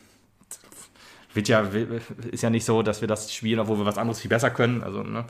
Wird 1.34 1.48
ja, 1.48 1.60
ist 2.30 2.42
ja 2.42 2.50
nicht 2.50 2.64
so, 2.64 2.82
dass 2.82 3.00
wir 3.00 3.08
das 3.08 3.32
spielen, 3.32 3.60
obwohl 3.60 3.78
wir 3.78 3.86
was 3.86 3.98
anderes 3.98 4.20
viel 4.20 4.28
besser 4.28 4.50
können. 4.50 4.82
Also, 4.82 5.02
ne? 5.02 5.24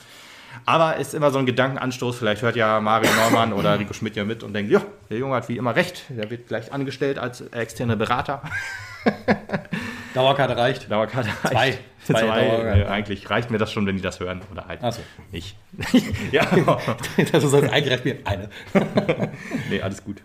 Aber 0.66 0.96
ist 0.96 1.14
immer 1.14 1.30
so 1.30 1.38
ein 1.38 1.46
Gedankenanstoß. 1.46 2.18
Vielleicht 2.18 2.42
hört 2.42 2.56
ja 2.56 2.80
Mario 2.80 3.10
Neumann 3.14 3.52
oder 3.52 3.78
Rico 3.78 3.92
Schmidt 3.92 4.16
ja 4.16 4.24
mit 4.24 4.42
und 4.42 4.52
denkt, 4.52 4.70
ja, 4.70 4.82
der 5.08 5.18
Junge 5.18 5.36
hat 5.36 5.48
wie 5.48 5.56
immer 5.56 5.76
recht. 5.76 6.04
Der 6.08 6.30
wird 6.30 6.48
gleich 6.48 6.72
angestellt 6.72 7.18
als 7.18 7.40
externer 7.40 7.96
Berater. 7.96 8.42
Dauerkarte 10.14 10.56
reicht. 10.56 10.90
Dauerkarte 10.90 11.30
Zwei. 11.42 11.54
reicht. 11.54 11.78
Zwei 12.04 12.20
Zwei, 12.20 12.46
äh, 12.46 12.86
eigentlich 12.86 13.28
reicht 13.30 13.50
mir 13.50 13.58
das 13.58 13.72
schon, 13.72 13.86
wenn 13.86 13.96
die 13.96 14.02
das 14.02 14.18
hören. 14.20 14.40
Oder 14.50 14.66
halt 14.66 14.80
Ach 14.82 14.92
so. 14.92 15.02
nicht. 15.30 15.56
ja, 16.32 16.44
genau. 16.46 16.80
das 17.32 17.44
ist 17.44 17.52
halt 17.52 17.70
eingereicht 17.70 18.04
mir 18.04 18.16
eine. 18.24 18.48
nee, 19.68 19.80
alles 19.80 20.02
gut. 20.02 20.22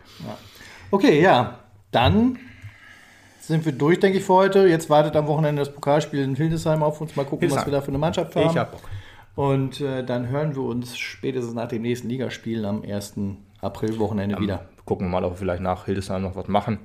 Okay, 0.90 1.22
ja. 1.22 1.60
Dann 1.92 2.40
sind 3.48 3.66
wir 3.66 3.72
durch, 3.72 4.00
denke 4.00 4.18
ich, 4.18 4.24
für 4.24 4.34
heute. 4.34 4.68
Jetzt 4.68 4.90
wartet 4.90 5.16
am 5.16 5.28
Wochenende 5.28 5.62
das 5.62 5.74
Pokalspiel 5.74 6.22
in 6.22 6.36
Hildesheim 6.36 6.84
auf 6.84 7.02
uns. 7.02 7.16
Mal 7.16 7.24
gucken, 7.24 7.48
was 7.50 7.54
Hildesheim. 7.54 7.66
wir 7.68 7.72
da 7.72 7.82
für 7.82 7.90
eine 7.90 7.98
Mannschaft 7.98 8.36
haben. 8.36 8.50
Ich 8.50 8.58
hab 8.58 8.72
Bock. 8.72 8.82
Und 9.36 9.82
äh, 9.82 10.04
dann 10.04 10.30
hören 10.30 10.56
wir 10.56 10.64
uns 10.64 10.98
spätestens 10.98 11.54
nach 11.54 11.68
dem 11.68 11.82
nächsten 11.82 12.08
Ligaspiel 12.08 12.66
am 12.66 12.84
1. 12.84 13.16
April-Wochenende 13.62 14.40
wieder. 14.40 14.66
Gucken 14.86 15.08
wir 15.08 15.12
mal, 15.12 15.26
ob 15.26 15.34
wir 15.34 15.38
vielleicht 15.38 15.62
nach 15.62 15.86
Hildesheim 15.86 16.22
noch 16.22 16.36
was 16.36 16.48
machen. 16.48 16.80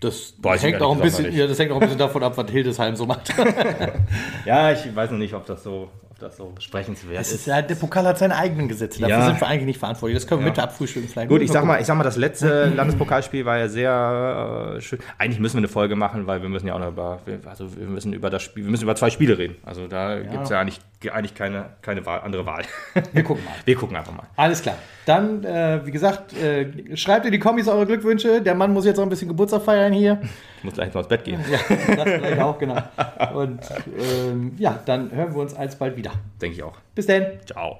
Das 0.00 0.34
ich 0.54 0.62
hängt, 0.62 0.80
auch 0.80 0.94
ein 0.94 1.02
bisschen, 1.02 1.32
ja, 1.34 1.46
das 1.46 1.58
hängt 1.58 1.72
auch 1.72 1.76
ein 1.76 1.80
bisschen 1.80 1.98
davon 1.98 2.22
ab, 2.22 2.36
was 2.36 2.48
Hildesheim 2.50 2.94
so 2.94 3.06
macht. 3.06 3.34
Ja, 4.44 4.70
ich 4.70 4.94
weiß 4.94 5.10
noch 5.10 5.18
nicht, 5.18 5.34
ob 5.34 5.44
das 5.46 5.64
so, 5.64 5.88
ob 6.18 6.28
das 6.28 6.36
so 6.36 6.46
besprechenswert 6.50 7.20
Es 7.20 7.28
ist. 7.28 7.40
ist 7.40 7.46
ja, 7.46 7.62
der 7.62 7.74
Pokal 7.76 8.04
hat 8.06 8.18
seine 8.18 8.36
eigenen 8.36 8.66
Gesetze. 8.68 9.00
Dafür 9.00 9.16
Ja. 9.18 9.26
sind 9.26 9.40
wir 9.40 9.46
eigentlich 9.46 9.66
nicht 9.66 9.78
verantwortlich. 9.78 10.18
Das 10.18 10.26
können 10.26 10.40
wir 10.42 10.48
mit 10.50 10.58
abfrühstücken 10.58 11.08
vielleicht. 11.08 11.28
Gut, 11.28 11.42
ich 11.42 11.50
sag 11.52 11.64
mal, 11.64 11.80
ich 11.80 11.86
sag 11.86 11.96
mal, 11.96 12.02
das 12.04 12.16
letzte 12.16 12.66
Landespokalspiel 12.70 13.44
war 13.44 13.58
ja 13.58 13.68
sehr 13.68 14.74
äh, 14.76 14.80
schön. 14.80 14.98
Eigentlich 15.18 15.38
müssen 15.38 15.54
wir 15.56 15.60
eine 15.60 15.68
Folge 15.68 15.94
machen, 15.96 16.26
weil 16.26 16.42
wir 16.42 16.48
müssen 16.48 16.66
ja 16.66 16.74
auch 16.74 16.78
noch 16.80 16.88
über, 16.88 17.20
wir- 17.24 17.38
also 17.46 17.74
wir 17.76 17.86
müssen 17.86 18.12
über 18.12 18.30
das 18.30 18.42
Spiel, 18.42 18.64
wir 18.64 18.70
müssen 18.70 18.82
über 18.84 18.96
zwei 18.96 19.10
Spiele 19.10 19.38
reden. 19.38 19.56
Also 19.64 19.86
da 19.86 20.18
gibt 20.18 20.42
es 20.44 20.50
ja 20.50 20.60
eigentlich, 20.60 20.80
eigentlich 21.10 21.34
keine, 21.34 21.66
keine 21.80 22.04
Wahl, 22.04 22.20
andere 22.20 22.44
Wahl. 22.44 22.62
Wir 23.12 23.22
gucken 23.24 23.44
mal. 23.44 23.54
Wir 23.64 23.76
gucken 23.76 23.96
einfach 23.96 24.12
mal. 24.12 24.26
Alles 24.36 24.62
klar. 24.62 24.76
Dann, 25.06 25.44
äh, 25.44 25.80
wie 25.84 25.90
gesagt, 25.90 26.36
äh, 26.36 26.96
schreibt 26.96 27.24
in 27.24 27.32
die 27.32 27.38
Kommis 27.38 27.68
eure 27.68 27.86
Glückwünsche. 27.86 28.42
Der 28.42 28.54
Mann 28.54 28.72
muss 28.72 28.84
jetzt 28.84 28.98
auch 28.98 29.04
ein 29.04 29.08
bisschen 29.08 29.28
Geburtstag 29.28 29.62
feiern 29.62 29.92
hier. 29.92 30.20
Ich 30.58 30.64
muss 30.64 30.74
gleich 30.74 30.92
mal 30.92 31.00
ins 31.00 31.08
Bett 31.08 31.24
gehen. 31.24 31.42
Ja, 31.50 31.58
das 31.94 32.04
vielleicht 32.04 32.40
auch, 32.40 32.58
genau. 32.58 32.82
Und 33.34 33.60
ähm, 33.98 34.52
ja, 34.58 34.78
dann 34.84 35.10
hören 35.12 35.34
wir 35.34 35.40
uns 35.40 35.54
alsbald 35.54 35.96
wieder. 35.96 36.12
Denke 36.42 36.56
ich 36.56 36.62
auch. 36.62 36.76
Bis 36.94 37.06
dann. 37.06 37.26
Ciao. 37.46 37.78